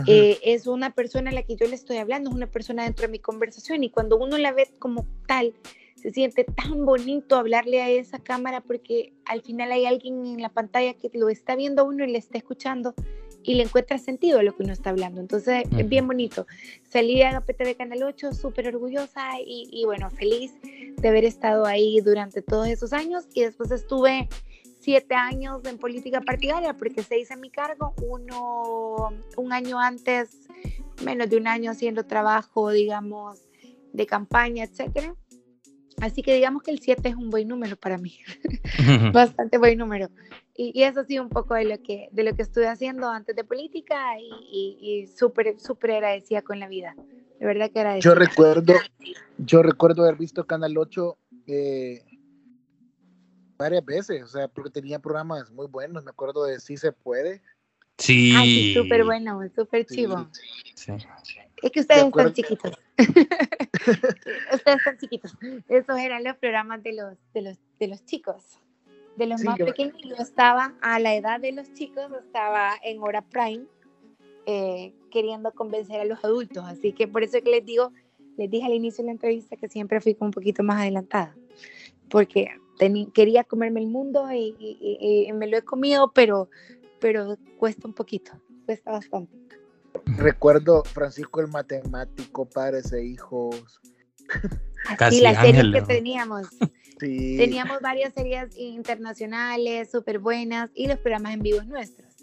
Eh, 0.08 0.40
es 0.44 0.68
una 0.68 0.92
persona 0.92 1.30
a 1.30 1.34
la 1.34 1.44
que 1.44 1.56
yo 1.56 1.68
le 1.68 1.76
estoy 1.76 1.98
hablando, 1.98 2.30
es 2.30 2.36
una 2.36 2.48
persona 2.48 2.84
dentro 2.84 3.04
de 3.04 3.12
mi 3.12 3.20
conversación 3.20 3.84
y 3.84 3.90
cuando 3.90 4.18
uno 4.18 4.38
la 4.38 4.52
ve 4.52 4.70
como 4.80 5.06
tal, 5.28 5.54
se 5.96 6.12
siente 6.12 6.44
tan 6.44 6.86
bonito 6.86 7.36
hablarle 7.36 7.82
a 7.82 7.90
esa 7.90 8.20
cámara 8.20 8.62
porque 8.62 9.14
al 9.26 9.42
final 9.42 9.72
hay 9.72 9.86
alguien 9.86 10.26
en 10.26 10.42
la 10.42 10.50
pantalla 10.50 10.94
que 10.94 11.10
lo 11.14 11.30
está 11.30 11.56
viendo 11.56 11.82
a 11.82 11.86
uno 11.86 12.04
y 12.04 12.12
le 12.12 12.18
está 12.18 12.38
escuchando 12.38 12.94
y 13.46 13.56
le 13.56 13.64
encuentra 13.64 13.98
sentido 13.98 14.40
a 14.40 14.44
lo 14.44 14.56
que 14.56 14.64
uno 14.64 14.74
está 14.74 14.90
hablando. 14.90 15.22
Entonces, 15.22 15.64
es 15.78 15.90
bien 15.90 16.08
bonito. 16.08 16.48
Salí 16.84 17.22
a 17.22 17.42
PTV 17.42 17.76
Canal 17.78 18.04
8 18.04 18.34
súper 18.34 18.68
orgullosa 18.68 19.40
y, 19.40 19.68
y, 19.72 19.86
bueno, 19.86 20.10
feliz 20.10 20.54
de 20.98 21.08
haber 21.08 21.26
estado 21.26 21.66
ahí 21.66 22.00
durante 22.02 22.42
todos 22.42 22.68
esos 22.68 22.92
años 22.94 23.26
y 23.34 23.42
después 23.42 23.72
estuve 23.72 24.28
siete 24.86 25.16
años 25.16 25.66
en 25.66 25.80
política 25.80 26.22
partidaria 26.22 26.78
porque 26.78 27.02
se 27.02 27.18
hizo 27.18 27.36
mi 27.38 27.50
cargo, 27.50 27.96
uno 28.04 29.10
un 29.36 29.52
año 29.52 29.80
antes, 29.80 30.48
menos 31.04 31.28
de 31.28 31.38
un 31.38 31.48
año 31.48 31.72
haciendo 31.72 32.06
trabajo, 32.06 32.70
digamos, 32.70 33.42
de 33.94 34.06
campaña, 34.06 34.64
etcétera. 34.64 35.16
Así 36.02 36.22
que 36.22 36.36
digamos 36.36 36.62
que 36.62 36.70
el 36.70 36.80
7 36.80 37.10
es 37.10 37.16
un 37.16 37.32
buen 37.32 37.48
número 37.48 37.78
para 37.78 37.98
mí, 37.98 38.20
bastante 39.12 39.58
buen 39.58 39.80
número. 39.80 40.10
Y, 40.56 40.84
eso 40.84 41.00
ha 41.00 41.06
sido 41.06 41.24
un 41.24 41.30
poco 41.30 41.56
de 41.56 41.66
lo 41.66 41.82
que, 41.82 42.10
de 42.12 42.24
lo 42.24 42.36
que 42.36 42.44
estuve 42.44 42.68
haciendo 42.68 43.10
antes 43.10 43.36
de 43.36 43.44
política 43.44 44.20
y, 44.20 44.78
y, 44.80 45.08
súper, 45.08 45.60
súper 45.60 45.92
agradecida 45.94 46.44
con 46.44 46.60
la 46.60 46.68
vida. 46.68 46.96
De 47.40 47.46
verdad 47.46 47.72
que 47.72 47.80
agradecida. 47.80 48.12
Yo 48.12 48.16
recuerdo, 48.16 48.74
yo 49.40 49.64
recuerdo 49.64 50.04
haber 50.04 50.16
visto 50.16 50.46
Canal 50.46 50.78
8 50.78 51.18
eh, 51.48 52.04
varias 53.58 53.86
veces, 53.86 54.24
o 54.24 54.28
sea, 54.28 54.48
porque 54.48 54.70
tenía 54.70 55.00
programas 55.00 55.52
muy 55.52 55.68
buenos, 55.68 56.04
me 56.04 56.10
acuerdo 56.10 56.46
de 56.46 56.60
Sí 56.60 56.78
se 56.78 56.92
puede. 56.92 57.42
Sí. 57.98 58.34
sí, 58.34 58.74
súper 58.74 59.06
bueno, 59.06 59.40
súper 59.56 59.86
chivo. 59.86 60.28
Es 61.62 61.72
que 61.72 61.80
ustedes 61.80 62.04
están 62.04 62.34
chiquitos. 62.34 62.78
ustedes 62.98 64.78
están 64.78 64.98
chiquitos. 64.98 65.38
Esos 65.70 65.98
eran 65.98 66.24
los 66.24 66.36
programas 66.38 66.84
de 66.84 66.94
los, 66.94 67.14
de 67.34 67.42
los, 67.42 67.58
de 67.80 67.88
los 67.88 68.06
chicos. 68.06 68.60
De 69.16 69.28
los 69.28 69.42
más 69.46 69.58
pequeños, 69.58 69.96
yo 70.04 70.16
estaba 70.18 70.74
a 70.82 71.00
la 71.00 71.16
edad 71.16 71.40
de 71.40 71.54
los 71.54 71.72
chicos, 71.74 72.12
estaba 72.26 72.74
en 72.84 73.02
hora 73.02 73.22
prime, 73.22 73.66
eh, 74.46 74.94
queriendo 75.10 75.54
convencer 75.54 76.02
a 76.02 76.06
los 76.06 76.24
adultos. 76.26 76.66
Así 76.66 76.92
que 76.92 77.08
por 77.08 77.24
eso 77.24 77.42
que 77.42 77.50
les 77.50 77.66
digo, 77.66 77.94
les 78.38 78.52
dije 78.52 78.66
al 78.66 78.74
inicio 78.74 79.04
de 79.04 79.08
la 79.08 79.14
entrevista 79.14 79.56
que 79.56 79.70
siempre 79.70 80.02
fui 80.02 80.18
un 80.20 80.32
poquito 80.32 80.64
más 80.64 80.82
adelantada. 80.82 81.34
Porque 82.10 82.50
quería 83.14 83.44
comerme 83.44 83.82
el 83.82 83.88
mundo 83.88 84.28
y, 84.32 85.30
me 85.34 85.48
lo 85.48 85.58
he 85.58 85.62
comido, 85.62 86.12
pero, 86.14 86.50
pero 87.00 87.38
cuesta 87.58 87.88
un 87.88 87.94
poquito, 87.94 88.32
cuesta 88.66 88.92
bastante. 88.92 89.34
Recuerdo 90.18 90.84
Francisco 90.84 91.42
el 91.42 91.48
matemático, 91.48 92.46
padres 92.46 92.92
e 92.92 93.04
hijos. 93.04 93.82
Así 95.00 95.22
las 95.22 95.40
series 95.40 95.66
que 95.74 95.82
teníamos. 95.82 96.48
Teníamos 97.00 97.82
varias 97.82 98.14
series 98.14 98.56
internacionales 98.58 99.92
súper 99.92 100.20
buenas 100.20 100.70
y 100.74 100.88
los 100.88 100.98
programas 101.00 101.34
en 101.34 101.42
vivos 101.42 101.66
nuestros. 101.66 102.16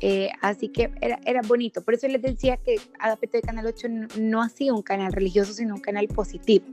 Eh, 0.00 0.30
así 0.40 0.68
que 0.68 0.90
era, 1.00 1.20
era, 1.26 1.42
bonito. 1.42 1.82
Por 1.82 1.94
eso 1.94 2.08
les 2.08 2.22
decía 2.22 2.56
que 2.56 2.76
Agapeto 2.98 3.36
de 3.36 3.42
Canal 3.42 3.66
8 3.66 3.88
no, 3.88 4.08
no 4.18 4.42
hacía 4.42 4.72
un 4.72 4.82
canal 4.82 5.12
religioso, 5.12 5.52
sino 5.52 5.74
un 5.74 5.80
canal 5.80 6.08
positivo. 6.08 6.64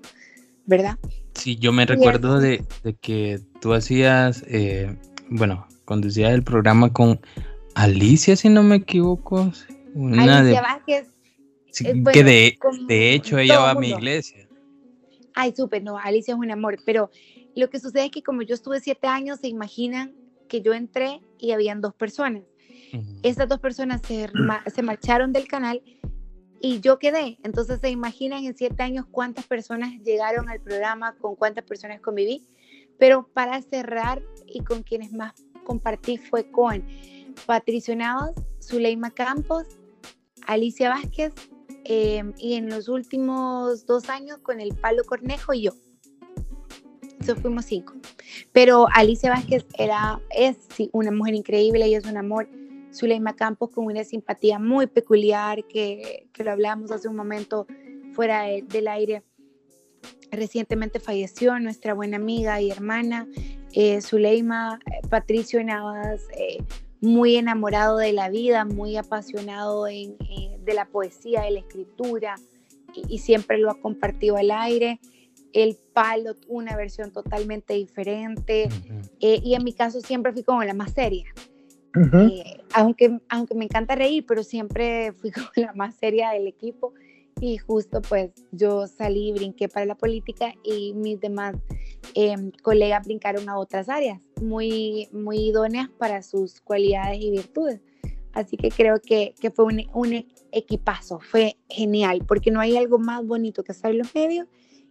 ¿Verdad? 0.67 0.99
Sí, 1.33 1.55
yo 1.55 1.71
me 1.71 1.85
recuerdo 1.85 2.39
de, 2.39 2.63
que 3.01 3.39
tú 3.59 3.73
hacías, 3.73 4.43
eh, 4.47 4.95
bueno, 5.29 5.65
conducías 5.85 6.33
el 6.33 6.43
programa 6.43 6.93
con 6.93 7.19
Alicia, 7.73 8.35
si 8.35 8.49
no 8.49 8.61
me 8.61 8.75
equivoco. 8.75 9.51
Una 9.95 10.39
Alicia 10.39 10.61
Vázquez. 10.61 11.07
que 12.13 12.23
de, 12.23 12.59
de 12.87 13.13
hecho 13.13 13.39
ella 13.39 13.59
va 13.59 13.71
a 13.71 13.75
mi 13.75 13.89
iglesia. 13.89 14.47
Ay, 15.33 15.53
súper, 15.55 15.83
no, 15.83 15.97
Alicia 15.97 16.33
es 16.33 16.39
un 16.39 16.51
amor, 16.51 16.77
pero 16.85 17.09
lo 17.55 17.69
que 17.69 17.79
sucede 17.79 18.05
es 18.05 18.11
que 18.11 18.21
como 18.21 18.41
yo 18.41 18.53
estuve 18.53 18.79
siete 18.79 19.07
años, 19.07 19.39
se 19.39 19.47
imaginan 19.47 20.13
que 20.49 20.61
yo 20.61 20.73
entré 20.73 21.21
y 21.39 21.51
habían 21.51 21.81
dos 21.81 21.93
personas. 21.93 22.43
Estas 23.21 23.49
dos 23.49 23.59
personas 23.59 24.01
se, 24.07 24.29
se 24.73 24.81
marcharon 24.81 25.33
del 25.33 25.47
canal 25.47 25.81
y 26.59 26.79
yo 26.79 26.99
quedé. 26.99 27.37
Entonces 27.43 27.79
se 27.79 27.89
imaginan 27.89 28.45
en 28.45 28.55
siete 28.55 28.83
años 28.83 29.05
cuántas 29.09 29.45
personas 29.45 29.91
llegaron 30.03 30.49
al 30.49 30.61
programa, 30.61 31.15
con 31.17 31.35
cuántas 31.35 31.63
personas 31.63 32.01
conviví. 32.01 32.47
Pero 32.97 33.27
para 33.33 33.61
cerrar 33.61 34.23
y 34.45 34.63
con 34.63 34.83
quienes 34.83 35.13
más 35.13 35.33
compartí 35.63 36.17
fue 36.17 36.49
con 36.49 36.83
Patricio 37.45 37.95
Navas, 37.95 38.31
Zuleima 38.61 39.11
Campos, 39.11 39.67
Alicia 40.47 40.89
Vázquez 40.89 41.33
em, 41.83 42.33
y 42.37 42.55
en 42.55 42.69
los 42.69 42.89
últimos 42.89 43.85
dos 43.85 44.09
años 44.09 44.39
con 44.39 44.59
el 44.59 44.75
Palo 44.75 45.03
Cornejo 45.03 45.53
y 45.53 45.63
yo. 45.63 45.71
Eso 47.19 47.35
fuimos 47.35 47.65
cinco. 47.65 47.93
Pero 48.51 48.87
Alicia 48.93 49.29
Vázquez 49.29 49.65
era, 49.77 50.21
es 50.29 50.57
sí, 50.75 50.89
una 50.93 51.11
mujer 51.11 51.35
increíble, 51.35 51.87
y 51.87 51.95
es 51.95 52.05
un 52.05 52.17
amor. 52.17 52.47
Zuleima 52.97 53.35
Campos 53.35 53.69
con 53.69 53.85
una 53.85 54.03
simpatía 54.03 54.59
muy 54.59 54.87
peculiar 54.87 55.63
que, 55.65 56.27
que 56.33 56.43
lo 56.43 56.51
hablamos 56.51 56.91
hace 56.91 57.07
un 57.07 57.15
momento 57.15 57.67
fuera 58.13 58.43
del 58.43 58.87
aire. 58.87 59.23
Recientemente 60.31 60.99
falleció 60.99 61.59
nuestra 61.59 61.93
buena 61.93 62.17
amiga 62.17 62.59
y 62.59 62.71
hermana 62.71 63.27
eh, 63.73 64.01
Zuleima, 64.01 64.79
eh, 64.85 65.07
Patricio 65.07 65.63
Navas, 65.63 66.21
eh, 66.35 66.57
muy 66.99 67.35
enamorado 67.35 67.97
de 67.97 68.11
la 68.11 68.29
vida, 68.29 68.65
muy 68.65 68.97
apasionado 68.97 69.87
en, 69.87 70.17
eh, 70.19 70.57
de 70.63 70.73
la 70.73 70.85
poesía, 70.85 71.41
de 71.41 71.51
la 71.51 71.59
escritura, 71.59 72.35
y, 72.95 73.19
siempre 73.19 73.59
lo 73.59 73.69
ha 73.69 73.79
compartido 73.79 74.37
al 74.37 74.49
aire. 74.49 74.99
El 75.53 75.77
palo, 75.93 76.35
una 76.47 76.75
versión 76.75 77.11
totalmente 77.11 77.75
diferente, 77.75 78.67
y 79.19 79.53
en 79.53 79.63
mi 79.63 79.73
caso 79.73 80.01
siempre 80.01 80.33
fui 80.33 80.43
como 80.43 80.63
la 80.63 80.73
más 80.73 80.93
seria. 80.93 81.25
Aunque, 82.73 83.19
aunque 83.29 83.55
me 83.55 83.65
encanta 83.65 83.95
reír, 83.95 84.25
pero 84.27 84.43
siempre 84.43 85.13
fui 85.13 85.31
como 85.31 85.49
la 85.55 85.73
más 85.73 85.95
seria 85.95 86.31
del 86.31 86.47
equipo 86.47 86.93
y 87.39 87.57
justo 87.57 88.01
pues 88.01 88.31
yo 88.51 88.87
salí, 88.87 89.31
brinqué 89.31 89.69
para 89.69 89.85
la 89.85 89.95
política 89.95 90.53
y 90.63 90.93
mis 90.93 91.19
demás 91.19 91.55
em, 92.15 92.51
colegas 92.63 93.05
brincaron 93.05 93.47
a 93.49 93.57
otras 93.57 93.89
áreas 93.89 94.21
muy, 94.41 95.07
muy 95.11 95.49
idóneas 95.49 95.89
para 95.97 96.23
sus 96.23 96.61
cualidades 96.61 97.19
y 97.21 97.31
virtudes. 97.31 97.81
Así 98.33 98.55
que 98.57 98.69
creo 98.69 98.99
que, 99.01 99.33
que 99.39 99.49
fue 99.51 99.65
un, 99.65 99.83
un, 99.93 100.25
equipazo, 100.51 101.19
fue 101.19 101.57
genial, 101.69 102.23
porque 102.27 102.51
no 102.51 102.59
hay 102.59 102.77
algo 102.77 102.99
más 102.99 103.25
bonito 103.25 103.63
que 103.63 103.73
en 103.83 103.97
los 103.97 104.15
medios 104.15 104.47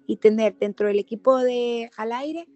y 0.07 0.16
tener 0.16 0.57
dentro 0.59 0.86
del 0.86 0.98
equipo 0.98 1.38
de 1.38 1.90
al 1.96 2.12
aire, 2.12 2.46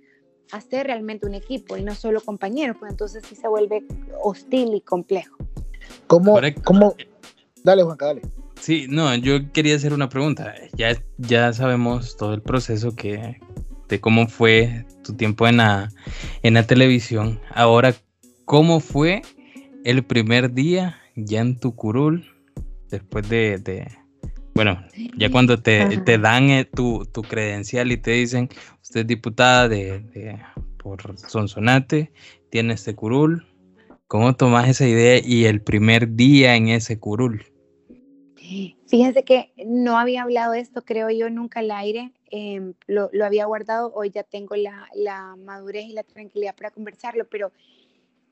hacer 0.53 0.86
realmente 0.86 1.26
un 1.26 1.34
equipo 1.34 1.76
y 1.76 1.82
no 1.82 1.94
solo 1.94 2.20
compañeros, 2.20 2.76
pues 2.78 2.90
entonces 2.90 3.24
sí 3.28 3.34
se 3.34 3.48
vuelve 3.48 3.84
hostil 4.22 4.74
y 4.74 4.80
complejo. 4.80 5.36
¿Cómo? 6.07 6.38
cómo? 6.64 6.94
Dale, 7.62 7.82
Juanca, 7.82 8.07
dale. 8.07 8.22
Sí, 8.61 8.86
no, 8.88 9.14
yo 9.14 9.51
quería 9.53 9.76
hacer 9.76 9.92
una 9.92 10.09
pregunta. 10.09 10.55
Ya, 10.74 11.03
ya 11.18 11.53
sabemos 11.53 12.16
todo 12.16 12.34
el 12.34 12.42
proceso 12.42 12.94
que, 12.94 13.40
de 13.88 14.01
cómo 14.01 14.28
fue 14.28 14.86
tu 15.03 15.14
tiempo 15.14 15.46
en 15.48 15.59
la, 15.59 15.90
en 16.42 16.55
la 16.55 16.66
televisión. 16.66 17.40
Ahora, 17.55 17.94
¿cómo 18.44 18.80
fue 18.80 19.22
el 19.84 20.05
primer 20.05 20.53
día 20.53 20.98
ya 21.16 21.40
en 21.40 21.59
tu 21.59 21.74
curul? 21.74 22.26
Después 22.90 23.28
de, 23.28 23.88
bueno, 24.55 24.82
ya 25.16 25.30
cuando 25.30 25.62
te, 25.62 25.98
te 25.98 26.18
dan 26.18 26.51
eh, 26.51 26.64
tu, 26.64 27.07
tu, 27.07 27.22
credencial 27.22 27.92
y 27.92 27.96
te 27.96 28.12
dicen, 28.12 28.48
usted 28.82 29.01
es 29.01 29.07
diputada 29.07 29.68
de, 29.68 30.01
de, 30.01 30.38
por 30.76 31.18
Sonsonate, 31.18 32.12
tiene 32.51 32.74
este 32.74 32.94
curul. 32.94 33.46
¿Cómo 34.07 34.34
tomas 34.34 34.68
esa 34.68 34.88
idea 34.88 35.20
y 35.24 35.44
el 35.44 35.62
primer 35.62 36.14
día 36.16 36.57
en 36.57 36.68
ese 36.68 36.98
curul? 36.98 37.44
Fíjense 38.88 39.22
que 39.22 39.53
no 39.64 39.96
había 39.96 40.22
hablado 40.22 40.53
de 40.53 40.61
esto, 40.61 40.82
creo 40.82 41.09
yo, 41.11 41.30
nunca 41.30 41.61
al 41.61 41.70
aire. 41.70 42.12
Em, 42.32 42.74
lo, 42.88 43.09
lo, 43.12 43.24
había 43.24 43.44
guardado, 43.44 43.92
hoy 43.94 44.11
ya 44.11 44.24
tengo 44.24 44.57
la, 44.57 44.88
la, 44.94 45.36
madurez 45.36 45.84
y 45.84 45.92
la 45.92 46.03
tranquilidad 46.03 46.57
para 46.57 46.72
conversarlo, 46.72 47.28
pero 47.28 47.53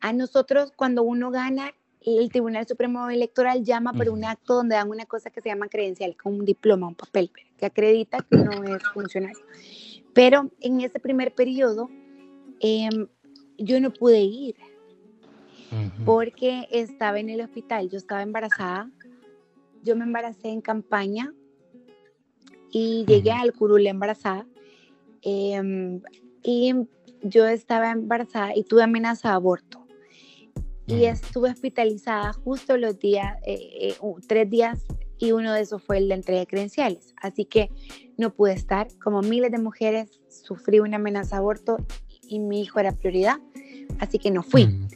a 0.00 0.12
nosotros 0.12 0.72
cuando 0.74 1.04
uno 1.04 1.30
gana, 1.30 1.72
el 2.00 2.30
Tribunal 2.30 2.66
Supremo 2.66 3.08
Electoral 3.10 3.64
llama 3.64 3.92
por 3.92 4.08
un 4.08 4.24
acto 4.24 4.54
donde 4.54 4.76
dan 4.76 4.90
una 4.90 5.06
cosa 5.06 5.30
que 5.30 5.40
se 5.40 5.48
llama 5.48 5.68
credencial, 5.68 6.16
como 6.16 6.38
un 6.38 6.44
diploma, 6.44 6.88
un 6.88 6.94
papel 6.94 7.30
que 7.56 7.66
acredita 7.66 8.18
que 8.18 8.36
uno 8.36 8.62
es 8.64 8.82
funcionario. 8.94 9.38
Pero 10.14 10.50
en 10.60 10.80
ese 10.80 11.00
primer 11.00 11.34
periodo 11.34 11.90
eh, 12.60 12.88
yo 13.58 13.80
no 13.80 13.92
pude 13.92 14.20
ir 14.20 14.56
porque 16.04 16.66
estaba 16.70 17.20
en 17.20 17.28
el 17.28 17.40
hospital, 17.40 17.90
yo 17.90 17.98
estaba 17.98 18.22
embarazada 18.22 18.90
yo 19.82 19.96
me 19.96 20.04
embaracé 20.04 20.48
en 20.48 20.60
campaña 20.60 21.32
y 22.70 23.04
llegué 23.06 23.32
al 23.32 23.52
curul 23.52 23.86
embarazada. 23.86 24.46
Em, 25.22 26.00
y 26.42 26.74
yo 27.22 27.46
estaba 27.46 27.90
embarazada 27.90 28.54
y 28.54 28.64
tuve 28.64 28.82
amenaza 28.82 29.28
de 29.28 29.34
aborto. 29.34 29.77
Y 30.88 31.04
estuve 31.04 31.50
hospitalizada 31.50 32.32
justo 32.32 32.78
los 32.78 32.98
días, 32.98 33.36
eh, 33.46 33.90
eh, 33.90 33.96
tres 34.26 34.48
días, 34.48 34.86
y 35.18 35.32
uno 35.32 35.52
de 35.52 35.60
esos 35.60 35.82
fue 35.82 35.98
el 35.98 36.08
de 36.08 36.14
entrega 36.14 36.40
de 36.40 36.46
credenciales. 36.46 37.14
Así 37.20 37.44
que 37.44 37.70
no 38.16 38.32
pude 38.32 38.54
estar. 38.54 38.88
Como 38.98 39.20
miles 39.20 39.52
de 39.52 39.58
mujeres, 39.58 40.20
sufrí 40.28 40.80
una 40.80 40.96
amenaza 40.96 41.36
de 41.36 41.40
aborto 41.40 41.76
y 42.22 42.38
mi 42.38 42.62
hijo 42.62 42.80
era 42.80 42.92
prioridad. 42.92 43.36
Así 43.98 44.18
que 44.18 44.30
no 44.30 44.42
fui. 44.42 44.88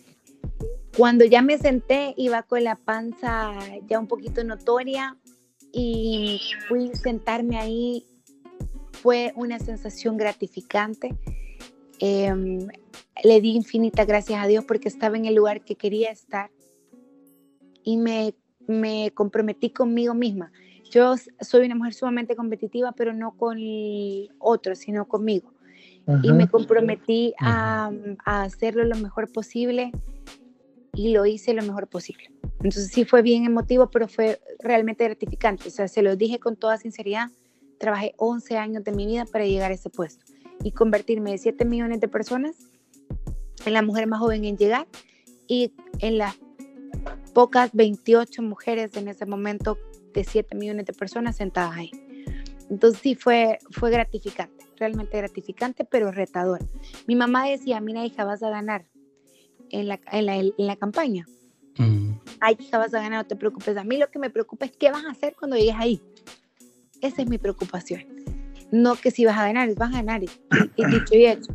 Cuando 0.97 1.25
ya 1.25 1.43
me 1.43 1.59
senté, 1.59 2.15
iba 2.17 2.43
con 2.43 2.65
la 2.65 2.77
panza 2.77 3.53
ya 3.87 3.99
un 3.99 4.07
poquito 4.07 4.45
notoria 4.45 5.17
y 5.73 6.41
fui 6.69 6.91
a 6.91 6.97
sentarme 6.97 7.59
ahí. 7.59 8.07
Fue 8.93 9.33
una 9.37 9.59
sensación 9.59 10.17
gratificante. 10.17 11.17
Em, 11.99 12.67
le 13.25 13.41
di 13.41 13.55
infinita 13.55 14.05
gracias 14.05 14.43
a 14.43 14.47
Dios 14.47 14.65
porque 14.65 14.89
estaba 14.89 15.17
en 15.17 15.27
el 15.27 15.35
lugar 15.35 15.63
que 15.65 15.77
quería 15.77 16.11
estar 16.11 16.51
y 17.85 17.97
me, 17.97 18.35
me 18.67 19.11
comprometí 19.13 19.71
conmigo 19.71 20.15
misma. 20.15 20.53
Yo 20.91 21.15
soy 21.41 21.67
una 21.67 21.75
mujer 21.75 21.95
sumamente 21.95 22.37
competitiva, 22.37 22.93
pero 22.93 23.13
no 23.13 23.37
con 23.37 23.59
otros, 24.39 24.79
sino 24.79 25.09
conmigo. 25.09 25.53
Y 26.23 26.33
me 26.33 26.49
comprometí 26.49 27.33
a, 27.39 27.91
a 28.25 28.43
hacerlo 28.43 28.85
lo 28.85 28.97
mejor 28.97 29.31
posible 29.31 29.93
y 30.93 31.13
lo 31.13 31.25
hice 31.25 31.55
lo 31.55 31.63
mejor 31.63 31.89
posible. 31.89 32.31
Entonces 32.57 32.89
sí 32.89 33.05
fue 33.05 33.23
bien 33.23 33.45
emotivo, 33.45 33.89
pero 33.89 34.09
fue 34.09 34.41
realmente 34.59 35.05
gratificante. 35.05 35.69
O 35.69 35.71
sea, 35.71 35.87
se 35.87 36.03
lo 36.03 36.17
dije 36.17 36.41
con 36.41 36.57
toda 36.57 36.77
sinceridad, 36.77 37.29
trabajé 37.79 38.15
11 38.19 38.59
años 38.59 38.85
de 38.85 38.93
mi 38.93 39.07
vida 39.07 39.25
para 39.25 39.47
llegar 39.47 39.71
a 39.71 39.75
ese 39.75 39.91
puesto 39.91 40.27
y 40.63 40.73
convertirme 40.73 41.33
de 41.33 41.39
7 41.39 41.65
millones 41.65 42.01
de 42.01 42.09
personas 42.09 42.57
en 43.65 43.73
la 43.73 43.83
mujer 43.83 44.07
más 44.07 44.21
joven 44.21 44.45
en 44.45 44.57
llegar 44.57 44.87
y 45.47 45.73
en 46.01 46.19
las 46.19 46.37
pocas 47.35 47.71
28 47.73 48.43
mujeres 48.43 48.97
en 48.97 49.09
ese 49.09 49.27
momento 49.27 49.79
de 50.13 50.25
7 50.25 50.55
millones 50.57 50.87
de 50.87 50.93
personas 50.93 51.37
sentadas 51.37 51.77
ahí. 51.77 51.91
Entonces 52.71 53.01
sí 53.03 53.15
fue, 53.15 53.59
fue 53.71 53.91
gratificante, 53.91 54.65
realmente 54.77 55.17
gratificante, 55.17 55.85
pero 55.85 56.11
retador. 56.11 56.61
Mi 57.07 57.17
mamá 57.17 57.47
decía, 57.47 57.81
mira 57.81 58.05
hija, 58.05 58.25
vas 58.25 58.43
a 58.43 58.51
ganar, 58.51 58.87
en 59.71 59.89
la, 59.89 60.01
en 60.11 60.27
la, 60.27 60.37
en 60.37 60.53
la 60.57 60.77
campaña. 60.77 61.27
Mm. 61.77 62.13
Ay, 62.41 62.57
hija, 62.59 62.79
vas 62.79 62.95
a 62.95 63.03
ganar, 63.03 63.25
no 63.25 63.27
te 63.27 63.37
preocupes. 63.37 63.77
A 63.77 63.85
mí 63.85 63.97
lo 63.97 64.11
que 64.11 64.19
me 64.19 64.31
preocupa 64.31 64.67
es 64.67 64.73
qué 64.73 64.91
vas 64.91 65.05
a 65.05 65.11
hacer 65.11 65.35
cuando 65.39 65.57
llegues 65.57 65.77
ahí. 65.79 66.01
Esa 67.01 67.23
es 67.23 67.29
mi 67.29 67.39
preocupación. 67.39 68.22
No 68.73 68.97
que 68.97 69.13
si 69.13 69.25
vas 69.25 69.39
a 69.39 69.47
ganar, 69.47 69.73
vas 69.77 69.91
a 69.91 70.03
ganar. 70.03 70.23
Y, 70.25 70.29
dicho 70.87 71.15
y 71.15 71.27
hecho, 71.27 71.55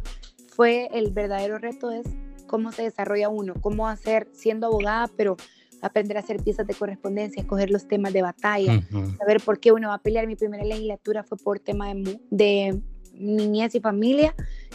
fue 0.55 0.87
el 0.93 1.11
verdadero 1.11 1.57
reto 1.57 1.91
es 1.91 2.05
cómo 2.47 2.71
se 2.71 2.83
desarrolla 2.83 3.27
uno, 3.27 3.55
cómo 3.59 3.87
hacer 3.87 4.29
siendo 4.31 4.67
abogada, 4.67 5.09
pero 5.17 5.35
aprender 5.81 6.15
a 6.17 6.21
hacer 6.21 6.41
piezas 6.41 6.65
de 6.65 6.73
correspondencia, 6.73 7.41
escoger 7.41 7.69
los 7.69 7.87
temas 7.87 8.13
de 8.13 8.21
batalla, 8.21 8.81
saber 9.17 9.41
por 9.43 9.59
qué 9.59 9.71
uno 9.73 9.89
va 9.89 9.95
a 9.95 10.01
pelear. 10.01 10.25
Mi 10.27 10.35
primera 10.35 10.63
legislatura 10.63 11.23
fue 11.23 11.37
por 11.37 11.59
tema 11.59 11.93
de, 11.93 12.19
de 12.31 12.81
niñez 13.13 13.75
y 13.75 13.79
familia 13.79 14.33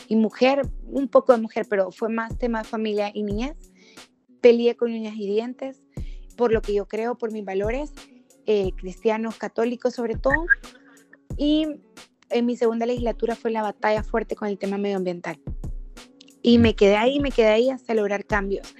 y 0.08 0.16
mujer, 0.16 0.62
un 0.84 1.08
poco 1.08 1.32
de 1.32 1.40
mujer, 1.40 1.66
pero 1.70 1.90
fue 1.90 2.08
más 2.08 2.36
tema 2.38 2.62
de 2.62 2.68
familia 2.68 3.10
y 3.14 3.22
niñez. 3.22 3.56
Peleé 4.40 4.76
con 4.76 4.92
uñas 4.92 5.14
y 5.16 5.26
dientes 5.26 5.82
por 6.36 6.52
lo 6.52 6.62
que 6.62 6.74
yo 6.74 6.86
creo, 6.86 7.16
por 7.16 7.32
mis 7.32 7.44
valores 7.44 7.92
eh, 8.46 8.72
cristianos, 8.76 9.36
católicos 9.36 9.94
sobre 9.94 10.16
todo. 10.16 10.46
Y 11.36 11.66
en 12.32 12.46
mi 12.46 12.56
segunda 12.56 12.86
legislatura 12.86 13.36
fue 13.36 13.50
la 13.50 13.62
batalla 13.62 14.02
fuerte 14.02 14.34
con 14.34 14.48
el 14.48 14.58
tema 14.58 14.78
medioambiental. 14.78 15.40
Y 16.42 16.58
me 16.58 16.74
quedé 16.74 16.96
ahí, 16.96 17.20
me 17.20 17.30
quedé 17.30 17.48
ahí 17.48 17.70
hasta 17.70 17.94
lograr 17.94 18.24
cambios. 18.24 18.74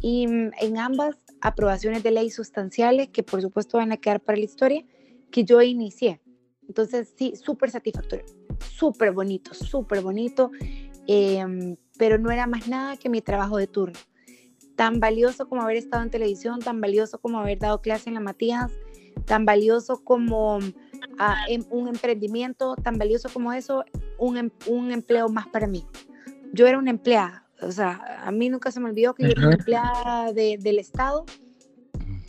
Y 0.00 0.26
mm, 0.26 0.50
en 0.60 0.78
ambas 0.78 1.16
aprobaciones 1.40 2.02
de 2.02 2.10
ley 2.10 2.30
sustanciales, 2.30 3.08
que 3.08 3.22
por 3.22 3.40
supuesto 3.42 3.78
van 3.78 3.92
a 3.92 3.96
quedar 3.96 4.20
para 4.20 4.38
la 4.38 4.44
historia, 4.44 4.84
que 5.30 5.44
yo 5.44 5.62
inicié. 5.62 6.20
Entonces, 6.68 7.14
sí, 7.16 7.34
súper 7.36 7.70
satisfactorio 7.70 8.24
súper 8.60 9.12
bonito, 9.12 9.54
súper 9.54 10.02
bonito, 10.02 10.50
em, 11.06 11.76
pero 11.98 12.18
no 12.18 12.30
era 12.30 12.46
más 12.46 12.68
nada 12.68 12.96
que 12.96 13.08
mi 13.08 13.20
trabajo 13.20 13.56
de 13.56 13.66
turno. 13.66 13.98
Tan 14.76 15.00
valioso 15.00 15.48
como 15.48 15.62
haber 15.62 15.76
estado 15.76 16.02
en 16.02 16.10
televisión, 16.10 16.60
tan 16.60 16.80
valioso 16.80 17.18
como 17.18 17.38
haber 17.38 17.58
dado 17.58 17.80
clase 17.80 18.10
en 18.10 18.14
la 18.14 18.20
Matías, 18.20 18.72
tan 19.24 19.44
valioso 19.44 20.04
como 20.04 20.58
em- 21.48 21.64
un 21.70 21.88
emprendimiento, 21.88 22.76
tan 22.76 22.98
valioso 22.98 23.28
como 23.32 23.52
eso, 23.52 23.84
un, 24.18 24.36
em- 24.36 24.50
un 24.66 24.92
empleo 24.92 25.28
más 25.28 25.48
para 25.48 25.66
mí. 25.66 25.84
Yo 26.52 26.66
era 26.66 26.78
una 26.78 26.90
empleada, 26.90 27.48
o 27.60 27.72
sea, 27.72 28.20
a 28.22 28.30
mí 28.30 28.48
nunca 28.48 28.70
se 28.70 28.80
me 28.80 28.88
olvidó 28.90 29.14
que 29.14 29.24
yo 29.24 29.30
era 29.30 29.40
una 29.40 29.54
empleada 29.54 30.32
de- 30.32 30.58
del 30.58 30.78
Estado, 30.78 31.24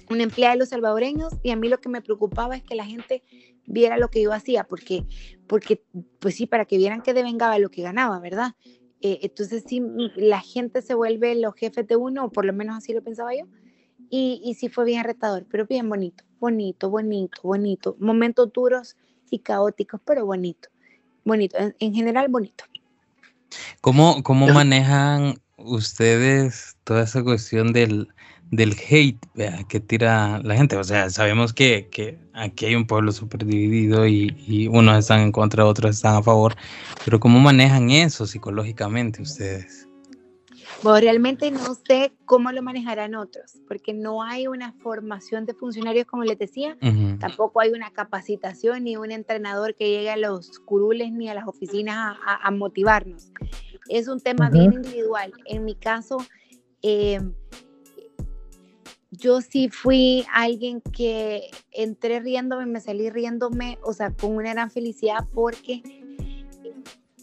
una 0.10 0.24
empleada 0.24 0.54
de 0.54 0.60
los 0.60 0.70
salvadoreños, 0.70 1.34
y 1.44 1.52
a 1.52 1.56
mí 1.56 1.68
lo 1.68 1.80
que 1.80 1.90
me 1.90 2.02
preocupaba 2.02 2.56
es 2.56 2.64
que 2.64 2.76
la 2.76 2.86
gente 2.86 3.24
viera 3.66 3.98
lo 3.98 4.10
que 4.10 4.22
yo 4.22 4.32
hacía, 4.32 4.64
porque, 4.64 5.06
porque 5.48 5.84
pues 6.20 6.36
sí, 6.36 6.46
para 6.46 6.66
que 6.66 6.78
vieran 6.78 7.02
que 7.02 7.14
devengaba 7.14 7.60
lo 7.60 7.70
que 7.70 7.82
ganaba, 7.82 8.20
¿verdad? 8.20 8.54
Eh, 9.02 9.20
entonces 9.22 9.64
sí, 9.68 9.82
la 10.16 10.40
gente 10.40 10.82
se 10.82 10.94
vuelve 10.94 11.36
los 11.36 11.54
jefes 11.56 11.86
de 11.88 11.98
uno, 11.98 12.26
o 12.26 12.32
por 12.32 12.46
lo 12.46 12.54
menos 12.54 12.78
así 12.78 12.94
lo 12.94 13.04
pensaba 13.04 13.36
yo, 13.36 13.46
y, 14.10 14.42
y 14.44 14.56
sí 14.56 14.70
fue 14.70 14.86
bien 14.86 15.04
retador, 15.04 15.46
pero 15.50 15.66
bien 15.66 15.90
bonito, 15.90 16.24
bonito, 16.40 16.90
bonito, 16.90 17.42
bonito. 17.44 17.96
Momentos 18.00 18.52
duros 18.54 18.96
y 19.30 19.40
caóticos, 19.40 20.02
pero 20.06 20.26
bonito, 20.26 20.70
bonito, 21.26 21.58
en, 21.58 21.76
en 21.80 21.94
general 21.94 22.28
bonito. 22.30 22.64
¿Cómo, 23.82 24.24
cómo 24.24 24.48
manejan 24.48 25.36
ustedes 25.58 26.78
toda 26.84 27.04
esa 27.04 27.24
cuestión 27.24 27.74
del, 27.74 28.10
del 28.52 28.76
hate 28.90 29.20
vea, 29.34 29.64
que 29.70 29.80
tira 29.80 30.40
la 30.44 30.56
gente? 30.56 30.76
O 30.78 30.84
sea, 30.84 31.10
sabemos 31.10 31.54
que, 31.54 31.88
que 31.90 32.18
aquí 32.34 32.66
hay 32.66 32.76
un 32.76 32.88
pueblo 32.88 33.12
súper 33.12 33.46
dividido 33.46 34.06
y, 34.06 34.36
y 34.48 34.68
unos 34.68 35.00
están 35.00 35.22
en 35.22 35.32
contra, 35.32 35.66
otros 35.66 35.96
están 35.96 36.16
a 36.16 36.24
favor, 36.24 36.56
pero 37.06 37.20
¿cómo 37.20 37.40
manejan 37.40 37.90
eso 37.90 38.26
psicológicamente 38.26 39.22
ustedes? 39.22 39.87
Bueno, 40.84 41.00
realmente 41.00 41.50
no 41.50 41.74
sé 41.74 42.14
cómo 42.26 42.52
lo 42.52 42.62
manejarán 42.62 43.16
otros, 43.16 43.54
porque 43.68 43.94
no 43.94 44.22
hay 44.24 44.48
una 44.48 44.74
formación 44.74 45.46
de 45.46 45.54
funcionarios, 45.56 46.06
como 46.06 46.24
les 46.24 46.38
decía, 46.38 46.78
tampoco 47.20 47.60
hay 47.62 47.72
una 47.72 47.92
capacitación 47.92 48.84
ni 48.84 48.96
un 48.96 49.12
entrenador 49.12 49.74
que 49.76 49.90
llegue 49.90 50.12
a 50.12 50.18
los 50.18 50.60
curules 50.60 51.12
ni 51.12 51.30
a 51.30 51.34
las 51.34 51.48
oficinas 51.48 51.96
a, 51.98 52.12
a- 52.34 52.48
a 52.48 52.52
motivarnos. 52.52 53.32
Es 53.90 54.08
un 54.08 54.20
tema 54.22 54.50
bien 54.50 54.74
individual. 54.74 55.34
En 55.46 55.66
mi 55.66 55.74
caso, 55.76 56.18
eh, 56.84 57.20
yo 59.12 59.42
sí 59.42 59.70
fui 59.70 60.26
alguien 60.32 60.82
que 60.82 61.50
entré 61.72 62.20
riéndome, 62.20 62.66
me 62.68 62.82
salí 62.82 63.10
riéndome, 63.10 63.80
o 63.82 63.94
sea, 63.94 64.12
con 64.14 64.36
una 64.36 64.54
gran 64.54 64.70
felicidad 64.70 65.26
porque 65.34 65.82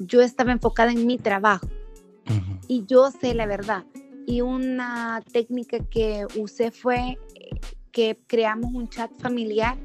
yo 0.00 0.20
estaba 0.22 0.50
enfocada 0.52 0.90
en 0.90 1.06
mi 1.06 1.18
trabajo 1.18 1.68
ujú. 2.26 2.58
y 2.68 2.84
yo 2.86 3.10
sé 3.10 3.34
la 3.34 3.46
verdad. 3.46 3.84
Y 4.26 4.40
una 4.40 5.22
técnica 5.32 5.78
que 5.80 6.26
usé 6.36 6.70
fue 6.70 7.18
eh, 7.34 7.50
que 7.92 8.18
creamos 8.26 8.72
un 8.72 8.88
chat 8.88 9.10
familiar. 9.18 9.76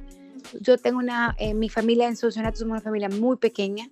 Yo 0.62 0.78
tengo 0.78 1.00
una, 1.00 1.36
eh, 1.38 1.54
mi 1.54 1.70
familia 1.70 2.08
en 2.08 2.16
Solucionato 2.16 2.58
somos 2.60 2.72
una 2.72 2.82
familia 2.82 3.10
muy 3.10 3.38
pequeña 3.38 3.90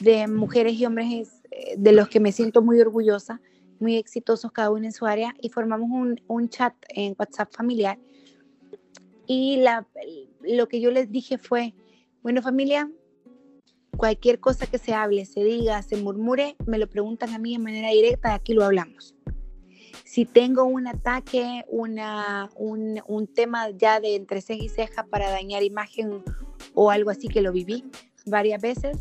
de 0.00 0.28
mujeres 0.28 0.74
y 0.74 0.86
hombres 0.86 1.42
eh, 1.50 1.74
de 1.76 1.92
los 1.92 2.08
que 2.08 2.20
me 2.20 2.32
siento 2.32 2.62
muy 2.62 2.80
orgullosa, 2.80 3.40
muy 3.80 3.96
exitosos 3.96 4.52
cada 4.52 4.70
uno 4.70 4.84
en 4.84 4.92
su 4.92 5.06
área 5.06 5.34
y 5.40 5.48
formamos 5.48 5.88
un, 5.90 6.20
un 6.26 6.48
chat 6.48 6.74
en 6.88 7.16
WhatsApp 7.18 7.52
familiar. 7.52 7.98
Y 9.26 9.56
la, 9.56 9.86
lo 10.42 10.68
que 10.68 10.80
yo 10.80 10.90
les 10.90 11.10
dije 11.10 11.38
fue, 11.38 11.74
bueno 12.22 12.42
familia, 12.42 12.90
cualquier 13.98 14.38
cosa 14.38 14.66
que 14.66 14.78
se 14.78 14.94
hable, 14.94 15.26
se 15.26 15.42
diga, 15.42 15.82
se 15.82 15.96
murmure, 15.96 16.56
me 16.66 16.78
lo 16.78 16.88
preguntan 16.88 17.34
a 17.34 17.38
mí 17.38 17.52
de 17.52 17.58
manera 17.58 17.90
directa 17.90 18.32
aquí 18.32 18.54
lo 18.54 18.64
hablamos. 18.64 19.14
Si 20.04 20.24
tengo 20.24 20.64
un 20.64 20.86
ataque, 20.86 21.64
una, 21.68 22.48
un, 22.56 23.02
un 23.08 23.26
tema 23.26 23.70
ya 23.70 24.00
de 24.00 24.14
entre 24.14 24.40
ceja 24.40 24.64
y 24.64 24.68
ceja 24.68 25.02
para 25.02 25.30
dañar 25.30 25.64
imagen 25.64 26.22
o 26.74 26.90
algo 26.90 27.10
así 27.10 27.28
que 27.28 27.42
lo 27.42 27.52
viví 27.52 27.84
varias 28.24 28.62
veces, 28.62 28.98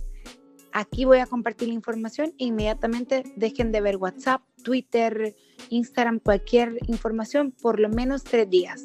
aquí 0.73 1.05
voy 1.05 1.19
a 1.19 1.27
compartir 1.27 1.67
la 1.67 1.75
información 1.75 2.33
e 2.39 2.45
inmediatamente 2.45 3.23
dejen 3.35 3.71
de 3.71 3.81
ver 3.81 3.97
WhatsApp, 3.97 4.41
Twitter, 4.63 5.35
Instagram, 5.69 6.19
cualquier 6.19 6.79
información 6.87 7.51
por 7.51 7.79
lo 7.79 7.89
menos 7.89 8.23
tres 8.23 8.49
días. 8.49 8.83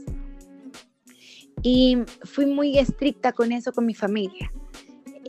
Y 1.62 1.96
fui 2.24 2.44
muy 2.44 2.78
estricta 2.78 3.32
con 3.32 3.50
eso 3.50 3.72
con 3.72 3.86
mi 3.86 3.94
familia. 3.94 4.52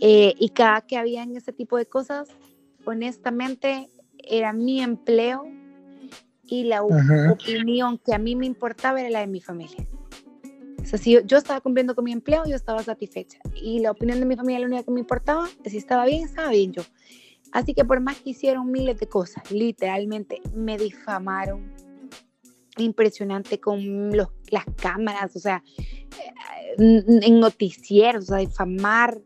Eh, 0.06 0.36
y 0.38 0.50
cada 0.50 0.82
que 0.82 0.98
habían 0.98 1.34
ese 1.38 1.54
tipo 1.54 1.78
de 1.78 1.86
cosas, 1.86 2.28
honestamente, 2.84 3.90
era 4.18 4.52
mi 4.52 4.82
empleo 4.82 5.46
y 6.46 6.66
la 6.66 6.80
Ajá. 6.80 7.32
opinión 7.32 7.98
que 7.98 8.14
a 8.14 8.18
mí 8.18 8.36
me 8.36 8.46
importaba 8.46 9.00
era 9.00 9.10
la 9.10 9.22
de 9.22 9.28
mi 9.28 9.40
familia. 9.40 9.88
O 10.82 10.86
sea, 10.86 11.00
si 11.00 11.12
yo, 11.12 11.22
yo 11.22 11.38
estaba 11.38 11.62
cumpliendo 11.62 11.96
con 11.96 12.04
mi 12.04 12.12
empleo, 12.12 12.44
yo 12.46 12.58
estaba 12.58 12.84
satisfecha. 12.84 13.40
Y 13.56 13.80
la 13.80 13.92
opinión 13.92 14.20
de 14.20 14.26
mi 14.26 14.36
familia, 14.36 14.60
la 14.60 14.66
única 14.66 14.84
que 14.84 14.92
me 14.92 15.00
importaba, 15.00 15.48
si 15.64 15.78
estaba 15.78 16.06
bien, 16.06 16.26
estaba 16.26 16.50
bien 16.50 16.74
yo. 16.74 16.82
Así 17.54 17.74
que 17.74 17.86
por 17.86 18.02
más 18.02 18.20
que 18.20 18.32
hicieron 18.32 18.70
miles 18.70 19.00
de 19.00 19.08
cosas, 19.08 19.50
literalmente 19.52 20.42
me 20.54 20.78
difamaron. 20.78 21.72
Impresionante 22.76 23.62
con 23.62 24.18
los, 24.18 24.28
las 24.50 24.66
cámaras, 24.76 25.34
o 25.38 25.40
sea, 25.40 25.64
eh, 26.78 27.04
en 27.08 27.40
noticieros, 27.40 28.26
o 28.26 28.28
sea, 28.28 28.38
difamar, 28.40 29.22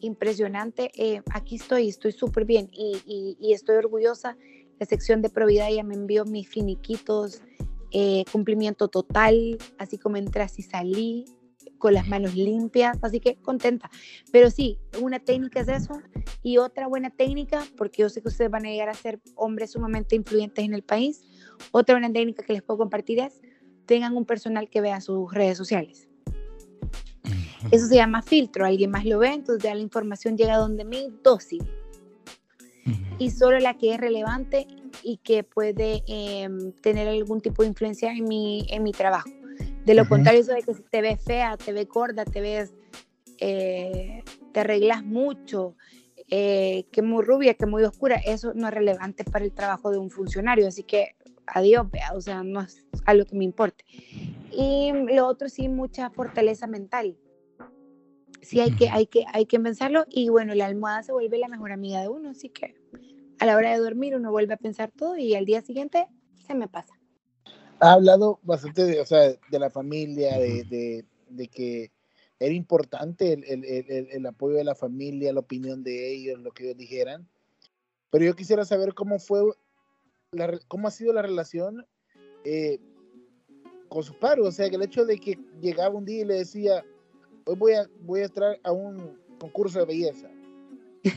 impresionante. 0.00 0.90
Eh, 0.94 1.22
aquí 1.32 1.56
estoy, 1.56 1.88
estoy 1.88 2.12
súper 2.12 2.44
bien 2.44 2.68
y, 2.72 2.96
y- 3.06 3.36
y 3.40 3.52
estoy 3.52 3.76
orgullosa. 3.76 4.36
La 4.78 4.86
sección 4.86 5.22
de 5.22 5.28
Providad 5.30 5.70
ya 5.70 5.82
me 5.82 5.94
envió 5.94 6.24
mis 6.24 6.48
finiquitos, 6.48 7.42
eh, 7.90 8.24
cumplimiento 8.30 8.88
total, 8.88 9.58
así 9.78 9.98
como 9.98 10.16
entré, 10.16 10.42
así 10.42 10.62
salí, 10.62 11.24
con 11.78 11.94
las 11.94 12.08
manos 12.08 12.34
limpias, 12.34 12.98
así 13.02 13.20
que 13.20 13.36
contenta. 13.36 13.90
Pero 14.32 14.50
sí, 14.50 14.78
una 15.00 15.18
técnica 15.20 15.60
es 15.60 15.68
eso 15.68 16.00
y 16.42 16.58
otra 16.58 16.86
buena 16.88 17.10
técnica, 17.10 17.64
porque 17.76 18.02
yo 18.02 18.08
sé 18.08 18.20
que 18.22 18.28
ustedes 18.28 18.50
van 18.50 18.66
a 18.66 18.70
llegar 18.70 18.88
a 18.88 18.94
ser 18.94 19.20
hombres 19.36 19.72
sumamente 19.72 20.16
influyentes 20.16 20.64
en 20.64 20.74
el 20.74 20.82
país, 20.82 21.22
otra 21.72 21.94
buena 21.94 22.12
técnica 22.12 22.42
que 22.44 22.52
les 22.52 22.62
puedo 22.62 22.78
compartir 22.78 23.20
es 23.20 23.40
tengan 23.86 24.16
un 24.16 24.24
personal 24.26 24.68
que 24.68 24.80
vea 24.80 25.00
sus 25.00 25.32
redes 25.32 25.56
sociales. 25.56 26.07
Eso 27.70 27.86
se 27.86 27.96
llama 27.96 28.22
filtro, 28.22 28.64
alguien 28.64 28.90
más 28.90 29.04
lo 29.04 29.18
ve, 29.18 29.28
entonces 29.28 29.62
ya 29.62 29.74
la 29.74 29.80
información 29.80 30.36
llega 30.36 30.56
donde 30.56 30.84
mí 30.84 31.12
dócil 31.22 31.66
y 33.18 33.30
solo 33.30 33.58
la 33.58 33.74
que 33.74 33.94
es 33.94 34.00
relevante 34.00 34.66
y 35.02 35.18
que 35.18 35.42
puede 35.42 36.02
eh, 36.06 36.48
tener 36.80 37.08
algún 37.08 37.40
tipo 37.40 37.62
de 37.62 37.68
influencia 37.68 38.12
en 38.12 38.24
mi, 38.24 38.66
en 38.70 38.82
mi 38.82 38.92
trabajo. 38.92 39.28
De 39.84 39.94
lo 39.94 40.02
Ujú. 40.02 40.10
contrario, 40.10 40.40
eso 40.40 40.52
de 40.52 40.62
que 40.62 40.74
si 40.74 40.82
te 40.82 41.02
ves 41.02 41.22
fea, 41.22 41.56
te 41.56 41.72
ves 41.72 41.88
gorda, 41.88 42.24
te 42.24 42.40
ves, 42.40 42.72
eh, 43.38 44.22
te 44.52 44.60
arreglas 44.60 45.04
mucho, 45.04 45.76
eh, 46.30 46.84
que 46.92 47.02
muy 47.02 47.24
rubia, 47.24 47.54
que 47.54 47.66
muy 47.66 47.82
oscura, 47.84 48.16
eso 48.16 48.52
no 48.54 48.68
es 48.68 48.74
relevante 48.74 49.24
para 49.24 49.44
el 49.44 49.52
trabajo 49.52 49.90
de 49.90 49.98
un 49.98 50.10
funcionario, 50.10 50.68
así 50.68 50.82
que 50.82 51.16
adiós, 51.46 51.90
vea, 51.90 52.12
o 52.14 52.20
sea, 52.20 52.42
no 52.42 52.60
es 52.60 52.84
algo 53.06 53.24
que 53.24 53.36
me 53.36 53.44
importe. 53.44 53.84
Y 54.50 54.92
lo 55.14 55.26
otro 55.26 55.48
sí, 55.48 55.68
mucha 55.68 56.10
fortaleza 56.10 56.66
mental. 56.66 57.16
Sí, 58.40 58.60
hay 58.60 58.74
que, 58.74 58.88
hay 58.88 59.06
que, 59.06 59.24
hay 59.32 59.46
que 59.46 59.58
pensarlo 59.60 60.04
y 60.08 60.28
bueno, 60.28 60.54
la 60.54 60.66
almohada 60.66 61.02
se 61.02 61.12
vuelve 61.12 61.38
la 61.38 61.48
mejor 61.48 61.72
amiga 61.72 62.00
de 62.00 62.08
uno, 62.08 62.30
así 62.30 62.48
que 62.48 62.74
a 63.38 63.46
la 63.46 63.56
hora 63.56 63.72
de 63.72 63.78
dormir 63.78 64.16
uno 64.16 64.30
vuelve 64.30 64.54
a 64.54 64.58
pensar 64.58 64.90
todo 64.96 65.16
y 65.16 65.34
al 65.34 65.44
día 65.44 65.60
siguiente 65.60 66.06
se 66.46 66.54
me 66.54 66.68
pasa. 66.68 66.94
Ha 67.80 67.92
hablado 67.92 68.40
bastante 68.42 68.84
de, 68.84 69.00
o 69.00 69.06
sea, 69.06 69.34
de 69.50 69.58
la 69.58 69.70
familia, 69.70 70.38
de, 70.38 70.64
de, 70.64 71.04
de 71.28 71.48
que 71.48 71.92
era 72.40 72.54
importante 72.54 73.32
el, 73.32 73.44
el, 73.44 73.64
el, 73.64 74.08
el 74.10 74.26
apoyo 74.26 74.56
de 74.56 74.64
la 74.64 74.74
familia, 74.74 75.32
la 75.32 75.40
opinión 75.40 75.82
de 75.82 76.12
ellos, 76.12 76.40
lo 76.40 76.52
que 76.52 76.64
ellos 76.64 76.76
dijeran. 76.76 77.28
Pero 78.10 78.24
yo 78.24 78.34
quisiera 78.34 78.64
saber 78.64 78.94
cómo 78.94 79.18
fue, 79.18 79.42
la, 80.32 80.58
cómo 80.68 80.88
ha 80.88 80.90
sido 80.90 81.12
la 81.12 81.22
relación 81.22 81.86
eh, 82.44 82.78
con 83.88 84.02
sus 84.02 84.16
padres. 84.16 84.46
O 84.46 84.52
sea, 84.52 84.68
que 84.70 84.76
el 84.76 84.82
hecho 84.82 85.04
de 85.04 85.18
que 85.18 85.38
llegaba 85.60 85.94
un 85.94 86.04
día 86.04 86.22
y 86.22 86.24
le 86.24 86.34
decía, 86.34 86.84
hoy 87.48 87.56
voy 87.56 87.72
a, 87.72 87.88
voy 88.02 88.20
a 88.20 88.24
entrar 88.24 88.60
a 88.62 88.72
un 88.72 89.18
concurso 89.38 89.78
de 89.78 89.86
belleza. 89.86 90.28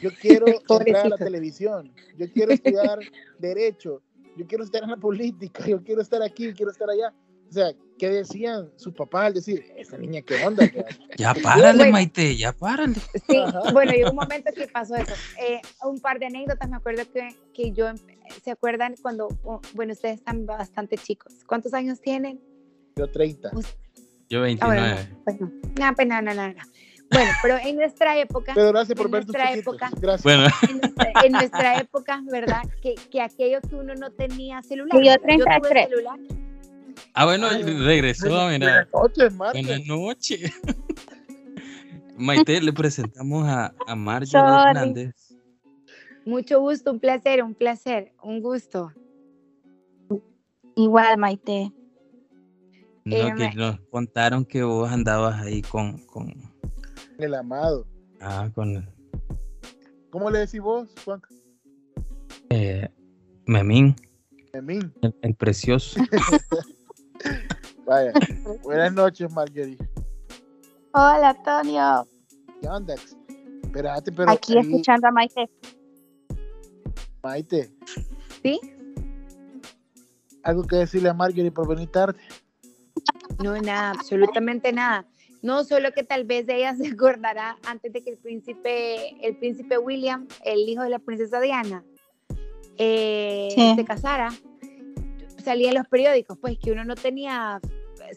Yo 0.02 0.10
quiero 0.22 0.48
entrar 0.48 1.06
a 1.06 1.10
la 1.10 1.18
televisión. 1.18 1.94
Yo 2.18 2.32
quiero 2.32 2.54
estudiar 2.54 3.00
derecho. 3.38 4.02
Yo 4.38 4.48
quiero 4.48 4.64
estar 4.64 4.84
en 4.84 4.92
la 4.92 4.98
política. 4.98 5.66
Yo 5.68 5.84
quiero 5.84 6.02
estar 6.02 6.22
aquí. 6.24 6.54
Quiero 6.54 6.72
estar 6.72 6.90
allá. 6.90 7.14
O 7.50 7.54
sea, 7.54 7.74
¿qué 8.00 8.10
decían 8.10 8.72
sus 8.78 8.94
papás 8.94 9.26
al 9.26 9.34
decir, 9.34 9.66
esa 9.76 9.98
niña 9.98 10.22
qué 10.22 10.36
onda? 10.46 10.72
Ya 11.18 11.34
párale, 11.34 11.80
Bueno. 11.80 11.92
Maite, 11.92 12.38
ya 12.38 12.54
párale. 12.54 12.96
Sí, 13.28 13.36
Ajá. 13.36 13.74
bueno, 13.74 13.92
llegó 13.92 14.12
un 14.12 14.16
momento 14.16 14.52
que 14.56 14.68
pasó 14.68 14.96
eso. 14.96 15.12
Eh, 15.38 15.60
un 15.84 16.00
par 16.00 16.18
de 16.18 16.28
anécdotas, 16.28 16.70
me 16.70 16.78
acuerdo 16.78 17.04
que, 17.12 17.36
que 17.54 17.74
yo, 17.74 17.88
¿se 18.42 18.52
acuerdan 18.52 18.96
cuando, 19.02 19.28
oh, 19.44 19.60
bueno, 19.74 19.92
ustedes 19.92 20.20
están 20.20 20.46
bastante 20.46 20.98
chicos? 20.98 21.44
¿Cuántos 21.46 21.74
años 21.74 22.00
tienen? 22.00 22.40
Yo 22.96 23.12
30. 23.12 23.52
Yo 24.32 24.40
Ah, 24.40 24.44
29. 24.44 24.80
bueno, 24.82 24.96
no, 24.96 25.24
pues 25.26 25.42
no. 25.42 25.48
No, 25.88 25.96
pues 25.96 26.08
no, 26.08 26.22
no, 26.22 26.34
no, 26.34 26.48
no. 26.48 26.64
Bueno, 27.12 27.32
pero 27.44 27.58
en 27.58 27.76
nuestra 27.76 28.18
época, 28.18 28.54
Pero 28.56 28.70
gracias 28.70 28.96
por 28.98 29.08
en 29.08 29.12
ver 29.12 29.26
tus 29.26 29.34
nuestra 29.36 29.52
chiquitos. 29.54 29.74
época- 29.76 29.92
Gracias. 30.00 30.24
Bueno, 30.24 30.44
en 30.70 30.78
nuestra, 30.80 31.12
en 31.26 31.32
nuestra 31.34 31.78
época, 31.80 32.22
¿verdad? 32.32 32.62
Que, 32.82 32.96
que 32.96 33.22
aquello 33.22 33.60
que 33.62 33.76
uno 33.76 33.94
no 33.96 34.10
tenía 34.12 34.62
celular. 34.64 34.98
Yo 35.04 35.18
tuve 35.18 35.38
33. 35.38 35.90
celular. 35.90 36.20
ah, 37.14 37.26
bueno, 37.26 37.48
Ay, 37.52 37.64
regresó, 37.64 38.30
Buenas- 38.30 38.60
mira. 38.60 38.88
buenas 38.94 38.94
noches. 38.94 39.38
Buenas 39.38 39.86
noches. 39.88 40.62
Maite, 42.18 42.62
le 42.62 42.72
presentamos 42.72 43.46
a, 43.48 43.74
a 43.88 43.96
Marjorie 43.96 44.70
Hernández. 44.70 45.14
Mucho 46.26 46.62
gusto, 46.62 46.92
un 46.92 47.00
placer, 47.02 47.44
un 47.44 47.56
placer, 47.56 48.14
un 48.24 48.42
gusto. 48.42 48.94
Igual, 50.78 51.18
Maite. 51.18 51.72
No, 53.04 53.16
Eh, 53.16 53.34
que 53.36 53.43
me- 53.49 53.56
nos 53.56 53.80
contaron 53.89 54.45
que 54.45 54.64
vos 54.64 54.89
andabas 54.91 55.41
ahí 55.41 55.62
con, 55.62 55.97
con, 56.06 56.34
El 57.18 57.34
amado. 57.34 57.86
ah, 58.20 58.49
con 58.54 58.88
¿Cómo 60.12 60.30
le 60.30 60.39
decís 60.39 60.60
vos, 60.62 60.89
Juan? 61.06 61.22
eh, 62.49 62.89
Memín, 63.45 63.95
Memín. 64.54 64.93
el, 65.02 65.16
el 65.22 65.36
precioso. 65.36 65.99
Vaya. 67.86 68.14
Buenas 68.64 68.93
noches, 68.93 69.32
Marjorie. 69.32 69.78
Hola, 70.93 71.30
Antonio. 71.30 72.08
¿Qué 72.62 72.68
onda? 72.68 72.95
Espérate, 73.64 74.12
pero 74.12 74.32
Aquí 74.32 74.54
ahí, 74.58 74.60
escuchando 74.60 75.08
a 75.08 75.12
Maite. 75.12 75.49
Maite. 77.24 77.72
¿Sí? 78.43 78.60
¿Algo 80.43 80.64
que 80.64 80.76
decirle 80.78 81.10
a 81.10 81.14
Marjorie 81.14 81.52
por 81.52 81.68
venir 81.68 81.89
tarde? 81.89 82.20
No, 83.40 83.60
nada, 83.62 83.92
absolutamente 83.92 84.72
nada. 84.72 85.06
No, 85.42 85.64
solo 85.64 85.92
que 85.92 86.04
tal 86.04 86.24
vez 86.26 86.48
ella 86.50 86.76
se 86.76 86.88
acordará 86.88 87.58
antes 87.66 87.92
de 87.94 88.04
que 88.04 88.12
el 88.12 88.18
príncipe, 88.18 89.26
el 89.26 89.36
príncipe 89.38 89.78
William, 89.78 90.28
el 90.46 90.60
hijo 90.70 90.84
de 90.84 90.90
la 90.90 91.00
princesa 91.00 91.40
Diana, 91.40 91.84
eh, 92.78 93.50
Sí. 93.56 93.74
se 93.76 93.86
casara, 93.86 94.30
salía 95.44 95.70
en 95.70 95.76
los 95.76 95.88
periódicos, 95.88 96.38
pues 96.40 96.60
que 96.60 96.72
uno 96.72 96.86
no 96.86 96.96
tenía 96.96 97.60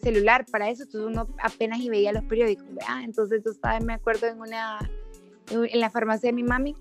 celular 0.01 0.45
para 0.51 0.69
eso, 0.69 0.83
entonces 0.83 1.09
uno 1.09 1.27
apenas 1.41 1.79
y 1.79 1.89
veía 1.89 2.11
los 2.11 2.23
periódicos. 2.25 2.65
¿verdad? 2.69 3.03
Entonces, 3.03 3.43
tú 3.43 3.53
sabes, 3.59 3.83
me 3.83 3.93
acuerdo 3.93 4.27
en 4.27 4.39
una, 4.41 4.79
en 5.49 5.79
la 5.79 5.89
farmacia 5.89 6.27
de 6.27 6.33
mi 6.33 6.43
mami, 6.43 6.75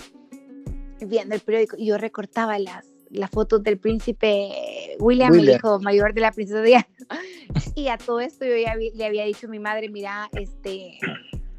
viendo 1.01 1.35
el 1.35 1.41
periódico, 1.41 1.77
y 1.79 1.87
yo 1.87 1.99
recortaba 1.99 2.59
las, 2.59 2.87
las 3.15 3.31
fotos 3.31 3.63
del 3.63 3.79
príncipe 3.79 4.97
William, 4.99 5.33
el 5.33 5.41
William. 5.41 5.57
hijo 5.57 5.81
mayor 5.81 6.15
de 6.15 6.21
la 6.21 6.33
princesa 6.33 6.63
Diana. 6.63 6.87
Y 7.77 7.89
a 7.89 7.99
todo 7.99 8.21
esto 8.21 8.45
yo 8.45 8.57
ya 8.57 8.75
vi- 8.77 8.93
le 8.95 9.05
había 9.07 9.25
dicho 9.25 9.47
a 9.47 9.51
mi 9.51 9.59
madre, 9.59 9.89
mira, 9.89 10.29
este, 10.33 10.99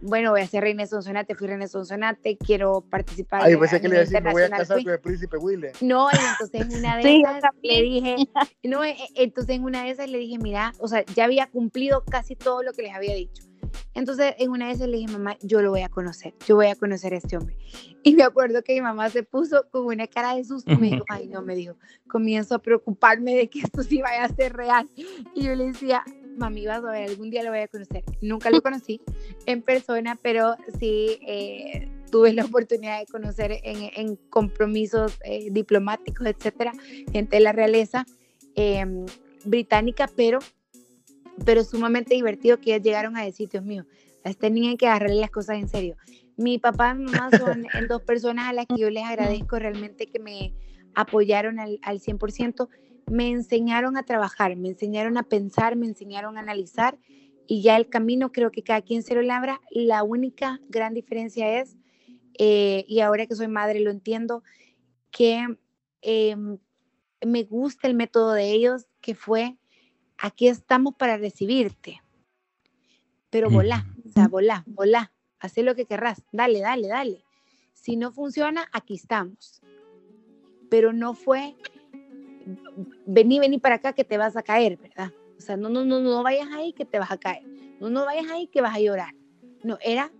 bueno, 0.05 0.31
voy 0.31 0.41
a 0.41 0.47
ser 0.47 0.63
reina 0.63 0.83
de 0.83 0.87
Sonsonate, 0.87 1.35
fui 1.35 1.47
reina 1.47 1.65
de 1.65 1.69
Sonsonate, 1.69 2.37
quiero 2.37 2.81
participar 2.81 3.41
Ay, 3.43 3.53
a 3.53 3.59
pensé 3.59 3.81
que 3.81 3.87
le 3.89 3.95
iba 3.95 4.01
a 4.01 4.05
nivel 4.05 4.09
decir, 4.13 4.23
me 4.23 4.31
voy 4.31 4.43
a 4.43 4.49
casar 4.49 4.77
fui". 4.77 4.83
con 4.83 4.93
el 4.93 4.99
príncipe 4.99 5.37
William. 5.37 5.73
No, 5.81 6.07
y 6.11 6.15
entonces 6.31 6.61
en 6.61 6.77
una 6.79 6.97
de 6.97 7.03
Sí, 7.03 7.23
esas 7.27 7.51
le 7.63 7.81
dije, 7.81 8.15
no, 8.63 8.83
e- 8.83 8.91
e- 8.91 8.97
entonces 9.23 9.55
en 9.55 9.63
una 9.63 9.83
de 9.83 9.89
esas 9.91 10.09
le 10.09 10.17
dije, 10.19 10.37
mira, 10.39 10.73
o 10.79 10.87
sea, 10.87 11.03
ya 11.15 11.25
había 11.25 11.47
cumplido 11.47 12.03
casi 12.05 12.35
todo 12.35 12.63
lo 12.63 12.73
que 12.73 12.83
les 12.83 12.93
había 12.93 13.15
dicho. 13.15 13.43
Entonces 13.93 14.35
en 14.39 14.51
una 14.51 14.67
de 14.67 14.73
esas 14.73 14.87
le 14.87 14.97
dije, 14.97 15.11
mamá, 15.11 15.37
yo 15.41 15.61
lo 15.61 15.71
voy 15.71 15.81
a 15.81 15.89
conocer, 15.89 16.33
yo 16.47 16.55
voy 16.55 16.67
a 16.67 16.75
conocer 16.75 17.13
a 17.13 17.17
este 17.17 17.37
hombre. 17.37 17.57
Y 18.03 18.13
me 18.15 18.23
acuerdo 18.23 18.61
que 18.63 18.73
mi 18.73 18.81
mamá 18.81 19.09
se 19.09 19.23
puso 19.23 19.67
con 19.71 19.85
una 19.85 20.07
cara 20.07 20.35
de 20.35 20.43
susto, 20.43 20.77
me 20.77 20.89
dijo, 20.91 21.05
ay 21.09 21.27
no, 21.27 21.41
me 21.41 21.55
dijo, 21.55 21.75
comienzo 22.07 22.55
a 22.55 22.59
preocuparme 22.59 23.35
de 23.35 23.49
que 23.49 23.59
esto 23.59 23.83
sí 23.83 24.01
vaya 24.01 24.25
a 24.25 24.29
ser 24.29 24.53
real. 24.53 24.87
Y 25.33 25.43
yo 25.43 25.55
le 25.55 25.67
decía, 25.67 26.03
mami, 26.35 26.65
vas 26.65 26.83
a 26.83 26.91
ver, 26.91 27.09
algún 27.09 27.29
día 27.29 27.43
lo 27.43 27.49
voy 27.49 27.59
a 27.59 27.67
conocer. 27.67 28.03
Nunca 28.21 28.49
lo 28.49 28.61
conocí 28.61 29.01
en 29.45 29.61
persona, 29.61 30.17
pero 30.21 30.55
sí 30.79 31.19
eh, 31.21 31.89
tuve 32.11 32.33
la 32.33 32.45
oportunidad 32.45 32.99
de 32.99 33.05
conocer 33.05 33.59
en, 33.63 33.91
en 33.95 34.15
compromisos 34.29 35.17
eh, 35.23 35.49
diplomáticos, 35.51 36.25
etcétera, 36.27 36.73
gente 37.11 37.37
de 37.37 37.39
la 37.41 37.51
realeza 37.51 38.05
eh, 38.55 38.85
británica, 39.43 40.09
pero, 40.15 40.39
pero 41.45 41.63
sumamente 41.63 42.15
divertido 42.15 42.59
que 42.59 42.73
ellos 42.73 42.83
llegaron 42.83 43.17
a 43.17 43.23
decir, 43.23 43.49
Dios 43.49 43.63
mío, 43.63 43.85
este 44.23 44.49
niño 44.49 44.69
hay 44.71 44.77
que 44.77 44.87
agarrarle 44.87 45.17
las 45.17 45.31
cosas 45.31 45.57
en 45.57 45.69
serio. 45.69 45.97
Mi 46.37 46.57
papá 46.57 46.93
y 46.95 46.99
mi 46.99 47.11
mamá 47.11 47.29
son 47.37 47.65
dos 47.89 48.01
personas 48.01 48.49
a 48.49 48.53
las 48.53 48.65
que 48.65 48.77
yo 48.77 48.89
les 48.89 49.03
agradezco 49.03 49.59
realmente 49.59 50.07
que 50.07 50.19
me 50.19 50.53
apoyaron 50.95 51.59
al, 51.59 51.79
al 51.81 51.99
100%, 51.99 52.67
me 53.07 53.29
enseñaron 53.29 53.97
a 53.97 54.03
trabajar, 54.03 54.55
me 54.55 54.69
enseñaron 54.69 55.17
a 55.17 55.23
pensar, 55.23 55.75
me 55.75 55.85
enseñaron 55.85 56.37
a 56.37 56.41
analizar 56.41 56.97
y 57.47 57.61
ya 57.61 57.77
el 57.77 57.89
camino 57.89 58.31
creo 58.31 58.51
que 58.51 58.63
cada 58.63 58.81
quien 58.81 59.03
se 59.03 59.15
lo 59.15 59.21
labra. 59.21 59.61
La 59.71 60.03
única 60.03 60.59
gran 60.69 60.93
diferencia 60.93 61.59
es, 61.59 61.75
eh, 62.37 62.85
y 62.87 62.99
ahora 63.01 63.27
que 63.27 63.35
soy 63.35 63.47
madre 63.47 63.79
lo 63.79 63.91
entiendo, 63.91 64.43
que 65.11 65.45
eh, 66.01 66.35
me 67.25 67.43
gusta 67.43 67.87
el 67.87 67.93
método 67.93 68.33
de 68.33 68.51
ellos, 68.51 68.87
que 69.01 69.15
fue, 69.15 69.57
aquí 70.17 70.47
estamos 70.47 70.95
para 70.95 71.17
recibirte, 71.17 72.01
pero 73.29 73.49
volá, 73.49 73.85
o 74.05 74.09
sea, 74.09 74.27
volá, 74.27 74.63
volá, 74.65 75.11
haz 75.39 75.57
lo 75.57 75.75
que 75.75 75.85
querrás, 75.85 76.23
dale, 76.31 76.59
dale, 76.59 76.87
dale. 76.87 77.25
Si 77.73 77.97
no 77.97 78.11
funciona, 78.11 78.67
aquí 78.71 78.95
estamos. 78.95 79.61
Pero 80.69 80.93
no 80.93 81.13
fue, 81.13 81.55
vení, 83.05 83.39
vení 83.39 83.59
para 83.59 83.75
acá 83.75 83.93
que 83.93 84.03
te 84.03 84.17
vas 84.17 84.35
a 84.35 84.43
caer, 84.43 84.77
¿verdad? 84.77 85.11
O 85.37 85.41
sea, 85.41 85.57
no, 85.57 85.69
no, 85.69 85.85
no, 85.85 85.99
no 85.99 86.23
vayas 86.23 86.49
ahí 86.53 86.73
que 86.73 86.85
te 86.85 86.99
vas 86.99 87.11
a 87.11 87.17
caer. 87.17 87.43
No, 87.79 87.89
no 87.89 88.05
vayas 88.05 88.29
ahí 88.31 88.47
que 88.47 88.61
vas 88.61 88.75
a 88.75 88.79
llorar. 88.79 89.13
No, 89.63 89.77
era, 89.81 90.11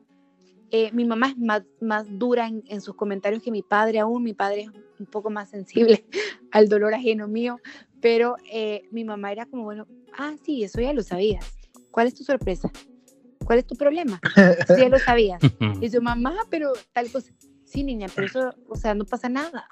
eh, 0.71 0.91
mi 0.91 1.05
mamá 1.05 1.29
es 1.29 1.37
más, 1.37 1.63
más 1.79 2.05
dura 2.19 2.47
en, 2.47 2.63
en 2.67 2.81
sus 2.81 2.95
comentarios 2.95 3.41
que 3.41 3.51
mi 3.51 3.61
padre 3.61 3.99
aún. 3.99 4.23
Mi 4.23 4.33
padre 4.33 4.61
es 4.61 4.69
un 4.99 5.05
poco 5.05 5.29
más 5.29 5.49
sensible 5.49 6.05
al 6.51 6.67
dolor 6.69 6.93
ajeno 6.93 7.27
mío, 7.27 7.59
pero 8.01 8.35
eh, 8.51 8.83
mi 8.91 9.03
mamá 9.03 9.31
era 9.31 9.45
como, 9.45 9.63
bueno, 9.63 9.87
ah, 10.17 10.33
sí, 10.43 10.63
eso 10.63 10.81
ya 10.81 10.93
lo 10.93 11.03
sabías. 11.03 11.45
¿Cuál 11.91 12.07
es 12.07 12.15
tu 12.15 12.23
sorpresa? 12.23 12.69
¿Cuál 13.45 13.59
es 13.59 13.67
tu 13.67 13.75
problema? 13.75 14.19
Eso 14.59 14.77
ya 14.77 14.89
lo 14.89 14.97
sabías. 14.97 15.39
Y 15.79 15.89
yo, 15.89 16.01
mamá, 16.01 16.35
pero 16.49 16.73
tal 16.93 17.11
cosa. 17.11 17.31
Sí, 17.63 17.83
niña, 17.83 18.07
pero 18.13 18.25
eso, 18.25 18.55
o 18.67 18.75
sea, 18.75 18.95
no 18.95 19.05
pasa 19.05 19.29
nada. 19.29 19.67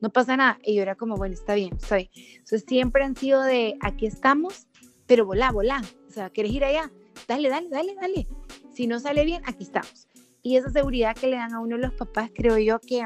No 0.00 0.10
pasa 0.10 0.36
nada. 0.36 0.58
Y 0.64 0.74
yo 0.76 0.82
era 0.82 0.94
como, 0.94 1.16
bueno, 1.16 1.34
está 1.34 1.54
bien, 1.54 1.74
está 1.76 1.96
bien. 1.96 2.08
Entonces 2.14 2.64
siempre 2.66 3.04
han 3.04 3.16
sido 3.16 3.42
de, 3.42 3.76
aquí 3.80 4.06
estamos, 4.06 4.66
pero 5.06 5.26
volá, 5.26 5.50
volá. 5.52 5.82
O 6.08 6.12
sea, 6.12 6.30
¿quieres 6.30 6.52
ir 6.52 6.64
allá? 6.64 6.90
Dale, 7.28 7.48
dale, 7.48 7.68
dale, 7.68 7.94
dale. 8.00 8.26
Si 8.72 8.86
no 8.86 8.98
sale 9.00 9.24
bien, 9.24 9.42
aquí 9.46 9.64
estamos. 9.64 10.08
Y 10.42 10.56
esa 10.56 10.70
seguridad 10.70 11.14
que 11.14 11.26
le 11.26 11.36
dan 11.36 11.52
a 11.52 11.60
uno 11.60 11.76
los 11.76 11.92
papás, 11.92 12.30
creo 12.34 12.56
yo 12.58 12.78
que, 12.80 13.04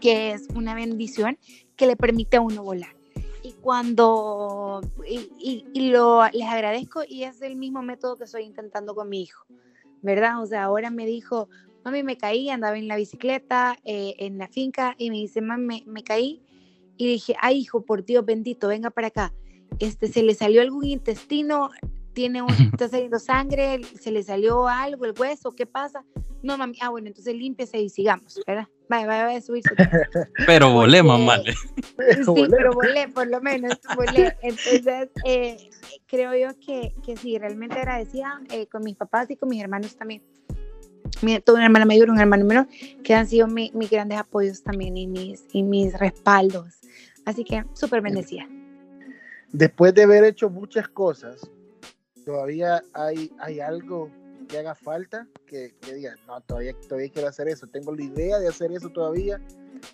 que 0.00 0.32
es 0.32 0.48
una 0.54 0.74
bendición 0.74 1.38
que 1.76 1.86
le 1.86 1.96
permite 1.96 2.38
a 2.38 2.40
uno 2.40 2.62
volar. 2.62 2.96
Y 3.42 3.52
cuando, 3.54 4.80
y, 5.06 5.30
y- 5.38 5.66
y 5.74 5.90
lo, 5.90 6.22
les 6.32 6.46
agradezco 6.46 7.02
y 7.06 7.24
es 7.24 7.42
el 7.42 7.56
mismo 7.56 7.82
método 7.82 8.16
que 8.16 8.24
estoy 8.24 8.44
intentando 8.44 8.94
con 8.94 9.08
mi 9.08 9.22
hijo, 9.22 9.44
¿verdad? 10.02 10.42
O 10.42 10.46
sea, 10.46 10.64
ahora 10.64 10.90
me 10.90 11.04
dijo, 11.06 11.48
mami, 11.84 12.02
me 12.02 12.16
caí, 12.16 12.50
andaba 12.50 12.78
en 12.78 12.88
la 12.88 12.96
bicicleta, 12.96 13.78
eh, 13.84 14.14
en 14.18 14.38
la 14.38 14.48
finca, 14.48 14.94
y 14.98 15.10
me 15.10 15.16
dice, 15.16 15.40
mami, 15.40 15.64
me, 15.64 15.82
me 15.86 16.02
caí. 16.04 16.42
Y 16.96 17.06
dije, 17.06 17.34
ay, 17.40 17.58
hijo, 17.58 17.82
por 17.82 18.04
Dios 18.04 18.24
bendito, 18.24 18.68
venga 18.68 18.90
para 18.90 19.06
acá. 19.08 19.32
Este, 19.78 20.08
se 20.08 20.22
le 20.22 20.34
salió 20.34 20.60
algún 20.60 20.84
intestino, 20.84 21.70
tiene 22.12 22.42
un, 22.42 22.48
está 22.72 22.88
saliendo 22.88 23.18
sangre, 23.18 23.80
se 23.98 24.10
le 24.10 24.22
salió 24.22 24.68
algo, 24.68 25.06
el 25.06 25.14
hueso, 25.18 25.52
¿qué 25.52 25.66
pasa? 25.66 26.04
No, 26.42 26.56
mami, 26.56 26.78
ah, 26.80 26.88
bueno, 26.88 27.08
entonces 27.08 27.34
límpiese 27.34 27.80
y 27.80 27.90
sigamos, 27.90 28.40
¿verdad? 28.46 28.66
Vaya, 28.88 29.06
vaya, 29.06 29.24
vaya 29.24 29.38
a 29.38 29.42
subirse. 29.42 29.70
Pero 30.46 30.72
volé, 30.72 31.02
Porque- 31.02 31.24
mamá. 31.24 31.36
Sí, 32.24 32.46
pero 32.50 32.72
volé, 32.72 33.08
por 33.08 33.28
lo 33.28 33.40
menos, 33.42 33.78
volé. 33.94 34.34
Entonces, 34.42 35.10
eh, 35.26 35.70
creo 36.06 36.34
yo 36.34 36.58
que, 36.58 36.94
que 37.04 37.14
sí, 37.16 37.36
realmente 37.38 37.76
agradecida 37.76 38.40
eh, 38.50 38.66
con 38.68 38.82
mis 38.82 38.96
papás 38.96 39.30
y 39.30 39.36
con 39.36 39.50
mis 39.50 39.62
hermanos 39.62 39.94
también. 39.96 40.22
Mi, 41.22 41.38
tuve 41.40 41.56
una 41.56 41.66
hermana 41.66 41.84
mayor, 41.84 42.10
un 42.10 42.18
hermano 42.20 42.44
menor, 42.44 42.66
que 43.04 43.14
han 43.14 43.26
sido 43.26 43.46
mi- 43.46 43.70
mis 43.74 43.90
grandes 43.90 44.18
apoyos 44.18 44.62
también 44.62 44.96
y 44.96 45.06
mis, 45.06 45.44
y 45.52 45.62
mis 45.62 45.98
respaldos. 45.98 46.74
Así 47.24 47.44
que 47.44 47.64
súper 47.74 48.00
bendecida. 48.00 48.46
Después 49.52 49.94
de 49.94 50.04
haber 50.04 50.24
hecho 50.24 50.48
muchas 50.48 50.88
cosas, 50.88 51.40
todavía 52.24 52.82
hay, 52.94 53.32
hay 53.38 53.60
algo 53.60 54.10
que 54.48 54.58
haga 54.58 54.74
falta 54.74 55.26
que, 55.46 55.74
que 55.80 55.94
diga, 55.94 56.14
no, 56.26 56.40
todavía, 56.40 56.72
todavía 56.88 57.10
quiero 57.12 57.28
hacer 57.28 57.48
eso. 57.48 57.66
Tengo 57.66 57.94
la 57.94 58.02
idea 58.02 58.38
de 58.38 58.48
hacer 58.48 58.72
eso 58.72 58.88
todavía, 58.90 59.40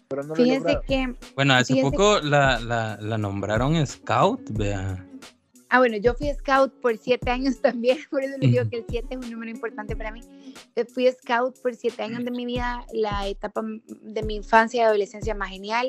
pero 0.09 0.23
no 0.23 0.35
lo 0.35 0.43
he 0.43 0.47
que, 0.87 1.15
Bueno, 1.35 1.55
hace 1.55 1.75
poco 1.81 2.21
la, 2.21 2.59
la, 2.61 2.99
la 3.01 3.19
nombraron 3.19 3.87
Scout, 3.87 4.51
vea. 4.51 5.07
Ah, 5.69 5.79
bueno, 5.79 5.97
yo 5.97 6.15
fui 6.15 6.33
scout 6.33 6.73
por 6.81 6.97
siete 6.99 7.31
años 7.31 7.61
también, 7.63 7.99
por 8.11 8.23
eso 8.23 8.37
les 8.39 8.51
digo 8.51 8.69
que 8.69 8.79
el 8.79 8.85
siete 8.89 9.09
es 9.11 9.19
un 9.19 9.31
número 9.31 9.51
importante 9.51 9.97
para 9.97 10.11
mí. 10.11 10.21
Eh, 10.75 10.85
Fui 10.85 11.11
scout 11.11 11.61
por 11.61 11.75
siete 11.75 12.03
años 12.03 12.25
de 12.25 12.31
mi 12.31 12.47
vida, 12.47 12.85
la 12.93 13.27
etapa 13.29 13.63
de 14.03 14.23
mi 14.23 14.37
infancia 14.37 14.81
y 14.81 14.85
adolescencia 14.85 15.35
más 15.35 15.51
genial. 15.51 15.89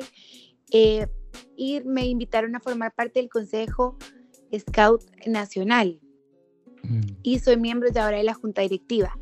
Eh, 0.70 1.06
y 1.56 1.80
me 1.80 2.06
invitaron 2.06 2.54
a 2.56 2.60
formar 2.60 2.94
parte 2.94 3.20
del 3.20 3.28
Consejo 3.28 3.96
Scout 4.52 5.02
Nacional 5.26 6.00
Mm. 6.82 7.00
y 7.22 7.38
soy 7.38 7.56
miembro 7.56 7.90
de 7.90 8.00
ahora 8.00 8.18
de 8.18 8.24
la 8.24 8.34
Junta 8.34 8.62
Directiva. 8.62 9.18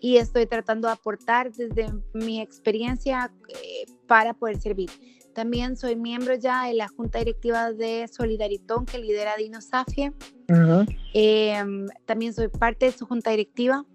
Y 0.00 0.16
estoy 0.18 0.46
tratando 0.46 0.86
de 0.88 0.94
aportar 0.94 1.52
desde 1.52 1.88
mi 2.12 2.40
experiencia 2.40 3.32
eh, 3.48 3.86
para 4.06 4.34
poder 4.34 4.60
servir. 4.60 4.90
También 5.38 5.76
soy 5.76 5.94
miembro 5.94 6.34
ya 6.34 6.66
de 6.66 6.74
la 6.74 6.88
Junta 6.88 7.20
Directiva 7.20 7.72
de 7.72 8.08
Solidaritón 8.08 8.86
que 8.86 8.98
lidera 8.98 9.36
Dino 9.36 9.60
Safie. 9.60 10.12
Ujú. 10.48 10.84
Em, 11.14 11.86
también 12.06 12.34
soy 12.34 12.48
parte 12.48 12.86
de 12.86 12.92
su 12.92 13.06
junta 13.06 13.30
directiva 13.30 13.86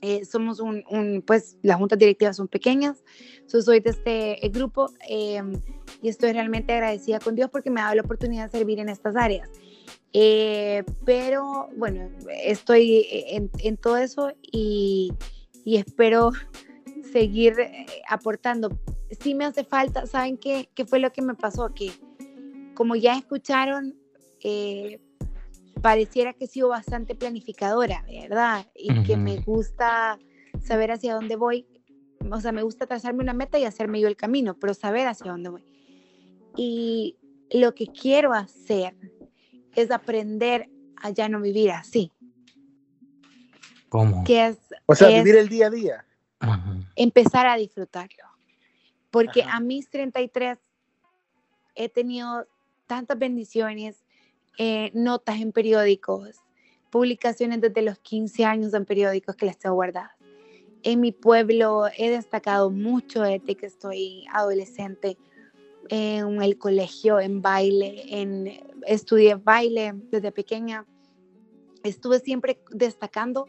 Eh, 0.00 0.24
somos 0.24 0.60
un, 0.60 0.84
un, 0.90 1.24
pues 1.26 1.56
las 1.62 1.76
juntas 1.76 1.98
directivas 1.98 2.36
son 2.36 2.46
pequeñas, 2.46 3.02
yo 3.52 3.60
soy 3.60 3.80
de 3.80 3.90
este 3.90 4.46
eh, 4.46 4.48
grupo 4.50 4.92
eh, 5.08 5.42
y 6.02 6.08
estoy 6.08 6.30
realmente 6.32 6.72
agradecida 6.72 7.18
con 7.18 7.34
Dios 7.34 7.50
porque 7.50 7.68
me 7.68 7.80
ha 7.80 7.84
dado 7.86 7.96
la 7.96 8.02
oportunidad 8.02 8.44
de 8.44 8.58
servir 8.58 8.78
en 8.78 8.90
estas 8.90 9.16
áreas. 9.16 9.50
Eh, 10.12 10.84
pero 11.04 11.68
bueno, 11.76 12.12
estoy 12.44 13.08
en, 13.10 13.50
en 13.58 13.76
todo 13.76 13.96
eso 13.96 14.30
y, 14.40 15.12
y, 15.64 15.78
espero 15.78 16.30
seguir 17.12 17.56
aportando. 18.08 18.70
Sí 19.20 19.34
me 19.34 19.44
hace 19.44 19.64
falta, 19.64 20.06
¿saben 20.06 20.36
qué, 20.36 20.68
qué 20.74 20.84
fue 20.84 20.98
lo 20.98 21.12
que 21.12 21.22
me 21.22 21.34
pasó? 21.34 21.72
Que 21.74 21.92
como 22.74 22.94
ya 22.94 23.16
escucharon, 23.16 23.94
eh, 24.42 25.00
pareciera 25.80 26.32
que 26.32 26.44
he 26.44 26.48
sido 26.48 26.68
bastante 26.68 27.14
planificadora, 27.14 28.04
¿verdad? 28.06 28.66
Y 28.74 28.92
uh 28.92 28.96
-huh. 28.96 29.06
que 29.06 29.16
me 29.16 29.40
gusta 29.40 30.18
saber 30.60 30.92
hacia 30.92 31.14
dónde 31.14 31.36
voy. 31.36 31.66
O 32.30 32.40
sea, 32.40 32.52
me 32.52 32.62
gusta 32.62 32.86
trazarme 32.86 33.22
una 33.22 33.32
meta 33.32 33.58
y 33.58 33.64
hacerme 33.64 34.00
yo 34.00 34.08
el 34.08 34.16
camino, 34.16 34.54
pero 34.58 34.74
saber 34.74 35.06
hacia 35.06 35.30
dónde 35.30 35.48
voy. 35.48 35.64
Y 36.56 37.16
lo 37.50 37.74
que 37.74 37.86
quiero 37.86 38.32
hacer 38.32 38.94
es 39.74 39.90
aprender 39.90 40.68
a 40.96 41.10
ya 41.10 41.28
no 41.28 41.40
vivir 41.40 41.70
así. 41.70 42.12
¿Cómo? 43.88 44.24
Que 44.24 44.48
es, 44.48 44.58
o 44.86 44.94
sea, 44.94 45.08
es 45.08 45.24
vivir 45.24 45.38
el 45.38 45.48
día 45.48 45.66
a 45.68 45.70
día. 45.70 46.04
Empezar 46.96 47.46
a 47.46 47.56
disfrutarlo. 47.56 48.27
Porque 49.10 49.42
Ajá. 49.42 49.56
a 49.56 49.60
mis 49.60 49.88
33 49.88 50.58
he 51.74 51.88
tenido 51.88 52.46
tantas 52.86 53.18
bendiciones, 53.18 54.04
eh, 54.58 54.90
notas 54.94 55.40
en 55.40 55.52
periódicos, 55.52 56.36
publicaciones 56.90 57.60
desde 57.60 57.82
los 57.82 57.98
15 57.98 58.44
años 58.44 58.74
en 58.74 58.84
periódicos 58.84 59.36
que 59.36 59.46
las 59.46 59.58
tengo 59.58 59.76
guardadas. 59.76 60.12
En 60.82 61.00
mi 61.00 61.12
pueblo 61.12 61.86
he 61.96 62.10
destacado 62.10 62.70
mucho 62.70 63.22
desde 63.22 63.54
que 63.56 63.66
estoy 63.66 64.26
adolescente 64.32 65.18
en 65.88 66.42
el 66.42 66.58
colegio, 66.58 67.20
en 67.20 67.42
baile, 67.42 68.20
en, 68.20 68.60
estudié 68.86 69.34
baile 69.34 69.92
desde 70.10 70.32
pequeña. 70.32 70.86
Estuve 71.82 72.20
siempre 72.20 72.60
destacando 72.70 73.46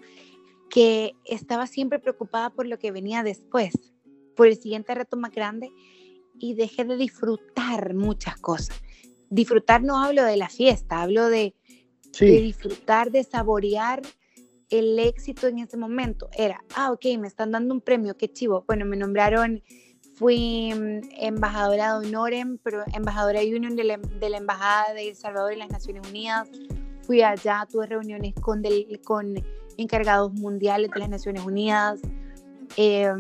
que 0.69 1.15
estaba 1.25 1.67
siempre 1.67 1.99
preocupada 1.99 2.51
por 2.51 2.67
lo 2.67 2.77
que 2.77 2.91
venía 2.91 3.23
después, 3.23 3.73
por 4.39 4.47
el 4.47 4.57
siguiente 4.57 4.95
reto 4.95 5.17
más 5.17 5.31
grande 5.31 5.69
y 6.39 6.53
dejé 6.53 6.85
de 6.85 6.95
disfrutar 6.95 7.93
muchas 7.93 8.37
cosas 8.37 8.81
disfrutar 9.29 9.83
no 9.83 10.03
hablo 10.03 10.23
de 10.23 10.37
la 10.37 10.49
fiesta, 10.49 11.01
hablo 11.01 11.27
de, 11.29 11.55
sí. 12.11 12.25
de, 12.25 12.41
disfrutar, 12.41 13.11
de 13.11 13.23
saborear 13.23 14.01
el 14.69 14.99
éxito 14.99 15.47
en 15.47 15.59
ese 15.59 15.77
momento. 15.77 16.29
Era, 16.37 16.63
ah, 16.75 16.91
ok, 16.91 17.05
me 17.19 17.27
están 17.27 17.51
dando 17.51 17.73
un 17.73 17.81
premio, 17.81 18.17
qué 18.17 18.31
chivo. 18.31 18.63
Bueno, 18.67 18.85
me 18.85 18.97
nombraron, 18.97 19.63
fui 20.15 20.71
embajadora 21.19 21.99
de 21.99 22.07
honor, 22.07 22.33
pero 22.63 22.83
embajadora 22.93 23.41
union 23.41 23.75
de 23.75 23.83
la, 23.83 23.97
de 23.97 24.29
la 24.29 24.37
Embajada 24.37 24.93
de 24.93 25.09
El 25.09 25.15
Salvador 25.15 25.53
en 25.53 25.59
las 25.59 25.69
Naciones 25.69 26.07
Unidas. 26.07 26.49
Fui 27.01 27.21
allá, 27.21 27.67
tuve 27.71 27.87
reuniones 27.87 28.35
con, 28.35 28.61
del, 28.61 29.01
con 29.03 29.35
encargados 29.77 30.33
mundiales 30.33 30.91
de 30.91 30.99
las 30.99 31.09
Naciones 31.09 31.43
Unidas, 31.43 31.99
eh, 32.77 33.11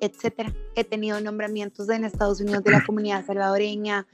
etcétera. 0.00 0.54
He 0.74 0.84
tenido 0.84 1.20
nombramientos 1.20 1.88
en 1.88 2.04
Estados 2.04 2.40
Unidos 2.40 2.62
de 2.64 2.70
la 2.72 2.84
comunidad 2.84 3.24
salvadoreña, 3.24 4.06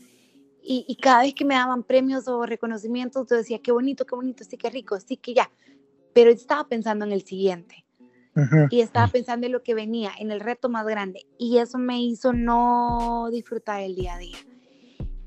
y, 0.65 0.85
y, 0.87 0.95
cada 0.97 1.23
vez 1.23 1.35
que 1.35 1.45
me 1.45 1.55
daban 1.55 1.83
premios 1.83 2.29
o 2.29 2.47
reconocimientos, 2.47 3.27
yo 3.29 3.37
decía, 3.37 3.59
qué 3.59 3.73
bonito, 3.73 4.07
qué 4.07 4.15
bonito, 4.15 4.45
sí, 4.45 4.57
qué 4.57 4.71
rico, 4.71 4.99
sí, 5.01 5.17
que 5.17 5.35
ya. 5.35 5.51
Pero 6.13 6.31
estaba 6.31 6.69
pensando 6.69 7.05
en 7.05 7.11
el 7.11 7.23
siguiente. 7.23 7.85
Uh 8.37 8.41
-huh. 8.41 8.69
Y 8.71 8.81
estaba 8.81 9.09
pensando 9.09 9.47
en 9.47 9.53
lo 9.53 9.63
que 9.63 9.75
venía, 9.75 10.13
en 10.19 10.31
el 10.31 10.39
reto 10.39 10.69
más 10.69 10.87
grande. 10.87 11.27
Y 11.37 11.59
eso 11.59 11.79
me 11.79 12.01
hizo 12.01 12.33
no 12.33 13.29
disfrutar 13.33 13.83
el 13.83 13.97
día 13.97 14.15
a 14.15 14.19
día. 14.19 14.39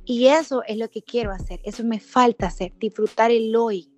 Y 0.05 0.27
eso 0.27 0.63
es 0.67 0.77
lo 0.77 0.89
que 0.89 1.01
quiero 1.01 1.31
hacer. 1.31 1.59
Eso 1.65 1.83
me 1.83 1.99
falta 1.99 2.47
hacer, 2.47 2.71
disfrutar 2.79 3.31
el 3.31 3.53
hoy, 3.55 3.91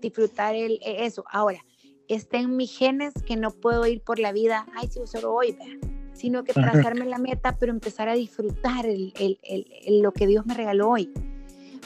disfrutar 0.00 0.54
el, 0.54 0.78
eso. 0.82 1.24
Ahora, 1.30 1.64
está 2.08 2.38
en 2.38 2.56
mis 2.56 2.76
genes 2.76 3.14
que 3.26 3.36
no 3.36 3.50
puedo 3.50 3.86
ir 3.86 4.02
por 4.02 4.18
la 4.18 4.32
vida, 4.32 4.66
ay, 4.74 4.88
si 4.88 5.00
solo 5.06 5.34
hoy, 5.34 5.52
vea 5.52 5.78
sino 6.18 6.42
que 6.42 6.52
trazarme 6.52 7.06
la 7.06 7.18
meta, 7.18 7.56
pero 7.58 7.70
empezar 7.70 8.08
a 8.08 8.14
disfrutar 8.14 8.86
el, 8.86 9.12
el, 9.20 9.38
el, 9.42 10.02
lo 10.02 10.12
que 10.12 10.26
Dios 10.26 10.44
me 10.46 10.54
regaló 10.54 10.90
hoy. 10.90 11.12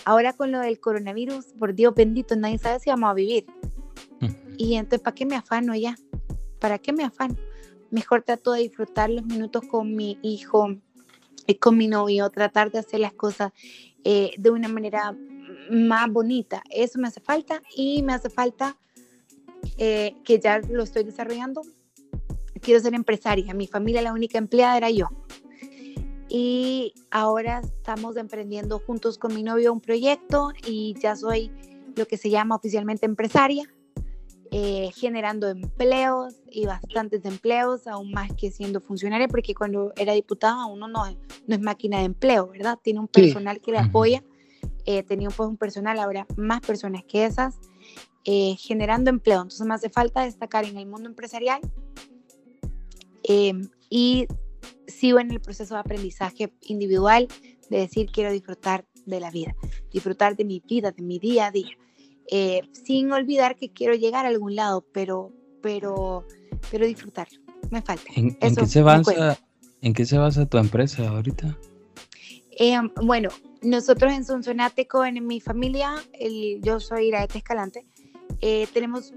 Ahora 0.07 0.33
con 0.33 0.51
lo 0.51 0.61
del 0.61 0.81
coronavirus, 0.81 1.53
por 1.59 1.75
Dios 1.75 1.95
bendito, 1.95 2.35
nadie 2.35 2.57
sabe 2.57 2.81
si 2.81 2.89
vamos 2.89 3.11
a 3.11 3.15
vivir. 3.15 3.47
Y 4.57 4.75
entonces, 4.75 5.01
¿para 5.01 5.15
qué 5.15 5.27
me 5.27 5.37
afano 5.37 5.75
ya? 5.75 5.97
¿Para 6.61 6.79
qué 6.79 6.95
me 6.95 7.05
afano? 7.05 7.37
Mejor 7.91 8.23
trato 8.23 8.53
de 8.53 8.63
disfrutar 8.63 9.11
los 9.11 9.25
minutos 9.27 9.65
con 9.71 9.95
mi 9.95 10.19
hijo 10.23 10.77
y 11.47 11.55
con 11.57 11.77
mi 11.77 11.87
novio, 11.87 12.31
tratar 12.31 12.71
de 12.71 12.79
hacer 12.79 13.01
las 13.01 13.13
cosas 13.13 13.53
eh, 14.03 14.31
de 14.39 14.51
una 14.51 14.69
manera 14.69 15.15
más 15.71 16.11
bonita. 16.11 16.63
Eso 16.71 16.99
me 16.99 17.09
hace 17.09 17.21
falta 17.21 17.61
y 17.77 18.03
me 18.03 18.15
hace 18.15 18.31
falta 18.31 18.77
eh, 19.85 20.15
que 20.23 20.39
ya 20.39 20.61
lo 20.61 20.85
estoy 20.85 21.03
desarrollando, 21.03 21.63
quiero 22.61 22.79
ser 22.79 22.95
empresaria. 22.95 23.53
Mi 23.53 23.67
familia, 23.67 24.01
la 24.01 24.13
única 24.13 24.39
empleada 24.39 24.77
era 24.77 24.91
yo. 24.91 25.09
Y 26.29 26.95
ahora 27.11 27.63
estamos 27.65 28.17
emprendiendo 28.17 28.79
juntos 28.79 29.19
con 29.19 29.35
mi 29.35 29.43
novio 29.43 29.73
un 29.73 29.81
proyecto 29.81 30.53
y 30.69 30.95
ya 31.03 31.17
soy 31.17 31.51
lo 31.97 32.07
que 32.07 32.17
se 32.17 32.31
llama 32.31 32.55
oficialmente 32.55 33.07
empresaria, 33.07 33.65
eh, 34.53 34.91
generando 34.95 35.49
empleos 35.49 36.37
y 36.49 36.65
bastantes 36.65 37.25
empleos, 37.25 37.89
aún 37.89 38.13
más 38.13 38.33
que 38.35 38.53
siendo 38.53 38.81
funcionaria, 38.81 39.27
porque 39.27 39.53
cuando 39.53 39.93
era 39.97 40.13
diputada 40.13 40.65
uno 40.67 40.87
no, 40.87 41.11
no 41.49 41.55
es 41.57 41.61
máquina 41.61 41.99
de 41.99 42.05
empleo, 42.05 42.47
¿verdad? 42.47 42.79
Tiene 42.81 43.01
un 43.01 43.09
personal 43.09 43.57
sí. 43.57 43.63
que 43.63 43.73
le 43.73 43.79
apoya, 43.79 44.23
eh, 44.87 45.03
tenía 45.03 45.29
pues 45.31 45.49
un 45.49 45.57
personal, 45.57 45.99
ahora 45.99 46.25
más 46.37 46.61
personas 46.61 47.03
que 47.03 47.25
esas, 47.25 47.59
eh, 48.25 48.57
generando 48.59 49.11
empleo. 49.11 49.43
Entonces 49.43 49.67
me 49.67 49.75
hace 49.75 49.91
falta 49.91 50.25
destacar 50.25 50.65
en 50.65 50.77
el 50.79 50.87
mundo 50.87 51.09
empresarial 51.09 51.61
eh, 53.25 53.53
y 53.91 54.27
sigo 54.87 55.19
en 55.21 55.31
el 55.31 55.41
proceso 55.41 55.75
de 55.75 55.81
aprendizaje 55.81 56.53
individual 56.63 57.29
de 57.71 57.79
decir 57.79 58.11
quiero 58.13 58.33
disfrutar 58.33 58.85
de 59.07 59.21
la 59.21 59.31
vida, 59.31 59.55
disfrutar 59.91 60.37
de 60.37 60.45
mi 60.45 60.61
vida, 60.61 60.93
de 60.93 61.03
mi 61.03 61.19
día 61.19 61.47
a 61.47 61.51
día, 61.51 61.77
eh, 62.31 62.63
sin 62.73 63.13
olvidar 63.13 63.57
que 63.57 63.73
quiero 63.73 63.95
llegar 63.95 64.27
a 64.27 64.29
algún 64.29 64.55
lado, 64.55 64.85
pero, 64.93 65.33
pero, 65.61 66.27
pero 66.71 66.87
disfrutarlo, 66.87 67.41
me 67.71 67.83
falta. 67.83 68.05
¿En, 68.15 68.37
¿en 68.41 68.55
qué, 68.55 68.67
se 68.67 68.83
basa, 68.83 69.39
¿En 69.81 69.95
qué 69.95 70.05
se 70.05 70.19
basa 70.19 70.47
tu 70.47 70.59
empresa 70.59 71.09
ahorita? 71.09 71.59
Eh, 72.59 72.77
bueno, 73.03 73.31
nosotros 73.63 74.13
en 74.13 74.25
Sonsonático, 74.25 75.05
en 75.05 75.27
mi 75.27 75.41
familia, 75.41 75.95
el, 76.13 76.61
yo 76.63 76.81
soy 76.81 77.07
Iraete 77.09 77.39
Escalante, 77.39 77.87
eh, 78.41 78.67
tenemos 78.73 79.13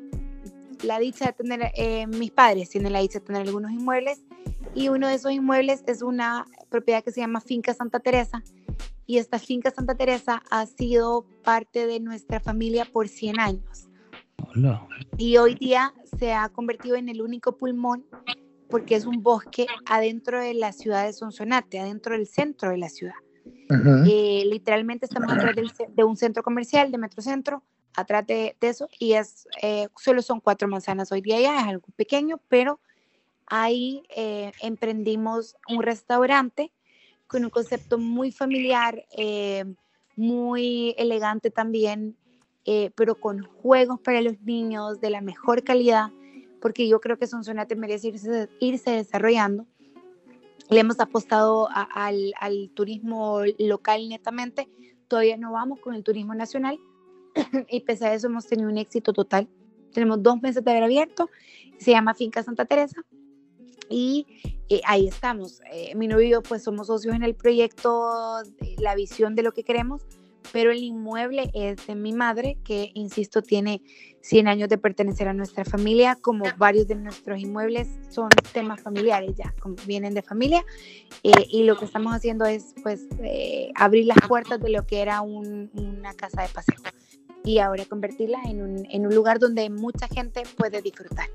la 0.84 1.00
dicha 1.00 1.28
de 1.28 1.34
tener, 1.34 1.72
eh, 1.76 2.06
mis 2.08 2.32
padres 2.32 2.70
tienen 2.70 2.94
la 2.94 3.00
dicha 3.00 3.20
de 3.20 3.26
tener 3.26 3.42
algunos 3.44 3.72
inmuebles 3.72 4.24
y 4.74 4.90
uno 4.90 5.08
de 5.08 5.16
esos 5.16 5.32
inmuebles 5.32 5.84
es 5.88 6.02
una 6.02 6.46
propiedad 6.70 7.04
que 7.04 7.12
se 7.12 7.22
llama 7.22 7.42
Finca 7.42 7.74
Santa 7.74 8.00
Teresa 8.00 8.44
y 9.08 9.18
esta 9.18 9.40
Finca 9.40 9.72
Santa 9.72 9.96
Teresa 9.96 10.42
ha 10.50 10.66
sido 10.66 11.26
parte 11.44 11.88
de 11.88 12.00
nuestra 12.00 12.40
familia 12.40 12.86
por 12.86 13.08
100 13.08 13.40
años. 13.40 13.88
Hola. 14.48 14.88
Y 15.18 15.38
hoy 15.38 15.56
día 15.56 15.94
se 16.18 16.34
ha 16.34 16.50
convertido 16.50 16.96
en 16.96 17.10
el 17.10 17.22
único 17.22 17.58
pulmón 17.58 18.06
porque 18.70 18.96
es 18.96 19.06
un 19.06 19.22
bosque 19.22 19.68
adentro 19.86 20.42
de 20.42 20.54
la 20.54 20.72
ciudad 20.72 21.06
de 21.06 21.14
Sonsonate, 21.14 21.80
adentro 21.80 22.16
del 22.16 22.28
centro 22.28 22.72
de 22.72 22.78
la 22.78 22.90
ciudad. 22.90 23.14
Uh 23.70 23.74
-huh. 23.74 24.10
eh, 24.10 24.44
literalmente 24.46 25.06
estamos 25.06 25.32
atrás 25.32 25.56
del, 25.56 25.72
de 25.96 26.04
un 26.04 26.18
centro 26.18 26.44
comercial, 26.44 26.92
de 26.92 26.98
Metrocentro, 26.98 27.64
atrás 27.96 28.26
de, 28.28 28.56
de, 28.60 28.68
eso 28.68 28.88
y 29.00 29.14
es 29.14 29.48
eh, 29.62 29.88
solo 29.98 30.22
son 30.22 30.40
cuatro 30.40 30.68
manzanas 30.68 31.12
hoy 31.12 31.22
día 31.22 31.40
ya 31.40 31.60
es 31.60 31.68
algo 31.68 31.88
pequeño 31.96 32.40
pero 32.48 32.80
ahí 33.48 34.04
eh, 34.16 34.52
emprendimos 34.62 35.56
un 35.70 35.84
restaurante 35.84 36.72
con 37.28 37.44
un 37.44 37.50
concepto 37.50 37.98
muy 37.98 38.32
familiar 38.32 39.06
eh, 39.18 39.66
muy 40.16 40.96
elegante 40.98 41.52
también 41.52 42.16
eh, 42.66 42.92
pero 42.96 43.16
con 43.16 43.44
juegos 43.44 44.00
para 44.00 44.22
los 44.22 44.40
niños 44.42 45.00
de 45.00 45.10
la 45.12 45.22
mejor 45.22 45.64
calidad 45.64 46.10
porque 46.66 46.88
yo 46.88 47.00
creo 47.00 47.20
que 47.20 47.28
Sonsonate 47.28 47.76
merece 47.76 48.08
irse, 48.08 48.50
irse 48.60 48.90
desarrollando. 48.90 49.68
Le 50.72 50.80
hemos 50.80 51.00
apostado 51.00 51.70
a, 51.70 51.84
al, 51.84 52.34
al 52.40 52.72
turismo 52.74 53.42
local 53.60 54.10
netamente. 54.10 54.68
Todavía 55.08 55.38
no 55.38 55.52
vamos 55.52 55.80
con 55.80 55.94
el 55.94 56.04
turismo 56.04 56.34
nacional 56.34 56.80
y 57.70 57.82
pese 57.82 58.06
a 58.06 58.14
eso 58.14 58.28
hemos 58.28 58.48
tenido 58.48 58.70
un 58.70 58.78
éxito 58.78 59.14
total. 59.14 59.48
Tenemos 59.94 60.22
dos 60.22 60.42
meses 60.42 60.64
de 60.64 60.72
haber 60.72 60.84
abierto, 60.84 61.30
se 61.78 61.92
llama 61.92 62.14
Finca 62.14 62.44
Santa 62.44 62.66
Teresa 62.66 63.02
y 63.90 64.26
eh, 64.70 64.82
ahí 64.86 65.08
estamos. 65.08 65.62
Eh, 65.72 65.96
mi 65.96 66.08
novio 66.08 66.28
y 66.28 66.32
yo 66.32 66.42
pues 66.44 66.64
somos 66.64 66.88
socios 66.88 67.16
en 67.16 67.24
el 67.24 67.36
proyecto, 67.36 68.42
la 68.80 68.96
visión 68.96 69.36
de 69.36 69.44
lo 69.44 69.52
que 69.54 69.64
queremos, 69.64 70.02
pero 70.52 70.72
el 70.72 70.84
inmueble 70.84 71.50
es 71.54 71.88
de 71.88 71.96
mi 71.96 72.14
madre, 72.14 72.58
que, 72.64 72.92
insisto, 72.94 73.42
tiene 73.42 73.82
100 74.22 74.48
años 74.48 74.70
de 74.70 74.78
pertenecer 74.78 75.28
a 75.28 75.34
nuestra 75.34 75.66
familia, 75.66 76.18
como 76.22 76.46
varios 76.58 76.88
de 76.88 76.96
nuestros 76.96 77.40
inmuebles 77.40 77.88
son 78.10 78.30
temas 78.54 78.82
familiares 78.82 79.36
ya, 79.36 79.54
como 79.60 79.76
vienen 79.88 80.14
de 80.14 80.22
familia, 80.22 80.64
eh, 81.24 81.32
y 81.50 81.64
lo 81.64 81.78
que 81.78 81.86
estamos 81.86 82.14
haciendo 82.14 82.46
es, 82.46 82.74
pues, 82.84 83.08
eh, 83.24 83.72
abrir 83.76 84.06
las 84.06 84.18
puertas 84.28 84.60
de 84.60 84.70
lo 84.70 84.86
que 84.86 85.02
era 85.02 85.22
un- 85.22 85.70
una 85.74 86.14
casa 86.14 86.44
de 86.44 86.50
paseo 86.50 86.76
y 87.46 87.60
ahora 87.60 87.86
convertirla 87.86 88.40
en 88.46 88.62
un, 88.62 88.88
en 88.90 89.06
un 89.06 89.16
lugar 89.16 89.40
donde 89.40 89.70
mucha 89.70 90.08
gente 90.08 90.44
puede 90.58 90.82
disfrutar. 90.82 91.28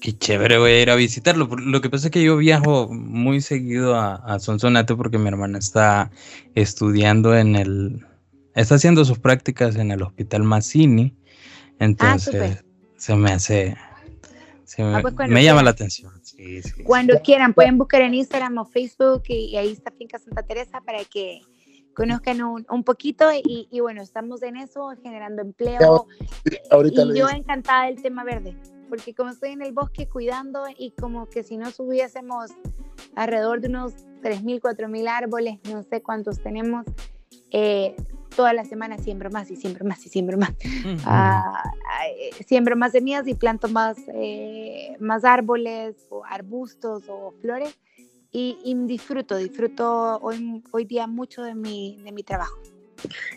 Qué 0.00 0.18
chévere, 0.18 0.58
voy 0.58 0.72
a 0.72 0.82
ir 0.82 0.90
a 0.90 0.96
visitarlo. 0.96 1.46
Lo 1.46 1.80
que 1.80 1.88
pasa 1.88 2.08
es 2.08 2.10
que 2.10 2.22
yo 2.22 2.36
viajo 2.36 2.88
muy 2.92 3.40
seguido 3.40 3.94
a, 3.94 4.16
a 4.16 4.40
Sonsonate 4.40 4.96
porque 4.96 5.16
mi 5.18 5.28
hermana 5.28 5.58
está 5.58 6.10
estudiando 6.56 7.36
en 7.36 7.54
el, 7.54 8.04
está 8.54 8.74
haciendo 8.74 9.04
sus 9.04 9.18
prácticas 9.20 9.76
en 9.76 9.92
el 9.92 10.02
Hospital 10.02 10.42
Mazzini. 10.42 11.16
Entonces, 11.78 12.64
se 12.96 13.14
me 13.16 13.30
hace, 13.30 13.76
se 14.64 14.82
me, 14.82 14.96
Ah, 14.96 15.02
pues 15.02 15.14
cuando 15.14 15.34
me 15.34 15.44
llama 15.44 15.60
quieran. 15.60 15.64
la 15.66 15.70
atención. 15.70 16.12
Sí, 16.22 16.62
sí, 16.62 16.82
Cuando 16.82 17.20
quieran, 17.22 17.54
pueden 17.54 17.78
buscar 17.78 18.02
en 18.02 18.14
Instagram 18.14 18.58
o 18.58 18.64
Facebook 18.64 19.22
y, 19.28 19.50
y 19.50 19.56
ahí 19.56 19.70
está 19.72 19.90
Finca 19.92 20.18
Santa 20.18 20.42
Teresa 20.42 20.80
para 20.80 21.04
que 21.04 21.42
conozcan 21.94 22.42
un, 22.42 22.66
un 22.70 22.84
poquito 22.84 23.32
y, 23.32 23.68
y 23.70 23.80
bueno, 23.80 24.02
estamos 24.02 24.42
en 24.42 24.56
eso, 24.56 24.92
generando 25.02 25.42
empleo 25.42 26.06
Ahorita 26.70 27.02
y 27.02 27.18
yo 27.18 27.28
encantada 27.28 27.86
del 27.86 28.00
tema 28.02 28.24
verde, 28.24 28.56
porque 28.88 29.14
como 29.14 29.30
estoy 29.30 29.50
en 29.50 29.62
el 29.62 29.72
bosque 29.72 30.08
cuidando 30.08 30.64
y 30.76 30.92
como 30.92 31.28
que 31.28 31.42
si 31.42 31.56
no 31.56 31.70
subiésemos 31.70 32.50
alrededor 33.14 33.60
de 33.60 33.68
unos 33.68 33.94
3.000, 34.22 34.60
4.000 34.60 35.08
árboles, 35.08 35.58
no 35.70 35.82
sé 35.82 36.02
cuántos 36.02 36.42
tenemos, 36.42 36.86
eh, 37.50 37.94
toda 38.34 38.52
la 38.52 38.64
semana 38.64 38.98
siembro 38.98 39.30
más 39.30 39.50
y 39.50 39.56
siembro 39.56 39.84
más 39.84 40.04
y 40.06 40.08
siembro 40.08 40.38
más. 40.38 40.54
Ah, 41.04 41.62
ah, 41.64 42.06
eh, 42.08 42.30
siembro 42.46 42.76
más 42.76 42.92
semillas 42.92 43.26
y 43.28 43.34
planto 43.34 43.68
más, 43.68 43.98
eh, 44.14 44.96
más 45.00 45.24
árboles 45.24 46.06
o 46.10 46.24
arbustos 46.24 47.04
o 47.08 47.34
flores 47.40 47.78
y, 48.32 48.58
y 48.64 48.74
disfruto, 48.86 49.36
disfruto 49.36 50.18
hoy, 50.18 50.62
hoy 50.72 50.84
día 50.84 51.06
mucho 51.06 51.42
de 51.42 51.54
mi, 51.54 51.98
de 52.02 52.12
mi 52.12 52.22
trabajo. 52.22 52.58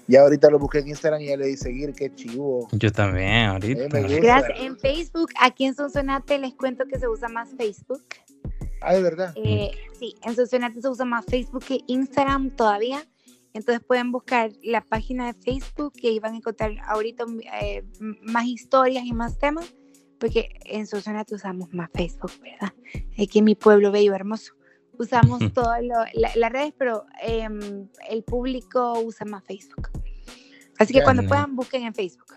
Ya 0.07 0.21
ahorita 0.21 0.49
lo 0.49 0.59
busqué 0.59 0.79
en 0.79 0.89
Instagram 0.89 1.21
y 1.21 1.27
ya 1.27 1.37
le 1.37 1.47
di 1.47 1.57
seguir, 1.57 1.93
qué 1.93 2.13
chivo. 2.13 2.67
Yo 2.71 2.91
también, 2.91 3.47
ahorita. 3.47 3.99
Eh. 3.99 4.19
Gracias. 4.21 4.59
En 4.59 4.77
Facebook, 4.77 5.29
aquí 5.39 5.65
en 5.65 5.75
Sonsonate 5.75 6.37
les 6.37 6.53
cuento 6.53 6.85
que 6.85 6.99
se 6.99 7.07
usa 7.07 7.27
más 7.29 7.49
Facebook. 7.57 8.03
Ah, 8.81 8.93
de 8.93 9.01
verdad. 9.01 9.33
Eh, 9.35 9.71
sí, 9.97 10.15
en 10.23 10.35
Sonsonate 10.35 10.81
se 10.81 10.87
usa 10.87 11.05
más 11.05 11.25
Facebook 11.25 11.63
que 11.65 11.79
Instagram 11.87 12.51
todavía. 12.51 13.03
Entonces 13.53 13.83
pueden 13.83 14.11
buscar 14.11 14.51
la 14.63 14.81
página 14.81 15.31
de 15.31 15.33
Facebook 15.33 15.93
y 15.95 16.07
ahí 16.07 16.19
van 16.19 16.33
a 16.33 16.37
encontrar 16.37 16.73
ahorita 16.87 17.25
eh, 17.61 17.83
más 18.21 18.45
historias 18.45 19.05
y 19.05 19.13
más 19.13 19.39
temas, 19.39 19.73
porque 20.19 20.59
en 20.65 20.85
Sonsonate 20.85 21.35
usamos 21.35 21.73
más 21.73 21.89
Facebook, 21.93 22.33
¿verdad? 22.41 22.73
Aquí 23.17 23.39
en 23.39 23.45
mi 23.45 23.55
pueblo 23.55 23.91
bello, 23.91 24.13
hermoso. 24.13 24.53
Usamos 24.97 25.41
todas 25.53 25.81
las 25.83 26.51
redes, 26.51 26.73
pero 26.77 27.05
em, 27.21 27.87
el 28.09 28.23
público 28.23 28.99
usa 28.99 29.25
más 29.25 29.43
Facebook. 29.43 29.89
Así 30.77 30.93
que 30.93 30.99
Ya, 30.99 31.03
cuando 31.05 31.21
ne. 31.23 31.27
puedan, 31.29 31.55
busquen 31.55 31.83
en 31.83 31.93
Facebook. 31.93 32.35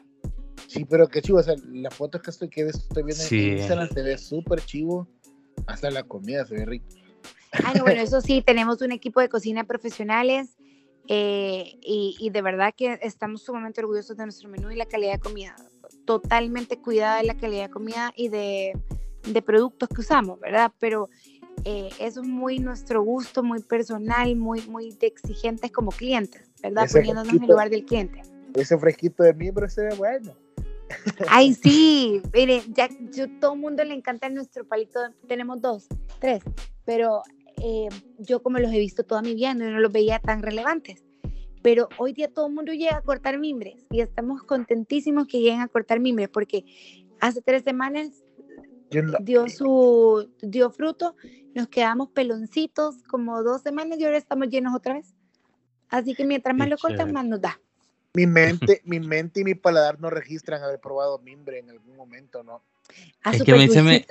Sí, 0.66 0.84
pero 0.84 1.08
qué 1.08 1.22
chivo. 1.22 1.38
O 1.38 1.42
sea, 1.42 1.54
las 1.72 1.94
fotos 1.94 2.20
que 2.22 2.30
estoy, 2.30 2.48
que 2.48 2.62
estoy 2.66 3.02
viendo 3.02 3.22
Sí. 3.24 3.50
en 3.50 3.58
Instagram 3.58 3.88
se 3.88 4.02
ve 4.02 4.18
súper 4.18 4.60
chivo. 4.64 5.08
Hasta 5.66 5.90
la 5.90 6.02
comida 6.02 6.44
se 6.46 6.54
ve 6.54 6.64
rica. 6.66 6.86
Ah, 7.64 7.72
no, 7.76 7.82
bueno, 7.84 8.00
eso 8.02 8.20
sí, 8.20 8.42
tenemos 8.42 8.80
un 8.82 8.92
equipo 8.92 9.20
de 9.20 9.28
cocina 9.28 9.64
profesionales 9.64 10.56
eh, 11.08 11.78
y, 11.80 12.16
y 12.20 12.30
de 12.30 12.42
verdad 12.42 12.74
que 12.76 12.98
estamos 13.02 13.42
sumamente 13.42 13.80
orgullosos 13.80 14.16
de 14.16 14.24
nuestro 14.24 14.48
menú 14.50 14.70
y 14.70 14.76
la 14.76 14.84
calidad 14.86 15.14
de 15.14 15.20
comida. 15.20 15.56
Totalmente 16.04 16.78
cuidada 16.80 17.18
de 17.18 17.24
la 17.24 17.34
calidad 17.36 17.64
de 17.64 17.70
comida 17.70 18.12
y 18.14 18.28
de, 18.28 18.78
de 19.26 19.42
productos 19.42 19.88
que 19.88 20.02
usamos, 20.02 20.38
¿verdad? 20.38 20.72
Pero 20.78 21.08
eh, 21.64 21.90
eso 21.98 22.22
es 22.22 22.26
muy 22.26 22.58
nuestro 22.58 23.02
gusto, 23.02 23.42
muy 23.42 23.62
personal, 23.62 24.34
muy, 24.36 24.62
muy 24.62 24.92
de 24.92 25.06
exigentes 25.06 25.70
como 25.70 25.90
clientes, 25.90 26.50
¿verdad? 26.62 26.84
Ese 26.84 26.98
Poniéndonos 26.98 27.32
en 27.32 27.42
el 27.42 27.48
lugar 27.48 27.70
del 27.70 27.84
cliente. 27.84 28.22
Ese 28.54 28.78
fresquito 28.78 29.22
de 29.22 29.34
miembro 29.34 29.68
se 29.68 29.82
ve 29.82 29.94
bueno. 29.94 30.34
Ay, 31.28 31.54
sí, 31.54 32.22
mire, 32.32 32.62
ya 32.68 32.88
yo, 33.12 33.26
todo 33.40 33.54
el 33.54 33.60
mundo 33.60 33.84
le 33.84 33.94
encanta 33.94 34.28
nuestro 34.28 34.66
palito, 34.66 35.00
tenemos 35.26 35.60
dos, 35.60 35.86
tres, 36.18 36.42
pero 36.84 37.22
eh, 37.62 37.88
yo 38.18 38.42
como 38.42 38.58
los 38.58 38.72
he 38.72 38.78
visto 38.78 39.04
toda 39.04 39.22
mi 39.22 39.34
vida, 39.34 39.54
no, 39.54 39.70
no 39.70 39.80
los 39.80 39.92
veía 39.92 40.18
tan 40.18 40.42
relevantes. 40.42 41.04
Pero 41.60 41.88
hoy 41.98 42.12
día 42.12 42.32
todo 42.32 42.46
el 42.46 42.54
mundo 42.54 42.72
llega 42.72 42.96
a 42.96 43.02
cortar 43.02 43.38
mimbres 43.38 43.84
y 43.90 44.00
estamos 44.00 44.42
contentísimos 44.44 45.26
que 45.26 45.40
lleguen 45.40 45.60
a 45.60 45.68
cortar 45.68 45.98
mimbres 45.98 46.28
porque 46.28 46.64
hace 47.20 47.42
tres 47.42 47.64
semanas 47.64 48.24
dio 49.20 49.48
su 49.48 50.30
dio 50.40 50.70
fruto, 50.70 51.14
nos 51.54 51.68
quedamos 51.68 52.08
peloncitos 52.10 52.96
como 53.08 53.42
dos 53.42 53.62
semanas 53.62 53.98
y 53.98 54.04
ahora 54.04 54.16
estamos 54.18 54.48
llenos 54.48 54.74
otra 54.74 54.94
vez. 54.94 55.14
Así 55.90 56.14
que 56.14 56.24
mientras 56.24 56.54
más 56.56 56.66
Qué 56.66 56.70
lo 56.70 56.78
cortan, 56.78 57.12
más 57.12 57.24
nos 57.24 57.40
da. 57.40 57.58
mi 58.14 58.26
mente, 58.26 58.82
mi 58.84 59.00
mente 59.00 59.40
y 59.40 59.44
mi 59.44 59.54
paladar 59.54 60.00
no 60.00 60.10
registran 60.10 60.62
haber 60.62 60.80
probado 60.80 61.18
mimbre 61.18 61.58
en 61.58 61.70
algún 61.70 61.96
momento, 61.96 62.42
¿no? 62.42 62.62
Ah, 63.22 63.32
Es 63.32 63.42
que 63.42 63.54
mí 63.54 63.68
se 63.68 63.82
me-. 63.82 64.06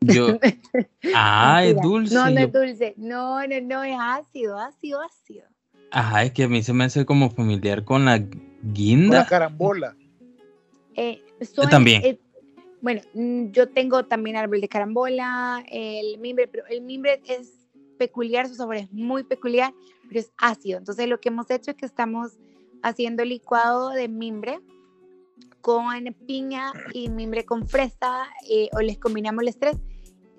Yo, 0.00 0.38
ah, 1.14 1.62
es 1.64 1.80
dulce. 1.80 2.14
No, 2.14 2.28
no 2.30 2.40
yo- 2.40 2.46
es 2.46 2.52
dulce. 2.52 2.94
No, 2.98 3.46
no, 3.46 3.60
no, 3.62 3.82
es 3.82 3.96
ácido, 3.98 4.58
ácido, 4.58 5.00
ácido. 5.00 5.46
Ajá, 5.90 6.24
es 6.24 6.32
que 6.32 6.44
a 6.44 6.48
mí 6.48 6.62
se 6.62 6.72
me 6.72 6.84
hace 6.84 7.06
como 7.06 7.30
familiar 7.30 7.84
con 7.84 8.04
la 8.04 8.18
Con 8.18 8.30
la 8.30 8.72
guinda. 8.72 9.26
carambola. 9.26 9.96
Eh, 10.96 11.22
son, 11.54 11.68
también. 11.70 12.02
eh, 12.04 12.20
bueno, 12.86 13.00
mm, 13.14 13.50
yo 13.50 13.68
tengo 13.68 14.04
también 14.04 14.36
árbol 14.36 14.60
de 14.60 14.68
carambola, 14.68 15.64
el 15.72 16.18
mimbre, 16.18 16.46
pero 16.46 16.64
el 16.68 16.82
mimbre 16.82 17.20
es 17.26 17.52
peculiar, 17.98 18.46
su 18.46 18.54
sabor 18.54 18.76
es 18.76 18.92
muy 18.92 19.24
peculiar, 19.24 19.74
pero 20.06 20.20
es 20.20 20.30
ácido. 20.38 20.78
Entonces 20.78 21.08
lo 21.08 21.18
que 21.20 21.30
hemos 21.30 21.50
hecho 21.50 21.72
es 21.72 21.76
que 21.76 21.84
estamos 21.84 22.38
haciendo 22.84 23.24
licuado 23.24 23.90
de 23.90 24.06
mimbre 24.06 24.60
con 25.62 25.88
piña 26.28 26.72
y 26.92 27.08
mimbre 27.08 27.44
con 27.44 27.66
fresa, 27.66 28.28
eh, 28.48 28.68
o 28.72 28.80
les 28.80 28.98
combinamos 28.98 29.42
los 29.42 29.58
tres. 29.58 29.76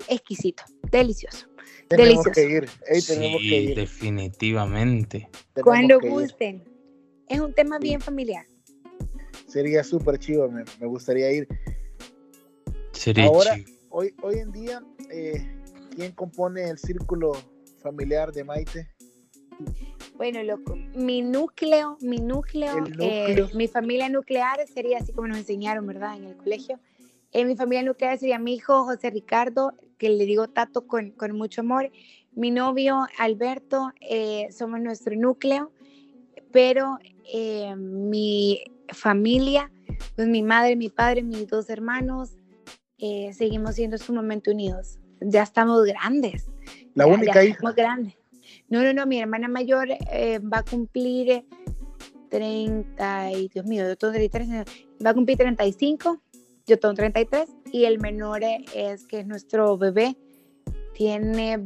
Exquisito, 0.08 0.64
delicioso. 0.90 1.48
Tenemos 1.90 2.24
Delicioso. 2.24 2.32
que 2.32 2.50
ir. 2.50 2.70
Tenemos 3.08 3.42
que 3.42 3.48
Sí, 3.50 3.56
ir. 3.56 3.76
definitivamente. 3.76 5.30
Cuando 5.66 6.00
que 6.00 6.08
ir. 6.08 6.14
gusten. 6.14 6.64
Es 7.28 7.42
un 7.42 7.54
tema 7.54 7.78
bien 7.78 8.00
familiar. 8.00 8.46
Sería 9.48 9.84
súper 9.84 10.18
chivo, 10.18 10.50
me, 10.50 10.64
me 10.80 10.88
gustaría 10.88 11.30
ir. 11.30 11.46
Sería 12.98 13.26
Ahora-. 13.26 13.58
Hoy, 13.90 14.14
hoy 14.22 14.40
en 14.40 14.52
día, 14.52 14.84
eh, 15.12 15.42
¿quién 15.96 16.12
compone 16.12 16.70
el 16.70 16.78
círculo 16.78 17.32
familiar 17.80 18.32
de 18.32 18.44
Maite? 18.44 18.90
Bueno, 20.16 20.44
loco, 20.44 20.76
mi 20.96 21.22
núcleo, 21.22 21.98
mi 22.02 22.18
núcleo, 22.18 22.86
eh, 23.00 23.30
núcleo. 23.30 23.50
mi 23.54 23.68
familia 23.68 24.10
nuclear 24.10 24.68
sería 24.68 24.98
así 24.98 25.14
como 25.14 25.28
nos 25.28 25.38
enseñaron, 25.38 25.88
¿verdad? 25.88 26.18
En 26.18 26.26
el 26.26 26.36
colegio. 26.36 26.80
Eh, 27.32 27.46
mi 27.46 27.56
familia 27.56 27.84
nuclear 27.84 28.18
sería 28.18 28.40
mi 28.40 28.56
hijo 28.56 28.84
José 28.84 29.10
Ricardo, 29.10 29.74
que 29.98 30.10
le 30.10 30.26
digo 30.26 30.48
Tato 30.48 30.86
con, 30.86 31.12
con 31.12 31.36
mucho 31.36 31.62
amor, 31.62 31.92
mi 32.34 32.52
novio 32.52 33.08
Alberto, 33.18 33.94
eh, 34.00 34.48
somos 34.52 34.80
nuestro 34.80 35.16
núcleo, 35.16 35.72
pero 36.52 37.00
eh, 37.34 37.76
mi 37.76 38.64
familia, 38.90 39.72
pues 40.16 40.28
mi 40.28 40.44
madre, 40.44 40.76
mi 40.76 40.90
padre, 40.90 41.24
mis 41.24 41.48
dos 41.48 41.70
hermanos, 41.70 42.38
eh, 43.00 43.32
seguimos 43.34 43.76
siendo 43.76 43.98
sumamente 43.98 44.52
unidos. 44.52 45.00
Ya 45.22 45.44
estamos 45.44 45.84
grandes. 45.86 46.48
La 46.96 47.06
Ya- 47.06 47.14
única 47.14 47.34
ya 47.36 47.44
hija. 47.44 47.54
estamos 47.54 47.76
grandes. 47.76 48.16
No, 48.70 48.82
no, 48.84 48.94
no, 48.94 49.06
mi 49.06 49.20
hermana 49.20 49.48
mayor 49.48 49.88
eh, 50.12 50.40
va 50.40 50.60
a 50.60 50.64
cumplir 50.64 51.30
eh, 51.32 51.46
30, 52.30 53.32
y 53.34 53.48
Dios 53.50 53.66
mío, 53.66 53.88
yo 53.88 53.96
tengo 53.98 54.14
33, 54.14 54.48
no, 54.48 54.64
va 55.06 55.10
a 55.12 55.14
cumplir 55.14 55.38
35, 55.38 56.22
yo 56.66 56.80
tengo 56.80 56.94
33, 56.94 57.50
y 57.72 57.86
el 57.86 58.00
menor 58.00 58.44
eh, 58.44 58.66
es 58.76 59.06
que 59.08 59.20
es 59.20 59.28
nuestro 59.28 59.78
bebé, 59.78 60.18
tiene 60.94 61.58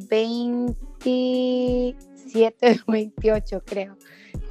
27 2.33 2.81
o 2.87 2.91
28, 2.91 3.63
creo. 3.65 3.97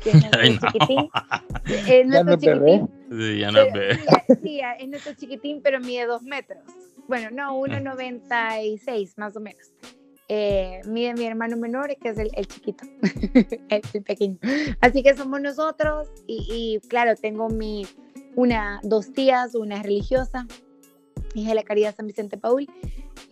Que 0.03 0.11
es 0.11 0.15
nuestro 0.21 0.41
Ay, 0.41 0.59
no. 0.61 0.71
chiquitín. 0.73 1.11
Es 1.67 1.87
Ya 1.87 2.05
nuestro 2.05 2.25
no 2.25 2.39
te 2.39 2.55
ve. 2.55 2.71
chiquitín. 2.81 3.19
Sí, 3.21 3.39
ya 3.41 3.51
no 3.53 3.59
Pero- 3.73 3.73
ve. 4.29 4.39
sí, 4.43 4.61
es 4.79 4.89
nuestro 4.89 5.15
chiquitín, 5.15 5.61
pero 5.63 5.81
mide 5.81 6.07
dos 6.07 6.23
metros. 6.23 6.63
Bueno, 7.09 7.31
no, 7.31 7.59
1,96 7.61 9.15
más 9.17 9.37
o 9.37 9.41
menos. 9.41 9.73
Eh, 10.29 10.81
mide 10.87 11.15
mi 11.15 11.25
hermano 11.25 11.57
menor, 11.57 11.97
que 12.01 12.11
es 12.11 12.19
el, 12.19 12.31
el 12.37 12.47
chiquito, 12.47 12.85
el, 13.69 13.83
el 13.93 14.03
pequeño. 14.05 14.39
Así 14.81 15.03
que 15.03 15.17
somos 15.17 15.41
nosotros 15.41 16.09
y, 16.29 16.47
y, 16.83 16.89
claro, 16.89 17.17
tengo 17.17 17.49
mi, 17.49 17.85
una, 18.37 18.79
dos 18.85 19.13
tías, 19.13 19.57
una 19.57 19.79
es 19.79 19.83
religiosa, 19.83 20.47
hija 21.35 21.49
de 21.49 21.55
la 21.57 21.65
Caridad 21.65 21.97
San 21.97 22.07
Vicente 22.07 22.37
Paul. 22.39 22.69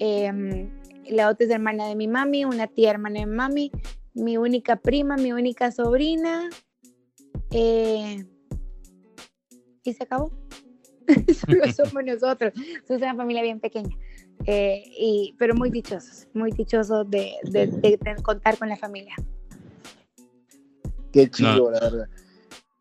eh, 0.01 0.69
la 1.09 1.29
otra 1.31 1.47
es 1.47 1.53
hermana 1.53 1.87
de 1.87 1.95
mi 1.95 2.09
mami, 2.09 2.45
una 2.45 2.67
tía 2.67 2.91
hermana 2.91 3.21
de 3.21 3.27
mi 3.27 3.35
mami, 3.37 3.71
mi 4.19 4.37
única 4.37 4.77
prima, 4.77 5.17
mi 5.17 5.33
única 5.33 5.71
sobrina 5.73 6.49
Eh, 7.51 8.25
y 9.85 9.93
se 9.95 10.03
acabó. 10.05 10.31
Solo 11.47 11.73
somos 11.73 12.05
nosotros. 12.05 12.53
Somos 12.87 13.03
una 13.03 13.15
familia 13.15 13.43
bien 13.43 13.59
pequeña. 13.61 13.97
Eh, 14.47 14.83
y, 14.99 15.35
pero 15.39 15.55
muy 15.55 15.71
dichosos, 15.71 16.29
muy 16.35 16.53
dichosos 16.53 17.09
de, 17.11 17.33
de, 17.45 17.67
de- 17.69 17.97
de 17.97 18.23
contar 18.23 18.59
con 18.59 18.69
la 18.69 18.77
familia. 18.77 19.15
Qué 21.13 21.29
chido, 21.31 21.57
No. 21.57 21.71
la 21.71 21.81
verdad. 21.81 22.09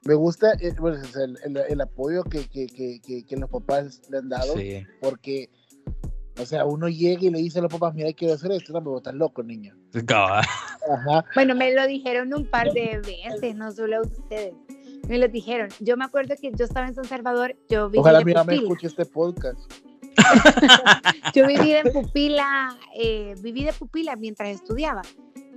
Me 0.03 0.13
gusta 0.13 0.53
eh, 0.59 0.73
bueno, 0.79 0.97
el, 1.15 1.37
el- 1.45 1.57
el 1.69 1.81
apoyo 1.81 2.23
que, 2.23 2.47
que, 2.47 2.67
que, 2.67 2.99
que, 3.01 3.23
que 3.25 3.37
los 3.37 3.49
papás 3.49 4.01
le 4.09 4.17
han 4.19 4.29
dado, 4.29 4.53
Sí. 4.55 4.83
porque, 5.01 5.49
o 6.39 6.45
sea, 6.45 6.65
uno 6.65 6.87
llega 6.89 7.23
y 7.23 7.29
le 7.29 7.39
dice 7.39 7.59
a 7.59 7.61
los 7.63 7.71
papás, 7.71 7.93
mira, 7.95 8.11
quiero 8.13 8.33
hacer 8.35 8.51
esto, 8.51 8.71
no, 8.73 8.79
pero 8.83 8.97
estás 8.97 9.15
loco, 9.15 9.41
niño. 9.43 9.75
Cabal. 10.05 10.43
Ajá. 10.91 11.25
Bueno, 11.35 11.55
me 11.55 11.73
lo 11.73 11.85
dijeron 11.87 12.33
un 12.33 12.45
par 12.45 12.71
de 12.73 12.99
veces, 13.05 13.55
no 13.55 13.71
solo 13.71 14.01
ustedes. 14.01 14.53
Me 15.07 15.17
lo 15.17 15.27
dijeron. 15.27 15.69
Yo 15.79 15.95
me 15.97 16.05
acuerdo 16.05 16.35
que 16.41 16.51
yo 16.51 16.65
estaba 16.65 16.87
en 16.87 16.95
San 16.95 17.05
Salvador, 17.05 17.55
yo 17.69 17.89
viví 17.89 17.99
Ojalá 17.99 18.19
mi 18.23 18.33
mamá 18.33 18.53
escuche 18.53 18.87
este 18.87 19.05
podcast. 19.05 19.59
Yo 21.35 21.45
viví 21.47 21.71
de 21.73 21.91
pupila, 21.91 22.75
eh, 22.95 23.35
viví 23.41 23.63
de 23.63 23.71
pupila 23.73 24.15
mientras 24.15 24.49
estudiaba 24.49 25.01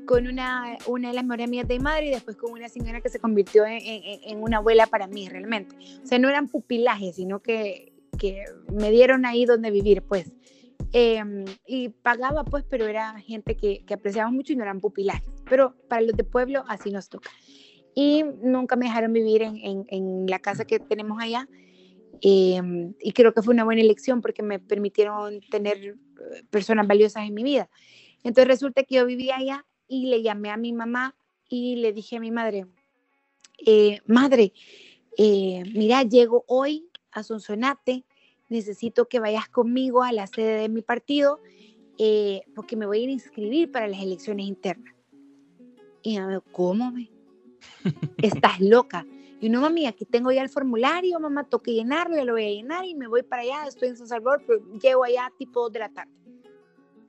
con 0.07 0.27
una, 0.27 0.77
una 0.87 1.09
de 1.09 1.15
las 1.15 1.25
mejores 1.25 1.47
amigas 1.47 1.67
de 1.69 1.79
mi 1.79 1.85
madre 1.85 2.09
y 2.09 2.11
después 2.11 2.37
con 2.37 2.53
una 2.53 2.69
señora 2.69 3.01
que 3.01 3.09
se 3.09 3.19
convirtió 3.21 3.65
en, 3.65 3.79
en- 3.79 4.21
en 4.25 4.43
una 4.43 4.59
abuela 4.59 4.87
para 4.87 5.07
mí 5.07 5.29
realmente. 5.29 5.75
O 6.03 6.07
sea, 6.07 6.19
no 6.19 6.29
eran 6.29 6.49
pupilajes, 6.49 7.17
sino 7.17 7.41
que, 7.41 7.93
que 8.19 8.45
me 8.73 8.91
dieron 8.91 9.25
ahí 9.25 9.45
donde 9.47 9.71
vivir, 9.71 10.03
pues. 10.03 10.31
Em, 10.93 11.45
y 11.67 11.89
pagaba, 11.91 12.45
pues, 12.45 12.65
pero 12.69 12.87
era 12.87 13.19
gente 13.21 13.57
que, 13.57 13.85
que 13.87 13.95
apreciaba 13.95 14.31
mucho 14.31 14.53
y 14.53 14.57
no 14.57 14.63
eran 14.65 14.81
pupilajes. 14.81 15.29
Pero 15.49 15.77
para 15.89 16.03
los 16.03 16.17
de 16.17 16.25
pueblo 16.25 16.65
así 16.69 16.91
nos 16.91 17.09
toca. 17.09 17.31
Y 17.95 18.25
nunca 18.43 18.77
me 18.77 18.87
dejaron 18.87 19.13
vivir 19.13 19.43
en, 19.43 19.57
en- 19.59 19.85
en 19.89 20.27
la 20.27 20.39
casa 20.39 20.65
que 20.65 20.79
tenemos 20.81 21.19
allá. 21.23 21.49
Em, 22.23 22.95
y 23.01 23.13
creo 23.13 23.33
que 23.33 23.43
fue 23.43 23.55
una 23.55 23.65
buena 23.65 23.81
elección 23.83 24.21
porque 24.21 24.43
me 24.43 24.59
permitieron 24.59 25.41
tener 25.51 25.79
eh, 25.79 25.95
personas 26.51 26.87
valiosas 26.87 27.27
en 27.27 27.35
mi 27.35 27.43
vida. 27.43 27.71
Entonces 28.25 28.49
resulta 28.49 28.83
que 28.83 28.97
yo 28.97 29.07
vivía 29.07 29.37
allá 29.37 29.67
y 29.89 30.07
le 30.07 30.23
llamé 30.23 30.51
a 30.51 30.57
mi 30.57 30.73
mamá 30.73 31.17
y 31.49 31.77
le 31.77 31.93
dije 31.93 32.17
a 32.17 32.21
mi 32.21 32.31
madre, 32.31 32.67
eh, 33.67 34.01
madre, 34.07 34.53
eh, 35.17 35.63
mira, 35.75 36.03
llego 36.03 36.45
hoy 36.47 36.89
a 37.13 37.23
Sonsonate, 37.23 38.05
necesito 38.51 39.09
que 39.09 39.21
vayas 39.21 39.49
conmigo 39.49 40.03
a 40.03 40.13
la 40.13 40.27
sede 40.27 40.61
de 40.61 40.69
mi 40.69 40.83
partido 40.83 41.41
eh, 42.03 42.43
porque 42.55 42.77
me 42.77 42.87
voy 42.87 43.01
a 43.01 43.03
ir 43.03 43.09
a 43.11 43.13
inscribir 43.13 43.71
para 43.71 43.87
las 43.87 44.01
elecciones 44.01 44.47
internas. 44.47 44.95
Y 46.03 46.19
me 46.19 46.29
dijo, 46.29 46.45
¿cómo? 46.51 46.91
me? 46.91 47.11
Estás 48.23 48.59
loca. 48.61 49.07
Y 49.39 49.51
no, 49.51 49.61
mami, 49.61 49.87
aquí 49.87 50.07
tengo 50.07 50.33
ya 50.33 50.43
el 50.43 50.49
formulario, 50.49 51.21
mamá, 51.21 51.45
toque 51.45 51.75
llenarlo, 51.75 52.17
ya 52.17 52.25
lo 52.25 52.33
voy 52.33 52.45
a 52.45 52.49
llenar 52.49 52.85
y 52.87 52.95
me 52.95 53.07
voy 53.07 53.23
para 53.23 53.43
allá, 53.43 53.67
estoy 53.67 53.89
en 53.89 53.99
San 53.99 54.07
Salvador, 54.07 54.43
pero 54.47 54.61
llego 54.79 55.05
allá 55.05 55.31
tipo 55.39 55.61
2 55.61 55.73
de 55.73 55.79
la 55.79 55.89
tarde. 55.91 56.13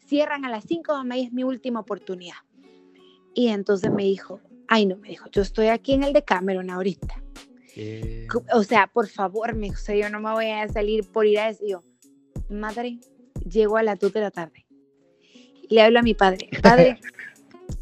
Cierran 0.05 0.43
a 0.43 0.49
las 0.49 0.65
5, 0.65 0.91
mamá, 0.93 1.17
y 1.17 1.25
es 1.25 1.31
mi 1.31 1.45
última 1.45 1.79
oportunidad. 1.79 2.35
Y 3.33 3.47
entonces 3.47 3.91
me 3.91 4.03
dijo, 4.03 4.41
ay 4.67 4.85
no, 4.85 4.97
me 4.97 5.07
dijo, 5.07 5.29
yo 5.31 5.41
estoy 5.41 5.67
aquí 5.67 5.93
en 5.93 6.03
el 6.03 6.11
de 6.11 6.23
Cameron 6.23 6.69
ahorita. 6.69 7.23
Cu- 8.31 8.43
O 8.53 8.63
sea, 8.63 8.87
por 8.87 9.07
favor, 9.07 9.53
me 9.55 9.67
dijo, 9.67 9.75
o 9.75 9.83
sea, 9.83 9.95
yo 9.95 10.09
no 10.09 10.19
me 10.19 10.31
voy 10.31 10.47
a 10.47 10.67
salir 10.69 11.09
por 11.11 11.25
ir 11.25 11.39
a 11.39 11.49
eso. 11.49 11.63
Yo, 11.67 11.83
madre, 12.49 12.99
llego 13.49 13.77
a 13.77 13.83
las 13.83 13.99
2 13.99 14.13
de 14.13 14.21
la 14.21 14.31
tarde. 14.31 14.65
Le 15.69 15.81
hablo 15.81 15.99
a 15.99 16.01
mi 16.03 16.13
padre, 16.13 16.49
padre, 16.61 16.99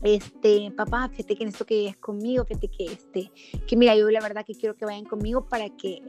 este, 0.03 0.71
papá, 0.75 1.09
fíjate 1.09 1.35
que 1.35 1.43
en 1.43 1.49
esto 1.49 1.65
que 1.65 1.87
es 1.87 1.97
conmigo, 1.97 2.45
fíjate 2.45 2.67
que 2.69 2.85
este, 2.85 3.31
que 3.67 3.75
mira, 3.75 3.95
yo 3.95 4.09
la 4.09 4.21
verdad 4.21 4.45
que 4.45 4.55
quiero 4.55 4.75
que 4.75 4.85
vayan 4.85 5.05
conmigo 5.05 5.47
para 5.47 5.69
que, 5.69 6.01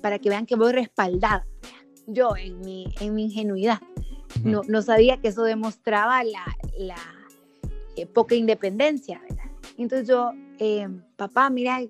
para 0.00 0.18
que 0.18 0.28
vean 0.28 0.46
que 0.46 0.56
voy 0.56 0.72
respaldada. 0.72 1.46
Yo 2.06 2.36
en 2.36 2.60
mi, 2.60 2.92
en 3.00 3.14
mi 3.14 3.24
ingenuidad 3.24 3.80
no, 4.44 4.62
no 4.66 4.82
sabía 4.82 5.18
que 5.20 5.28
eso 5.28 5.42
demostraba 5.44 6.22
la, 6.24 6.44
la 6.78 6.96
eh, 7.96 8.06
poca 8.06 8.34
independencia, 8.34 9.20
¿verdad? 9.28 9.44
Entonces 9.78 10.08
yo, 10.08 10.30
eh, 10.58 10.88
papá, 11.16 11.48
mira, 11.50 11.80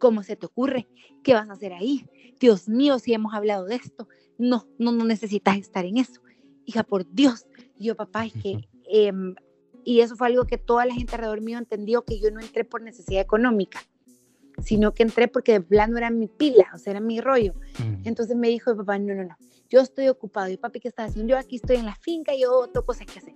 ¿cómo 0.00 0.24
se 0.24 0.34
te 0.34 0.46
ocurre? 0.46 0.88
¿Qué 1.22 1.34
vas 1.34 1.48
a 1.48 1.52
hacer 1.52 1.72
ahí? 1.72 2.04
Dios 2.40 2.68
mío, 2.68 2.98
si 2.98 3.14
hemos 3.14 3.34
hablado 3.34 3.66
de 3.66 3.76
esto, 3.76 4.08
no, 4.38 4.66
no, 4.78 4.90
no 4.90 5.04
necesitas 5.04 5.56
estar 5.58 5.84
en 5.84 5.98
eso. 5.98 6.20
Hija, 6.64 6.82
por 6.82 7.08
Dios. 7.12 7.46
Yo, 7.78 7.94
papá, 7.94 8.26
es 8.26 8.32
que, 8.32 8.68
em, 8.88 9.36
y 9.84 10.00
eso 10.00 10.16
fue 10.16 10.26
algo 10.28 10.44
que 10.46 10.58
toda 10.58 10.84
la 10.86 10.94
gente 10.94 11.14
alrededor 11.14 11.42
mío 11.42 11.58
entendió, 11.58 12.02
que 12.02 12.18
yo 12.18 12.30
no 12.30 12.40
entré 12.40 12.64
por 12.64 12.82
necesidad 12.82 13.20
económica, 13.20 13.80
sino 14.62 14.92
que 14.92 15.02
entré 15.02 15.28
porque 15.28 15.52
de 15.52 15.60
plano 15.60 15.96
era 15.98 16.10
mi 16.10 16.26
pila, 16.26 16.66
o 16.74 16.78
sea, 16.78 16.92
era 16.92 17.00
mi 17.00 17.20
rollo. 17.20 17.54
mm, 17.78 18.02
Entonces 18.08 18.36
me 18.36 18.48
dijo, 18.48 18.74
papá, 18.76 18.98
no, 18.98 19.14
no, 19.14 19.24
no, 19.24 19.36
yo 19.68 19.80
estoy 19.80 20.08
ocupado. 20.08 20.48
Y 20.50 20.56
papi, 20.56 20.80
¿qué 20.80 20.88
estás 20.88 21.10
haciendo? 21.10 21.30
Yo 21.32 21.38
aquí 21.38 21.56
estoy 21.56 21.76
en 21.76 21.86
la 21.86 21.94
finca, 21.94 22.32
yo 22.34 22.66
tengo 22.68 22.86
cosas 22.86 23.06
que 23.06 23.18
hacer. 23.18 23.34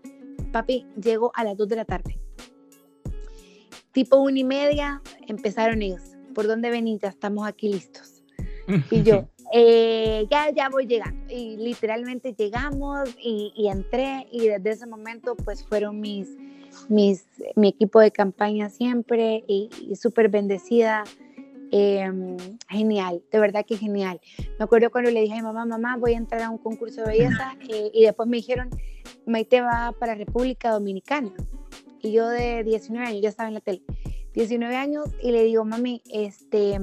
Papi, 0.53 0.87
llego 1.01 1.31
a 1.35 1.45
las 1.45 1.57
2 1.57 1.69
de 1.69 1.77
la 1.77 1.85
tarde. 1.85 2.19
Tipo 3.93 4.17
una 4.17 4.39
y 4.39 4.45
media, 4.45 5.01
empezaron 5.29 5.81
ellos. 5.83 6.14
¿Por 6.35 6.47
dónde 6.47 6.71
venís? 6.71 7.01
Ya 7.01 7.09
estamos 7.09 7.47
aquí 7.47 7.69
listos. 7.69 8.23
Y 8.91 9.03
yo, 9.03 9.29
eh, 9.53 10.27
ya, 10.31 10.51
ya 10.51 10.69
voy 10.69 10.87
llegando. 10.87 11.33
Y 11.33 11.57
literalmente 11.57 12.35
llegamos 12.35 13.09
y, 13.23 13.53
y 13.57 13.69
entré 13.69 14.27
y 14.31 14.49
desde 14.49 14.71
ese 14.71 14.87
momento 14.87 15.37
pues 15.37 15.65
fueron 15.65 16.01
mis, 16.01 16.29
mis, 16.89 17.27
mi 17.57 17.69
equipo 17.69 18.01
de 18.01 18.11
campaña 18.11 18.69
siempre 18.69 19.45
y, 19.47 19.71
y 19.89 19.97
súper 19.97 20.29
bendecida. 20.29 21.05
Em, 21.77 22.37
genial, 22.69 23.21
de 23.33 23.41
verdad 23.41 23.65
que 23.67 23.77
genial. 23.77 24.21
Me 24.59 24.65
acuerdo 24.65 24.93
cuando 24.93 25.11
le 25.11 25.23
dije 25.23 25.33
a 25.33 25.37
mi 25.39 25.43
mamá, 25.43 25.67
mamá, 25.67 25.97
voy 25.97 26.15
a 26.15 26.19
entrar 26.19 26.43
a 26.43 26.51
un 26.51 26.59
concurso 26.59 27.03
de 27.03 27.09
belleza 27.09 27.57
eh, 27.69 27.91
y 27.93 28.05
después 28.05 28.29
me 28.29 28.37
dijeron, 28.37 28.71
Maite 29.27 29.61
va 29.61 29.93
para 29.99 30.15
República 30.15 30.71
Dominicana. 30.71 31.33
Y 32.01 32.13
yo 32.13 32.29
de 32.29 32.63
19 32.63 33.07
años, 33.07 33.23
ya 33.23 33.29
estaba 33.29 33.49
en 33.49 33.55
la 33.55 33.61
tele, 33.61 33.83
19 34.35 34.77
años 34.77 35.07
y 35.23 35.31
le 35.33 35.45
digo, 35.45 35.65
mami, 35.65 36.03
este, 36.11 36.79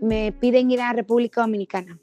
me 0.00 0.32
piden 0.32 0.70
ir 0.70 0.80
a 0.80 0.92
República 0.92 1.42
Dominicana. 1.42 2.00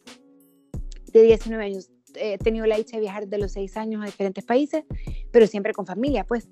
De 1.11 1.23
19 1.23 1.63
años, 1.63 1.89
he 2.15 2.37
tenido 2.37 2.65
la 2.65 2.77
dicha 2.77 2.97
de 2.97 3.01
viajar 3.01 3.27
de 3.27 3.37
los 3.39 3.51
6 3.53 3.77
años 3.77 4.01
a 4.03 4.05
diferentes 4.05 4.43
países, 4.45 4.83
pero 5.31 5.47
siempre 5.47 5.73
con 5.73 5.85
familia, 5.85 6.23
pues. 6.23 6.47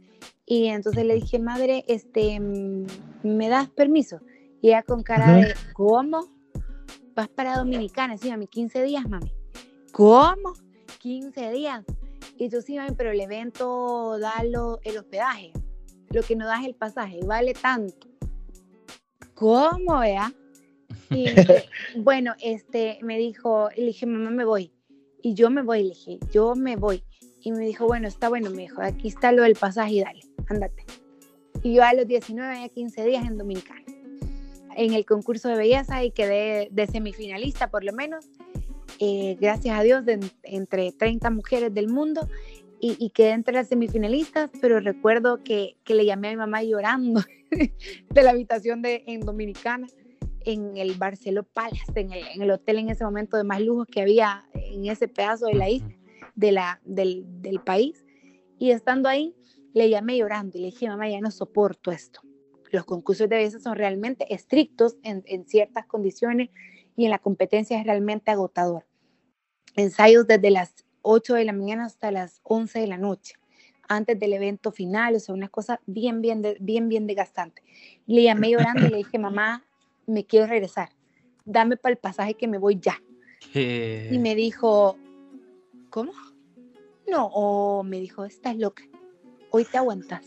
Y 0.45 0.67
entonces 0.67 1.05
le 1.05 1.15
dije, 1.15 1.39
madre, 1.39 1.83
este, 1.87 2.39
¿me 2.39 3.49
das 3.49 3.69
permiso? 3.69 4.19
Y 4.61 4.69
ella 4.69 4.81
con 4.83 5.03
cara 5.03 5.35
de, 5.35 5.53
¿cómo? 5.73 6.27
Vas 7.15 7.27
para 7.29 7.57
Dominicana, 7.57 8.17
sí, 8.17 8.29
mami, 8.29 8.47
15 8.47 8.83
días, 8.83 9.07
mami. 9.07 9.31
¿Cómo? 9.91 10.53
15 10.99 11.51
días. 11.51 11.83
Y 12.37 12.49
yo, 12.49 12.61
sí, 12.61 12.75
mami, 12.77 12.91
pero 12.95 13.11
el 13.11 13.19
evento 13.19 14.17
da 14.19 14.43
lo- 14.43 14.79
el 14.83 14.97
hospedaje. 14.97 15.51
Lo 16.09 16.21
que 16.23 16.35
no 16.35 16.45
da 16.45 16.59
es 16.61 16.67
el 16.67 16.75
pasaje, 16.75 17.19
vale 17.25 17.53
tanto. 17.53 18.07
¿Cómo, 19.33 19.99
vea? 19.99 20.33
Y 21.09 21.25
bueno, 21.97 22.33
este, 22.41 22.99
me 23.01 23.17
dijo, 23.17 23.69
le 23.75 23.85
dije, 23.85 24.05
mamá, 24.05 24.31
me 24.31 24.45
voy. 24.45 24.71
Y 25.21 25.33
yo 25.33 25.49
me 25.49 25.61
voy, 25.61 25.83
le 25.83 25.89
dije, 25.89 26.19
yo 26.31 26.55
me 26.55 26.75
voy. 26.75 27.03
Y 27.41 27.51
me 27.51 27.65
dijo, 27.65 27.85
bueno, 27.85 28.07
está 28.07 28.29
bueno, 28.29 28.49
me 28.49 28.63
dijo, 28.63 28.81
aquí 28.81 29.07
está 29.07 29.31
lo 29.31 29.43
del 29.43 29.55
pasaje 29.55 29.93
y 29.93 30.01
dale, 30.01 30.21
ándate. 30.47 30.85
Y 31.63 31.75
yo 31.75 31.83
a 31.83 31.93
los 31.93 32.07
19, 32.07 32.63
a 32.63 32.69
15 32.69 33.05
días 33.05 33.25
en 33.25 33.37
Dominicana, 33.37 33.83
en 34.75 34.93
el 34.93 35.05
concurso 35.05 35.49
de 35.49 35.55
belleza 35.55 36.03
y 36.03 36.11
quedé 36.11 36.69
de 36.71 36.87
semifinalista 36.87 37.69
por 37.69 37.83
lo 37.83 37.93
menos, 37.93 38.25
eh, 38.99 39.37
gracias 39.39 39.77
a 39.79 39.83
Dios, 39.83 40.05
de, 40.05 40.19
entre 40.43 40.91
30 40.91 41.29
mujeres 41.29 41.73
del 41.73 41.87
mundo. 41.87 42.27
Y, 42.79 42.95
y 43.03 43.09
quedé 43.09 43.31
entre 43.31 43.55
las 43.55 43.69
semifinalistas, 43.69 44.51
pero 44.61 44.79
recuerdo 44.79 45.43
que, 45.43 45.77
que 45.83 45.95
le 45.95 46.05
llamé 46.05 46.27
a 46.27 46.31
mi 46.31 46.37
mamá 46.37 46.61
llorando 46.61 47.21
de 47.51 48.21
la 48.21 48.29
habitación 48.29 48.81
de, 48.81 49.03
en 49.07 49.21
Dominicana 49.21 49.87
en 50.47 50.77
el 50.77 50.93
Barceló 50.93 51.43
Palace, 51.43 51.91
en 51.95 52.13
el, 52.13 52.25
en 52.27 52.41
el 52.41 52.51
hotel 52.51 52.77
en 52.77 52.89
ese 52.89 53.03
momento 53.03 53.35
de 53.35 53.43
más 53.43 53.61
lujos 53.61 53.85
que 53.87 54.01
había 54.01 54.45
en 54.53 54.85
ese 54.85 55.09
pedazo 55.09 55.47
de 55.47 55.55
la 55.55 55.69
isla, 55.69 55.93
de 56.35 56.51
la, 56.53 56.81
del, 56.85 57.25
del 57.41 57.59
país. 57.59 58.05
Y 58.57 58.71
estando 58.71 59.09
ahí, 59.09 59.35
le 59.73 59.89
llamé 59.89 60.17
llorando 60.17 60.57
y 60.57 60.61
le 60.61 60.67
dije, 60.67 60.87
mamá, 60.87 61.09
ya 61.09 61.19
no 61.19 61.31
soporto 61.31 61.91
esto. 61.91 62.21
Los 62.71 62.85
concursos 62.85 63.27
de 63.27 63.35
belleza 63.35 63.59
son 63.59 63.75
realmente 63.75 64.33
estrictos 64.33 64.95
en, 65.03 65.21
en 65.25 65.45
ciertas 65.45 65.85
condiciones 65.85 66.49
y 66.95 67.05
en 67.05 67.11
la 67.11 67.19
competencia 67.19 67.77
es 67.77 67.85
realmente 67.85 68.31
agotador. 68.31 68.85
Ensayos 69.75 70.27
desde 70.27 70.49
las 70.49 70.86
8 71.09 71.35
de 71.35 71.45
la 71.45 71.53
mañana 71.53 71.85
hasta 71.85 72.11
las 72.11 72.41
11 72.43 72.79
de 72.79 72.87
la 72.87 72.97
noche, 72.97 73.35
antes 73.87 74.19
del 74.19 74.33
evento 74.33 74.71
final, 74.73 75.15
o 75.15 75.19
sea, 75.19 75.33
una 75.33 75.47
cosa 75.47 75.79
bien, 75.85 76.21
bien, 76.21 76.41
de- 76.41 76.57
bien, 76.59 76.89
bien 76.89 77.07
desgastante. 77.07 77.63
Le 78.07 78.23
llamé 78.23 78.49
llorando 78.51 78.85
y 78.85 78.89
le 78.89 78.97
dije, 78.97 79.17
mamá, 79.17 79.63
me 80.05 80.25
quiero 80.25 80.47
regresar, 80.47 80.89
dame 81.45 81.77
para 81.77 81.93
el 81.93 81.97
pasaje 81.97 82.33
que 82.33 82.47
me 82.47 82.57
voy 82.57 82.77
ya. 82.79 83.01
eh, 83.53 84.09
Y 84.11 84.19
me 84.19 84.35
dijo, 84.35 84.97
¿cómo? 85.89 86.11
No, 87.09 87.27
o 87.27 87.83
me 87.83 87.99
dijo, 88.01 88.25
estás 88.25 88.57
loca, 88.57 88.83
hoy 89.51 89.63
te 89.63 89.77
aguantas. 89.77 90.25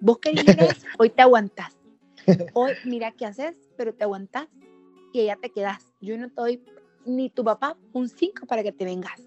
Vos 0.00 0.18
querés 0.18 0.44
hoy 0.98 1.10
te 1.10 1.20
aguantas. 1.22 1.76
Hoy 2.54 2.72
mira 2.84 3.10
qué 3.12 3.26
haces, 3.26 3.54
pero 3.76 3.92
te 3.92 4.04
aguantas 4.04 4.48
y 5.12 5.20
allá 5.20 5.36
te 5.40 5.50
quedas. 5.50 5.84
Yo 6.00 6.16
no 6.16 6.28
te 6.28 6.34
doy 6.40 6.62
ni 7.04 7.28
tu 7.28 7.44
papá 7.44 7.76
un 7.92 8.08
5 8.08 8.46
para 8.46 8.62
que 8.62 8.72
te 8.72 8.84
vengas. 8.86 9.20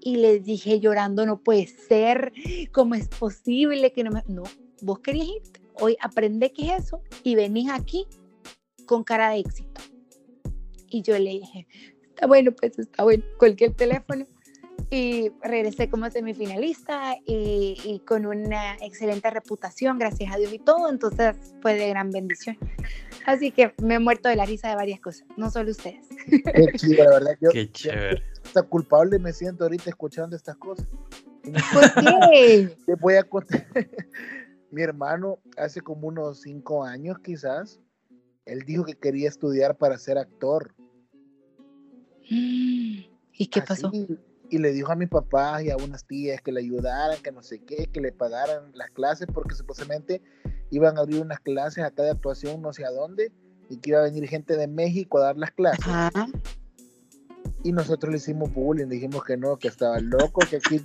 Y 0.00 0.16
les 0.16 0.44
dije 0.44 0.80
llorando, 0.80 1.26
no 1.26 1.40
puede 1.40 1.66
ser, 1.66 2.32
¿cómo 2.72 2.94
es 2.94 3.08
posible 3.08 3.92
que 3.92 4.04
no 4.04 4.10
me... 4.10 4.22
No, 4.28 4.44
vos 4.82 5.00
querías 5.00 5.28
irte. 5.28 5.60
Hoy 5.74 5.96
aprende 6.00 6.52
qué 6.52 6.74
es 6.74 6.84
eso 6.84 7.02
y 7.22 7.34
venís 7.34 7.70
aquí 7.70 8.06
con 8.86 9.04
cara 9.04 9.30
de 9.30 9.40
éxito. 9.40 9.80
Y 10.88 11.02
yo 11.02 11.18
le 11.18 11.30
dije, 11.30 11.66
está 12.08 12.26
bueno, 12.26 12.52
pues 12.52 12.78
está 12.78 13.02
bueno, 13.02 13.24
colgué 13.38 13.66
el 13.66 13.74
teléfono 13.74 14.26
y 14.90 15.30
regresé 15.42 15.88
como 15.88 16.10
semifinalista 16.10 17.16
y, 17.24 17.76
y, 17.84 18.00
con 18.00 18.26
una 18.26 18.74
excelente 18.82 19.30
reputación, 19.30 19.98
gracias 19.98 20.34
a 20.34 20.36
Dios 20.36 20.52
y 20.52 20.58
todo, 20.58 20.90
entonces 20.90 21.36
fue 21.62 21.74
de 21.74 21.88
gran 21.90 22.10
bendición. 22.10 22.58
Así 23.24 23.52
que 23.52 23.72
me 23.80 23.94
he 23.94 23.98
muerto 24.00 24.28
de 24.28 24.36
la 24.36 24.46
risa 24.46 24.68
de 24.68 24.74
varias 24.74 25.00
cosas, 25.00 25.24
no 25.36 25.50
solo 25.50 25.70
ustedes. 25.70 26.08
Qué 26.28 26.72
chido, 26.76 27.04
la 27.04 27.10
verdad. 27.10 27.36
Yo, 27.40 27.50
Qué 27.50 27.70
chévere. 27.70 28.22
Hasta 28.50 28.64
culpable 28.64 29.20
me 29.20 29.32
siento 29.32 29.62
ahorita 29.62 29.90
escuchando 29.90 30.34
estas 30.34 30.56
cosas. 30.56 30.84
¿Por 31.44 31.52
qué? 32.32 32.76
Te 32.84 32.96
voy 32.96 33.14
a 33.14 33.22
contar. 33.22 33.64
Mi 34.72 34.82
hermano, 34.82 35.38
hace 35.56 35.80
como 35.80 36.08
unos 36.08 36.40
cinco 36.40 36.82
años 36.82 37.20
quizás, 37.20 37.78
él 38.46 38.62
dijo 38.66 38.84
que 38.84 38.96
quería 38.96 39.28
estudiar 39.28 39.78
para 39.78 39.96
ser 39.98 40.18
actor. 40.18 40.74
¿Y 42.28 43.06
qué 43.52 43.62
pasó? 43.62 43.86
Así, 43.86 44.18
y 44.48 44.58
le 44.58 44.72
dijo 44.72 44.90
a 44.90 44.96
mi 44.96 45.06
papá 45.06 45.62
y 45.62 45.70
a 45.70 45.76
unas 45.76 46.04
tías 46.04 46.42
que 46.42 46.50
le 46.50 46.58
ayudaran, 46.58 47.22
que 47.22 47.30
no 47.30 47.44
sé 47.44 47.60
qué, 47.60 47.86
que 47.86 48.00
le 48.00 48.10
pagaran 48.10 48.72
las 48.74 48.90
clases, 48.90 49.28
porque 49.32 49.54
supuestamente 49.54 50.22
iban 50.70 50.98
a 50.98 51.02
abrir 51.02 51.22
unas 51.22 51.38
clases 51.38 51.84
acá 51.84 52.02
de 52.02 52.10
actuación 52.10 52.60
no 52.60 52.72
sé 52.72 52.84
a 52.84 52.90
dónde, 52.90 53.30
y 53.68 53.76
que 53.76 53.90
iba 53.90 54.00
a 54.00 54.02
venir 54.02 54.28
gente 54.28 54.56
de 54.56 54.66
México 54.66 55.18
a 55.18 55.26
dar 55.26 55.36
las 55.36 55.52
clases. 55.52 55.86
Ajá. 55.86 56.26
Y 57.62 57.72
nosotros 57.72 58.10
le 58.10 58.18
hicimos 58.18 58.52
bullying, 58.52 58.86
dijimos 58.88 59.22
que 59.24 59.36
no, 59.36 59.56
que 59.58 59.68
estaba 59.68 59.98
loco, 60.00 60.40
que 60.48 60.56
aquí, 60.56 60.80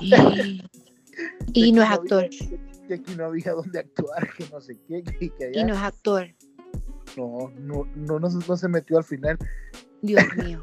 Y, 0.00 1.72
no 1.72 1.82
es 1.82 1.88
actor. 1.90 2.24
había, 2.24 2.58
que 2.88 2.94
aquí 2.94 3.14
no 3.16 3.24
había 3.26 3.52
donde 3.52 3.80
actuar, 3.80 4.28
que 4.36 4.44
no 4.52 4.60
sé 4.60 4.78
qué, 4.88 5.02
que, 5.02 5.30
que 5.30 5.44
allá. 5.46 5.60
Y 5.60 5.64
no 5.64 5.74
es 5.74 5.80
actor. 5.80 6.28
No, 7.16 7.50
no, 7.58 7.86
no, 7.96 8.18
no, 8.20 8.30
se- 8.30 8.48
no 8.48 8.56
se 8.56 8.68
metió 8.68 8.98
al 8.98 9.04
final. 9.04 9.36
Dios 10.00 10.22
mío. 10.36 10.60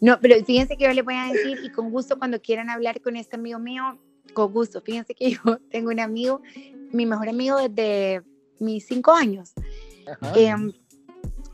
No, 0.00 0.18
pero 0.20 0.42
fíjense 0.44 0.76
que 0.76 0.84
yo 0.84 0.92
les 0.92 1.04
voy 1.04 1.14
a 1.14 1.32
decir, 1.32 1.58
y 1.62 1.70
con 1.70 1.90
gusto 1.90 2.18
cuando 2.18 2.40
quieran 2.40 2.68
hablar 2.70 3.00
con 3.00 3.16
este 3.16 3.36
amigo 3.36 3.58
mío, 3.58 3.98
con 4.34 4.52
gusto. 4.52 4.80
Fíjense 4.80 5.14
que 5.14 5.30
yo 5.44 5.58
tengo 5.70 5.90
un 5.90 6.00
amigo, 6.00 6.40
mi 6.92 7.06
mejor 7.06 7.28
amigo 7.28 7.56
desde 7.58 8.22
mis 8.58 8.86
cinco 8.86 9.12
años. 9.12 9.52
Em, 10.34 10.72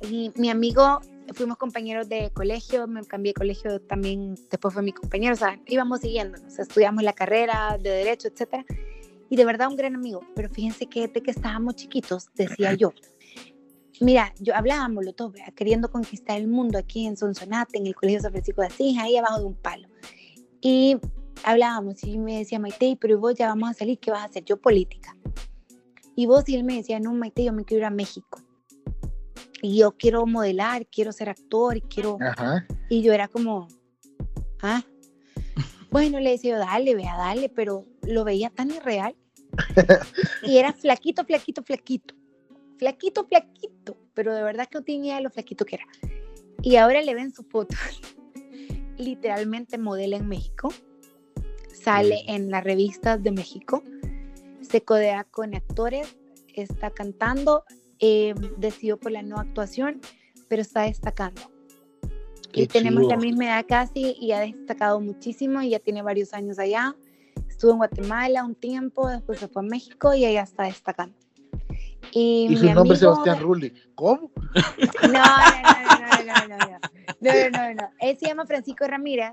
y 0.09 0.33
mi 0.37 0.49
amigo, 0.51 1.01
fuimos 1.35 1.57
compañeros 1.57 2.09
de 2.09 2.31
colegio, 2.31 2.87
me 2.87 3.05
cambié 3.05 3.31
de 3.31 3.35
colegio 3.35 3.81
también, 3.81 4.35
después 4.51 4.75
fue 4.75 4.83
mi 4.83 4.93
compañero, 4.93 5.35
o 5.35 5.37
sea, 5.37 5.61
íbamos 5.67 6.01
siguiéndonos, 6.01 6.59
estudiamos 6.59 7.03
la 7.03 7.13
carrera 7.13 7.79
de 7.81 7.91
Derecho, 7.91 8.29
etcétera. 8.29 8.65
Y 9.31 9.37
de 9.37 9.45
verdad 9.45 9.69
un 9.69 9.77
gran 9.77 9.95
amigo, 9.95 10.21
pero 10.35 10.49
fíjense 10.49 10.87
que 10.87 11.07
desde 11.07 11.23
que 11.23 11.31
estábamos 11.31 11.77
chiquitos, 11.77 12.29
decía 12.35 12.73
yo, 12.75 12.93
mira, 14.01 14.33
yo 14.39 14.55
hablábamos 14.55 15.05
los 15.05 15.17
dos, 15.17 15.33
¿verdad? 15.33 15.53
queriendo 15.55 15.91
conquistar 15.91 16.39
el 16.39 16.49
mundo 16.49 16.79
aquí 16.79 17.07
en 17.07 17.17
Sonsonate, 17.17 17.79
en 17.79 17.87
el 17.87 17.95
Colegio 17.95 18.21
San 18.21 18.33
Francisco 18.33 18.63
de 18.63 18.69
Asís, 18.69 18.99
ahí 18.99 19.17
abajo 19.17 19.41
de 19.41 19.45
un 19.45 19.55
palo. 19.55 19.89
Y 20.61 20.97
hablábamos 21.45 22.03
y 22.05 22.19
me 22.19 22.39
decía, 22.39 22.59
Maite, 22.59 22.97
pero 23.01 23.19
vos 23.19 23.35
ya 23.35 23.49
vamos 23.49 23.71
a 23.71 23.75
salir, 23.75 23.99
¿qué 23.99 24.11
vas 24.11 24.23
a 24.23 24.25
hacer? 24.25 24.45
Yo 24.45 24.57
política. 24.57 25.15
Y 26.17 26.27
vos 26.27 26.49
y 26.49 26.57
él 26.57 26.65
me 26.65 26.77
decía, 26.77 26.99
no, 26.99 27.13
Maite, 27.13 27.45
yo 27.45 27.53
me 27.53 27.65
quiero 27.65 27.83
ir 27.83 27.85
a 27.87 27.91
México. 27.91 28.41
Y 29.63 29.79
yo 29.79 29.93
quiero 29.93 30.27
modelar, 30.27 30.87
quiero 30.87 31.13
ser 31.13 31.29
actor, 31.29 31.81
quiero... 31.89 32.19
Ajá. 32.21 32.67
Y 32.89 33.03
yo 33.03 33.13
era 33.13 33.29
como, 33.29 33.69
ah, 34.63 34.85
bueno, 35.91 36.21
le 36.21 36.31
decía 36.31 36.53
yo, 36.53 36.59
dale, 36.59 36.95
vea, 36.95 37.17
dale, 37.17 37.49
pero 37.49 37.87
lo 38.03 38.25
veía 38.25 38.51
tan 38.51 38.71
irreal. 38.71 39.17
Y 40.43 40.59
era 40.59 40.73
flaquito, 40.73 41.25
flaquito, 41.25 41.63
flaquito. 41.63 42.15
Flaquito, 42.79 43.27
flaquito. 43.27 43.97
Pero 44.15 44.35
de 44.35 44.43
verdad 44.43 44.69
que 44.69 44.79
no 44.79 44.85
tenía 44.85 45.21
lo 45.21 45.31
flaquito 45.31 45.65
que 45.65 45.77
era. 45.77 45.87
Y 46.63 46.77
ahora 46.77 47.03
le 47.03 47.15
ven 47.15 47.33
su 47.33 47.43
foto. 47.43 47.75
Literalmente 48.99 49.79
modela 49.79 50.17
en 50.17 50.29
México. 50.29 50.73
Sale 51.73 52.23
en 52.27 52.51
las 52.51 52.65
revistas 52.65 53.23
de 53.23 53.33
México. 53.33 53.83
Se 54.61 54.83
codea 54.83 55.25
con 55.25 55.55
actores. 55.55 56.17
Está 56.55 56.91
cantando. 56.91 57.65
Eh, 58.01 58.35
decidió 58.57 58.99
por 58.99 59.13
la 59.13 59.23
no 59.23 59.37
actuación, 59.39 60.01
pero 60.49 60.63
está 60.63 60.83
destacando 60.83 61.43
Qué 62.53 62.63
y 62.63 62.67
tenemos 62.67 63.03
la 63.05 63.11
chido. 63.17 63.21
misma 63.21 63.45
edad 63.47 63.65
casi 63.69 64.17
y 64.19 64.33
ha 64.33 64.41
destacado 64.41 65.01
muchísimo 65.01 65.61
y 65.63 65.71
ya 65.71 65.79
tiene 65.81 66.03
varios 66.03 66.33
años 66.33 66.59
allá. 66.59 66.95
Estuvo 67.49 67.73
en 67.73 67.77
Guatemala 67.79 68.45
un 68.45 68.55
tiempo, 68.55 69.09
después 69.09 69.39
se 69.39 69.49
fue 69.49 69.63
a 69.63 69.67
México 69.67 70.15
y 70.15 70.25
allá 70.25 70.43
está 70.43 70.65
destacando. 70.65 71.15
Y, 72.13 72.47
Y 72.51 72.57
su 72.57 72.73
nombre 72.73 72.95
es 72.95 73.01
Sebastián 73.01 73.41
Rulli. 73.41 73.73
¿Cómo? 73.95 74.31
No, 75.03 75.11
no, 75.11 75.19
no, 75.99 76.25
no, 76.25 76.49
no, 76.49 76.57
no, 76.57 76.79
no, 77.21 77.51
no, 77.51 77.51
no, 77.51 77.75
no. 77.75 77.91
Él 78.01 78.17
se 78.19 78.27
llama 78.27 78.47
Francisco 78.47 78.87
Ramírez. 78.87 79.33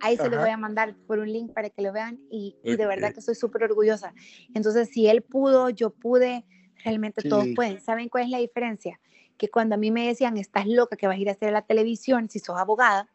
Ahí 0.00 0.16
se 0.16 0.28
lo 0.28 0.36
Ajá. 0.36 0.40
voy 0.44 0.50
a 0.50 0.56
mandar 0.56 0.94
por 1.06 1.18
un 1.18 1.32
link 1.32 1.52
para 1.52 1.70
que 1.70 1.80
lo 1.82 1.92
vean 1.92 2.20
y, 2.30 2.56
y 2.62 2.76
de 2.76 2.86
verdad 2.86 3.12
que 3.12 3.20
estoy 3.20 3.34
súper 3.34 3.64
orgullosa. 3.64 4.12
Entonces, 4.54 4.90
si 4.92 5.08
él 5.08 5.22
pudo, 5.22 5.70
yo 5.70 5.90
pude, 5.90 6.44
realmente 6.84 7.22
todos 7.22 7.44
Sí. 7.46 7.54
pueden. 7.54 7.80
¿Saben 7.80 8.08
cuál 8.08 8.24
es 8.24 8.30
la 8.30 8.38
diferencia? 8.38 9.00
Que 9.36 9.48
cuando 9.48 9.74
a 9.74 9.78
mí 9.78 9.90
me 9.90 10.06
decían, 10.06 10.36
estás 10.36 10.66
loca 10.66 10.96
que 10.96 11.06
vas 11.06 11.16
a 11.16 11.20
ir 11.20 11.28
a 11.28 11.32
hacer 11.32 11.48
a 11.48 11.52
la 11.52 11.62
televisión 11.62 12.28
si 12.28 12.38
sos 12.38 12.56
abogada, 12.58 13.08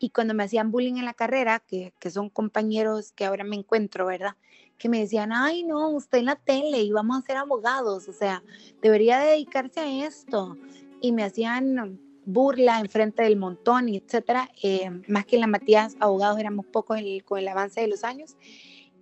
y 0.00 0.10
cuando 0.10 0.32
me 0.32 0.44
hacían 0.44 0.70
bullying 0.70 0.96
en 0.96 1.04
la 1.04 1.14
carrera, 1.14 1.58
que, 1.60 1.92
que 1.98 2.10
son 2.10 2.30
compañeros 2.30 3.10
que 3.12 3.24
ahora 3.24 3.42
me 3.42 3.56
encuentro, 3.56 4.06
¿verdad? 4.06 4.36
Que 4.78 4.88
me 4.88 5.00
decían, 5.00 5.32
ay, 5.32 5.64
no, 5.64 5.88
usted 5.90 6.18
en 6.18 6.26
la 6.26 6.36
tele 6.36 6.82
y 6.82 6.92
vamos 6.92 7.18
a 7.18 7.26
ser 7.26 7.36
abogados, 7.36 8.06
o 8.08 8.12
sea, 8.12 8.44
debería 8.80 9.18
dedicarse 9.18 9.80
a 9.80 10.06
esto. 10.06 10.56
Y 11.00 11.10
me 11.10 11.24
hacían 11.24 12.00
burla 12.24 12.78
enfrente 12.78 13.22
del 13.24 13.36
montón 13.36 13.88
y 13.88 13.96
etcétera. 13.96 14.48
Eh, 14.62 14.88
más 15.08 15.26
que 15.26 15.34
en 15.36 15.40
la 15.40 15.46
Matías, 15.48 15.96
abogados 15.98 16.38
éramos 16.38 16.66
pocos 16.66 16.98
el- 16.98 17.24
con 17.24 17.40
el 17.40 17.48
avance 17.48 17.80
de 17.80 17.88
los 17.88 18.04
años. 18.04 18.36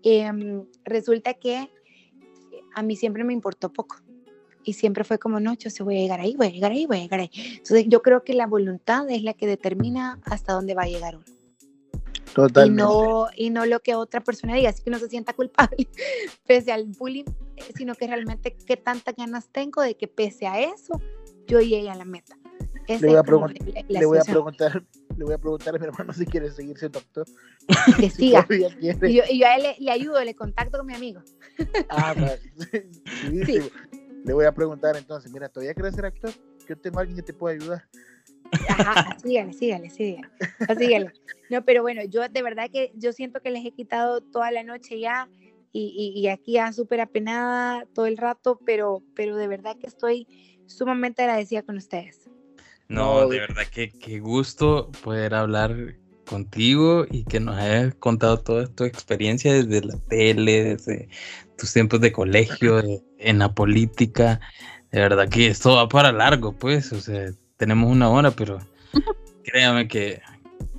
Em, 0.03 0.65
resulta 0.85 1.35
que 1.35 1.71
a 2.75 2.83
mí 2.83 2.97
siempre 2.97 3.23
me 3.25 3.33
importó 3.35 3.71
poco. 3.73 3.97
Y 4.69 4.73
siempre 4.73 5.05
fue 5.05 5.19
como, 5.21 5.39
no, 5.39 5.55
yo 5.55 5.71
sí 5.71 5.83
voy 5.85 5.97
a 5.97 6.01
llegar 6.01 6.21
ahí, 6.21 6.35
voy 6.37 6.49
a 6.49 6.51
llegar 6.51 6.73
ahí, 6.73 6.87
voy 6.87 6.97
a 6.99 7.01
llegar 7.03 7.21
ahí. 7.21 7.31
Entonces 7.35 7.87
yo 7.89 8.03
creo 8.03 8.25
que 8.25 8.35
la 8.35 8.49
voluntad 8.49 9.09
es 9.09 9.23
la 9.23 9.33
que 9.33 9.47
determina 9.47 10.19
hasta 10.25 10.53
dónde 10.55 10.75
va 10.75 10.83
a 10.83 10.87
llegar 10.89 11.15
uno. 11.17 11.25
Y 11.25 12.35
Totalmente. 12.35 12.83
no, 12.83 13.29
y 13.37 13.51
no 13.51 13.65
lo 13.65 13.79
que 13.81 13.95
otra 13.95 14.21
persona 14.23 14.55
diga, 14.57 14.71
así 14.71 14.83
que 14.83 14.91
no 14.91 14.99
se 14.99 15.09
sienta 15.09 15.33
culpable 15.33 15.89
pese 16.47 16.73
al 16.73 16.85
bullying, 16.85 17.25
sino 17.77 17.95
que 17.95 18.09
realmente 18.09 18.57
qué 18.67 18.77
tantas 18.77 19.15
ganas 19.17 19.49
tengo 19.53 19.81
de 19.83 19.97
que 19.97 20.09
pese 20.09 20.47
a 20.49 20.61
eso 20.61 21.01
yo 21.47 21.61
llegue 21.61 21.89
a 21.89 21.95
la 21.95 22.05
meta. 22.05 22.37
Le 22.89 22.99
voy 23.09 23.17
a 23.17 23.23
la- 23.23 23.23
la 23.89 24.01
le 24.01 24.07
voy 24.07 24.19
a 24.19 24.23
preguntar, 24.25 24.85
le 25.17 25.25
voy 25.25 25.35
a 25.35 25.39
preguntar 25.39 25.77
a 25.77 25.79
mi 25.79 25.87
hermano 25.87 26.13
si 26.13 26.27
quiere 26.27 26.51
seguir 26.51 26.77
siendo 26.77 26.99
actor. 26.99 27.27
que 27.99 28.11
Si 28.11 28.17
siga. 28.17 28.47
Y 29.09 29.15
yo, 29.15 29.23
y 29.31 29.39
yo 29.39 29.47
a 29.47 29.55
él 29.57 29.63
le, 29.63 29.77
le 29.79 29.91
ayudo, 29.93 30.23
le 30.25 30.35
contacto 30.35 30.79
con 30.79 30.87
mi 30.89 30.95
amigo. 30.95 31.23
Ah. 31.89 32.15
Sí, 33.23 33.45
sí. 33.45 33.61
Le 34.27 34.33
voy 34.35 34.45
a 34.45 34.53
preguntar 34.53 34.97
entonces, 34.97 35.31
mira, 35.33 35.49
¿todavía 35.49 35.73
quieres 35.73 35.95
ser 35.95 36.05
actor? 36.05 36.33
Yo 36.69 36.77
tengo 36.77 36.99
a 36.99 37.03
alguien 37.03 37.17
que 37.17 37.23
te 37.23 37.33
pueda 37.33 37.55
ayudar. 37.55 37.89
Ajá, 38.69 39.17
sígale, 39.23 39.53
sígale, 39.53 39.89
sígale, 39.91 40.29
sígale. 40.77 41.13
No, 41.49 41.65
pero 41.65 41.83
bueno, 41.83 42.03
yo 42.05 42.29
de 42.29 42.43
verdad 42.43 42.69
que 42.73 42.91
yo 42.97 43.13
siento 43.13 43.41
que 43.41 43.51
les 43.51 43.65
he 43.65 43.71
quitado 43.71 44.21
toda 44.23 44.51
la 44.51 44.65
noche 44.65 44.99
ya 44.99 45.31
y, 45.73 46.13
y, 46.17 46.21
y 46.21 46.27
aquí 46.27 46.55
ya 46.55 46.73
súper 46.73 47.01
apenada 47.01 47.87
todo 47.95 48.07
el 48.07 48.17
rato, 48.17 48.61
pero, 48.67 49.05
pero 49.15 49.37
de 49.37 49.47
verdad 49.47 49.77
que 49.79 49.87
estoy 49.87 50.27
sumamente 50.67 51.23
agradecida 51.23 51.63
con 51.63 51.77
ustedes. 51.77 52.29
No, 52.89 53.29
de- 53.29 53.39
verdad 53.39 53.65
que 53.71 53.91
qué 53.91 54.19
gusto 54.19 54.91
poder 55.05 55.35
hablar 55.35 55.97
contigo 56.27 57.07
y 57.11 57.25
que 57.25 57.41
nos 57.41 57.57
hayas 57.57 57.95
contado 57.95 58.39
toda 58.41 58.67
tu 58.67 58.85
experiencia 58.85 59.53
desde 59.55 59.87
la 59.87 59.97
tele, 60.09 60.65
desde 60.77 61.09
tus 61.57 61.73
tiempos 61.73 62.01
de 62.01 62.13
colegio, 62.13 62.83
de- 62.83 63.03
en 63.19 63.39
la 63.39 63.55
política. 63.55 64.41
De 64.93 65.01
verdad 65.01 65.29
que 65.29 65.47
esto 65.49 65.75
va 65.77 65.89
para 65.89 66.13
largo, 66.13 66.53
pues, 66.53 66.93
o 66.93 67.01
sea, 67.01 67.31
tenemos 67.57 67.91
una 67.91 68.09
hora, 68.11 68.31
pero 68.31 68.59
créame 69.45 69.89
que, 69.89 70.21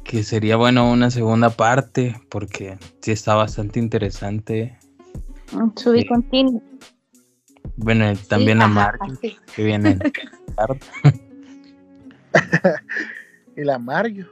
que 0.04 0.24
sería 0.24 0.56
bueno 0.56 0.90
una 0.92 1.10
segunda 1.12 1.50
parte 1.50 2.20
porque 2.30 2.78
sí 3.02 3.12
está 3.12 3.34
bastante 3.36 3.80
interesante. 3.80 4.78
Subí 5.76 6.02
Sí. 6.02 6.08
continuo. 6.08 6.62
Bueno, 7.76 8.12
también 8.28 8.60
Sí, 8.60 8.64
a 8.66 8.98
que 9.56 9.64
viene. 9.64 9.98
Y 13.56 13.64
la 13.64 13.80
Mario, 13.80 14.28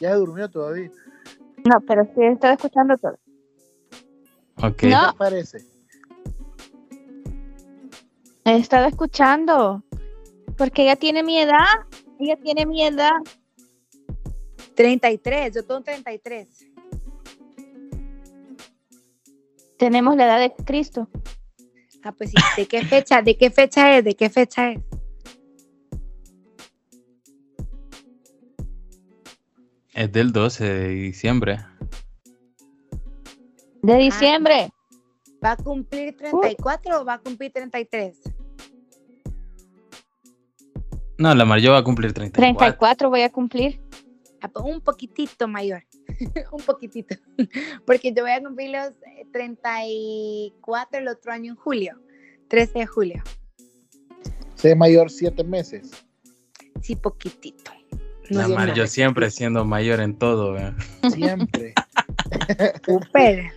ya 0.00 0.14
durmió 0.14 0.48
todavía. 0.48 0.90
No, 1.64 1.80
pero 1.86 2.04
sí 2.04 2.22
estoy 2.22 2.52
escuchando 2.52 2.96
todo. 2.96 3.18
Ok. 4.56 4.84
No. 4.84 5.12
¿Qué 5.12 5.18
parece? 5.18 5.58
He 8.44 8.56
estado 8.56 8.86
escuchando. 8.86 9.82
Porque 10.56 10.82
ella 10.82 10.96
tiene 10.96 11.22
mi 11.22 11.38
edad. 11.38 11.64
Ella 12.18 12.36
tiene 12.36 12.66
mi 12.66 12.84
edad. 12.84 13.12
33, 14.74 15.54
yo 15.54 15.64
tengo 15.64 15.82
33. 15.82 16.48
Tenemos 19.76 20.16
la 20.16 20.26
edad 20.26 20.40
de 20.40 20.64
Cristo. 20.64 21.08
Ah, 22.02 22.12
pues 22.12 22.30
sí. 22.30 22.36
¿De 22.56 22.66
qué 22.66 22.84
fecha? 22.84 23.22
¿De 23.22 23.36
qué 23.36 23.50
fecha 23.50 23.96
es? 23.96 24.04
¿De 24.04 24.14
qué 24.14 24.30
fecha 24.30 24.70
es? 24.70 24.80
Es 29.98 30.12
del 30.12 30.30
12 30.30 30.64
de 30.64 30.88
diciembre. 30.90 31.58
De 33.82 33.96
diciembre. 33.96 34.70
¿Va 35.44 35.50
a 35.50 35.56
cumplir 35.56 36.16
34 36.16 37.00
o 37.00 37.04
va 37.04 37.14
a 37.14 37.18
cumplir 37.18 37.50
33? 37.52 38.16
No, 41.18 41.34
la 41.34 41.44
Mario 41.44 41.72
va 41.72 41.78
a 41.78 41.82
cumplir 41.82 42.12
34. 42.12 42.58
34 42.58 43.10
voy 43.10 43.22
a 43.22 43.32
cumplir. 43.32 43.80
Ah, 44.40 44.48
Un 44.62 44.80
poquitito 44.80 45.48
mayor. 45.48 45.82
Un 46.52 46.62
poquitito. 46.62 47.16
Porque 47.84 48.12
yo 48.12 48.22
voy 48.22 48.30
a 48.30 48.40
cumplir 48.40 48.70
los 48.70 48.90
eh, 49.04 49.26
34 49.32 51.00
el 51.00 51.08
otro 51.08 51.32
año 51.32 51.50
en 51.50 51.56
julio. 51.56 52.00
13 52.46 52.78
de 52.78 52.86
julio. 52.86 53.22
Sé 54.54 54.76
mayor 54.76 55.10
siete 55.10 55.42
meses. 55.42 55.90
Sí, 56.82 56.94
poquitito. 56.94 57.72
La 58.30 58.44
digo 58.44 58.56
Mario 58.58 58.74
nada. 58.74 58.86
siempre 58.86 59.30
siendo 59.30 59.64
mayor 59.64 60.00
en 60.00 60.16
todo. 60.18 60.56
¿eh? 60.56 60.72
Siempre. 61.12 61.74
Súper. 62.86 63.50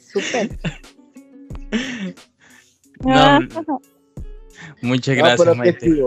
Súper. 0.00 0.58
No, 3.00 3.12
Ah, 3.14 3.38
muchas 4.82 5.16
No, 5.16 5.22
gracias, 5.22 5.48
qué 5.48 5.54
Maite. 5.54 6.02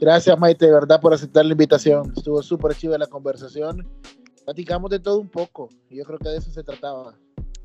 Gracias, 0.00 0.38
Maite, 0.38 0.66
de 0.66 0.72
verdad, 0.72 1.00
por 1.00 1.12
aceptar 1.12 1.44
la 1.44 1.52
invitación. 1.52 2.12
Estuvo 2.16 2.42
súper 2.42 2.74
chiva 2.74 2.96
la 2.96 3.06
conversación. 3.06 3.86
Platicamos 4.44 4.90
de 4.90 5.00
todo 5.00 5.18
un 5.20 5.28
poco. 5.28 5.68
y 5.90 5.96
Yo 5.96 6.04
creo 6.04 6.18
que 6.18 6.28
de 6.28 6.38
eso 6.38 6.50
se 6.50 6.62
trataba. 6.62 7.14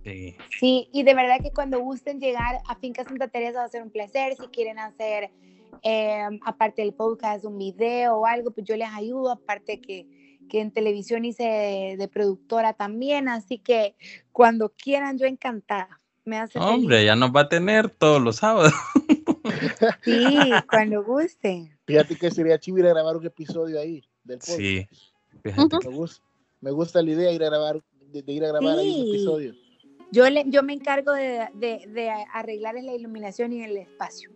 Sí. 0.03 0.35
Sí, 0.59 0.89
y 0.91 1.03
de 1.03 1.13
verdad 1.15 1.37
que 1.41 1.51
cuando 1.51 1.79
gusten 1.79 2.19
llegar 2.19 2.59
a 2.67 2.75
Finca 2.75 3.03
Santa 3.03 3.27
Teresa 3.27 3.59
va 3.59 3.65
a 3.65 3.69
ser 3.69 3.81
un 3.83 3.89
placer. 3.89 4.35
Si 4.39 4.47
quieren 4.47 4.77
hacer, 4.79 5.31
eh, 5.83 6.23
aparte 6.45 6.81
del 6.81 6.93
podcast, 6.93 7.45
un 7.45 7.57
video 7.57 8.17
o 8.17 8.25
algo, 8.25 8.51
pues 8.51 8.65
yo 8.67 8.75
les 8.75 8.89
ayudo. 8.89 9.31
Aparte 9.31 9.79
que, 9.81 10.07
que 10.49 10.61
en 10.61 10.71
televisión 10.71 11.25
hice 11.25 11.43
de, 11.43 11.95
de 11.97 12.07
productora 12.07 12.73
también. 12.73 13.27
Así 13.29 13.57
que 13.59 13.95
cuando 14.31 14.69
quieran, 14.69 15.17
yo 15.17 15.25
encantada. 15.25 16.01
Me 16.23 16.37
hace 16.37 16.53
feliz. 16.59 16.67
Hombre, 16.67 17.05
ya 17.05 17.15
nos 17.15 17.31
va 17.31 17.41
a 17.41 17.49
tener 17.49 17.89
todos 17.89 18.21
los 18.21 18.37
sábados. 18.37 18.73
Sí, 20.03 20.51
cuando 20.69 21.03
gusten. 21.03 21.77
Fíjate 21.85 22.15
que 22.15 22.31
sería 22.31 22.59
chivo 22.59 22.79
ir 22.79 22.85
a 22.87 22.89
grabar 22.89 23.15
un 23.15 23.25
episodio 23.25 23.79
ahí 23.79 24.03
del 24.23 24.39
podcast. 24.39 24.57
Sí. 24.59 24.87
Fíjate 25.43 25.77
Me 25.87 25.95
gusta, 25.95 26.23
me 26.61 26.71
gusta 26.71 27.01
la 27.03 27.11
idea 27.11 27.29
de 27.29 27.35
ir 27.35 27.43
a 27.43 27.49
grabar, 27.49 27.83
de, 28.11 28.21
de 28.23 28.31
ir 28.33 28.43
a 28.43 28.47
grabar 28.47 28.79
ahí 28.79 28.87
un 28.89 29.05
Sí. 29.05 29.09
episodio. 29.11 29.53
Yo, 30.11 30.29
le, 30.29 30.45
yo 30.47 30.63
me 30.63 30.73
encargo 30.73 31.11
de, 31.13 31.47
de, 31.53 31.85
de 31.87 32.09
arreglarles 32.33 32.85
la 32.85 32.93
iluminación 32.95 33.53
y 33.53 33.63
el 33.63 33.77
espacio. 33.77 34.31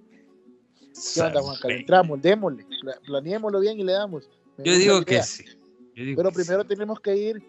¿Qué 1.14 1.22
onda, 1.22 1.42
Juan 1.42 1.56
Carlos? 1.62 1.80
Entramos, 1.80 2.22
démosle, 2.22 2.66
pla- 2.82 3.00
planeémoslo 3.06 3.60
bien 3.60 3.80
y 3.80 3.84
le 3.84 3.94
damos. 3.94 4.30
Me 4.58 4.66
Yo 4.66 4.74
digo 4.78 5.00
la 5.00 5.06
que 5.06 5.24
sí. 5.24 5.46
Yo 5.96 6.04
digo 6.04 6.18
Pero 6.18 6.30
que 6.32 6.36
sí. 6.36 6.48
primero 6.48 6.66
tenemos 6.66 7.00
que 7.00 7.16
ir 7.16 7.44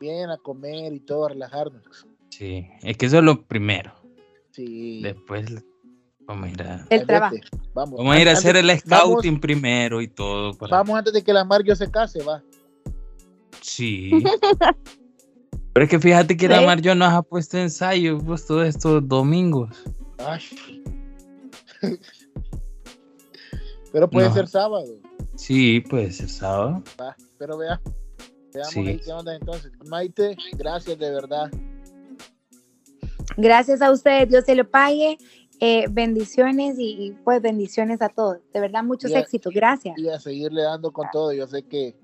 bien 0.00 0.30
a 0.30 0.36
comer 0.38 0.92
y 0.92 1.00
todo, 1.00 1.26
a 1.26 1.28
relajarnos. 1.30 2.06
Sí, 2.30 2.66
es 2.82 2.96
que 2.96 3.06
eso 3.06 3.18
es 3.18 3.24
lo 3.24 3.42
primero. 3.46 3.92
Sí. 4.50 5.00
Después 5.02 5.46
vamos 6.20 6.46
a 6.48 6.50
ir 6.50 6.62
a, 6.62 6.86
El 6.90 7.06
trabajo. 7.06 7.36
Vamos. 7.74 7.98
vamos 7.98 8.16
a, 8.16 8.20
ir 8.20 8.28
a 8.28 8.32
hacer 8.32 8.56
el 8.56 8.66
vamos- 8.66 8.80
scouting 8.80 9.40
primero 9.40 10.00
y 10.00 10.08
todo. 10.08 10.54
para- 10.54 10.78
Vamos 10.78 10.98
antes 10.98 11.12
de 11.12 11.22
que 11.22 11.32
la 11.32 11.44
Mario 11.44 11.74
se 11.76 11.90
case, 11.90 12.22
va. 12.22 12.42
Sí. 13.60 14.10
Pero 15.72 15.84
es 15.84 15.90
que 15.90 15.98
fíjate 16.00 16.36
que 16.36 16.48
la 16.48 16.60
Sí. 16.60 16.64
Mario 16.66 16.94
nos 16.94 17.12
ha 17.12 17.22
puesto 17.22 17.58
ensayo 17.58 18.18
pues, 18.18 18.46
todos 18.46 18.66
estos 18.66 19.06
domingos. 19.06 19.84
Ay. 20.18 20.40
Pero 23.96 24.10
puede 24.10 24.28
No. 24.28 24.34
ser 24.34 24.46
sábado. 24.46 24.84
Sí, 25.36 25.80
puede 25.80 26.12
ser 26.12 26.28
sábado. 26.28 26.82
Va. 27.00 27.16
Pero 27.38 27.56
vea. 27.56 27.80
Veamos 28.52 28.70
Sí. 28.74 28.80
ahí 28.80 29.00
qué 29.02 29.10
onda 29.10 29.34
entonces. 29.34 29.72
Maite, 29.88 30.36
gracias 30.58 30.98
de 30.98 31.10
verdad. 31.10 31.50
Gracias 33.38 33.80
a 33.80 33.90
ustedes, 33.90 34.28
Dios 34.28 34.44
se 34.44 34.54
lo 34.54 34.68
pague. 34.70 35.16
Eh, 35.60 35.86
bendiciones 35.90 36.78
y, 36.78 37.06
y, 37.06 37.10
pues 37.24 37.40
bendiciones 37.40 38.02
a 38.02 38.10
todos. 38.10 38.36
De 38.52 38.60
verdad, 38.60 38.84
muchos 38.84 39.12
Ya. 39.12 39.20
éxitos. 39.20 39.54
Gracias. 39.54 39.96
Y 39.98 40.10
a 40.10 40.20
seguirle 40.20 40.60
dando 40.60 40.92
con 40.92 41.06
todo. 41.10 41.32
Yo 41.32 41.46
sé 41.46 41.62
que 41.62 41.96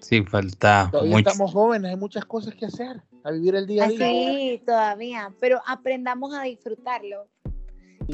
Sí, 0.00 0.24
falta 0.24 0.88
todavía 0.90 1.18
mucho. 1.18 1.28
estamos 1.30 1.52
jóvenes, 1.52 1.88
hay 1.92 1.96
muchas 1.96 2.24
cosas 2.24 2.52
que 2.56 2.66
hacer. 2.66 3.00
A 3.22 3.30
vivir 3.30 3.54
el 3.54 3.68
día 3.68 3.84
a 3.84 3.88
día. 3.88 3.96
Así 3.96 4.62
todavía, 4.66 5.32
pero 5.38 5.60
aprendamos 5.68 6.34
a 6.34 6.42
disfrutarlo, 6.42 7.28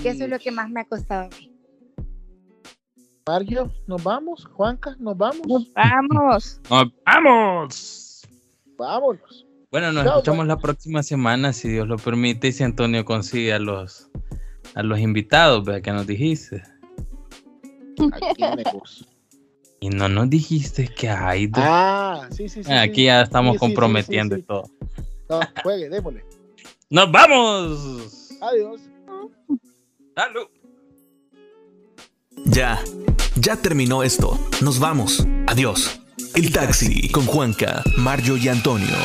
que 0.02 0.10
eso 0.10 0.24
es 0.24 0.30
lo 0.30 0.39
que 0.39 0.51
más 0.51 0.68
me 0.68 0.82
ha 0.82 0.85
costado 0.85 1.22
a 1.24 1.28
mí. 1.28 1.55
Mario, 3.29 3.71
¿nos 3.87 4.03
vamos? 4.03 4.47
Juanca, 4.55 4.97
¿nos 4.99 5.15
vamos? 5.15 5.47
Nos 5.47 5.71
vamos. 5.75 6.61
¡Nos 6.71 6.93
¡Vamos! 7.05 8.27
Vámonos. 8.79 9.47
Bueno, 9.71 9.93
nos 9.93 10.05
Chao, 10.05 10.17
escuchamos 10.17 10.47
la 10.47 10.57
próxima 10.57 11.03
semana, 11.03 11.53
si 11.53 11.69
Dios 11.69 11.87
lo 11.87 11.99
permite, 11.99 12.49
y 12.49 12.53
si 12.53 12.65
Antonio 12.65 13.05
consigue 13.05 13.53
a 13.53 13.59
los, 13.59 14.09
a 14.75 14.83
los 14.83 14.99
invitados, 14.99 15.63
vea 15.67 15.83
que 15.83 15.93
nos 15.93 16.07
dijiste. 16.07 16.63
Aquí. 18.15 18.45
Y 19.81 19.91
no 19.91 20.09
nos 20.09 20.31
dijiste 20.31 20.89
que 20.89 21.11
hay 21.11 21.49
dos. 21.49 21.63
Ah, 21.67 22.29
sí, 22.31 22.49
sí, 22.49 22.65
sí. 22.65 22.73
Aquí 22.73 22.95
sí. 22.95 23.05
ya 23.05 23.21
estamos 23.21 23.57
Sí, 23.57 23.59
sí, 23.59 23.59
sí, 23.59 23.67
comprometiendo 23.67 24.37
sí, 24.37 24.41
y 24.41 24.45
todo. 24.45 24.71
No, 25.29 25.41
juegue, 25.63 25.91
démosle. 25.91 26.25
¡Nos 26.89 27.13
vamos! 27.13 28.31
Adiós. 28.41 28.81
¡Salud! 30.17 30.47
Ya, 32.44 32.82
ya 33.36 33.56
terminó 33.56 34.02
esto. 34.02 34.39
Nos 34.60 34.78
vamos. 34.78 35.27
Adiós. 35.47 36.01
El 36.35 36.52
taxi 36.52 37.09
con 37.09 37.27
Juanca, 37.27 37.82
Mario 37.97 38.36
y 38.36 38.48
Antonio. 38.48 38.97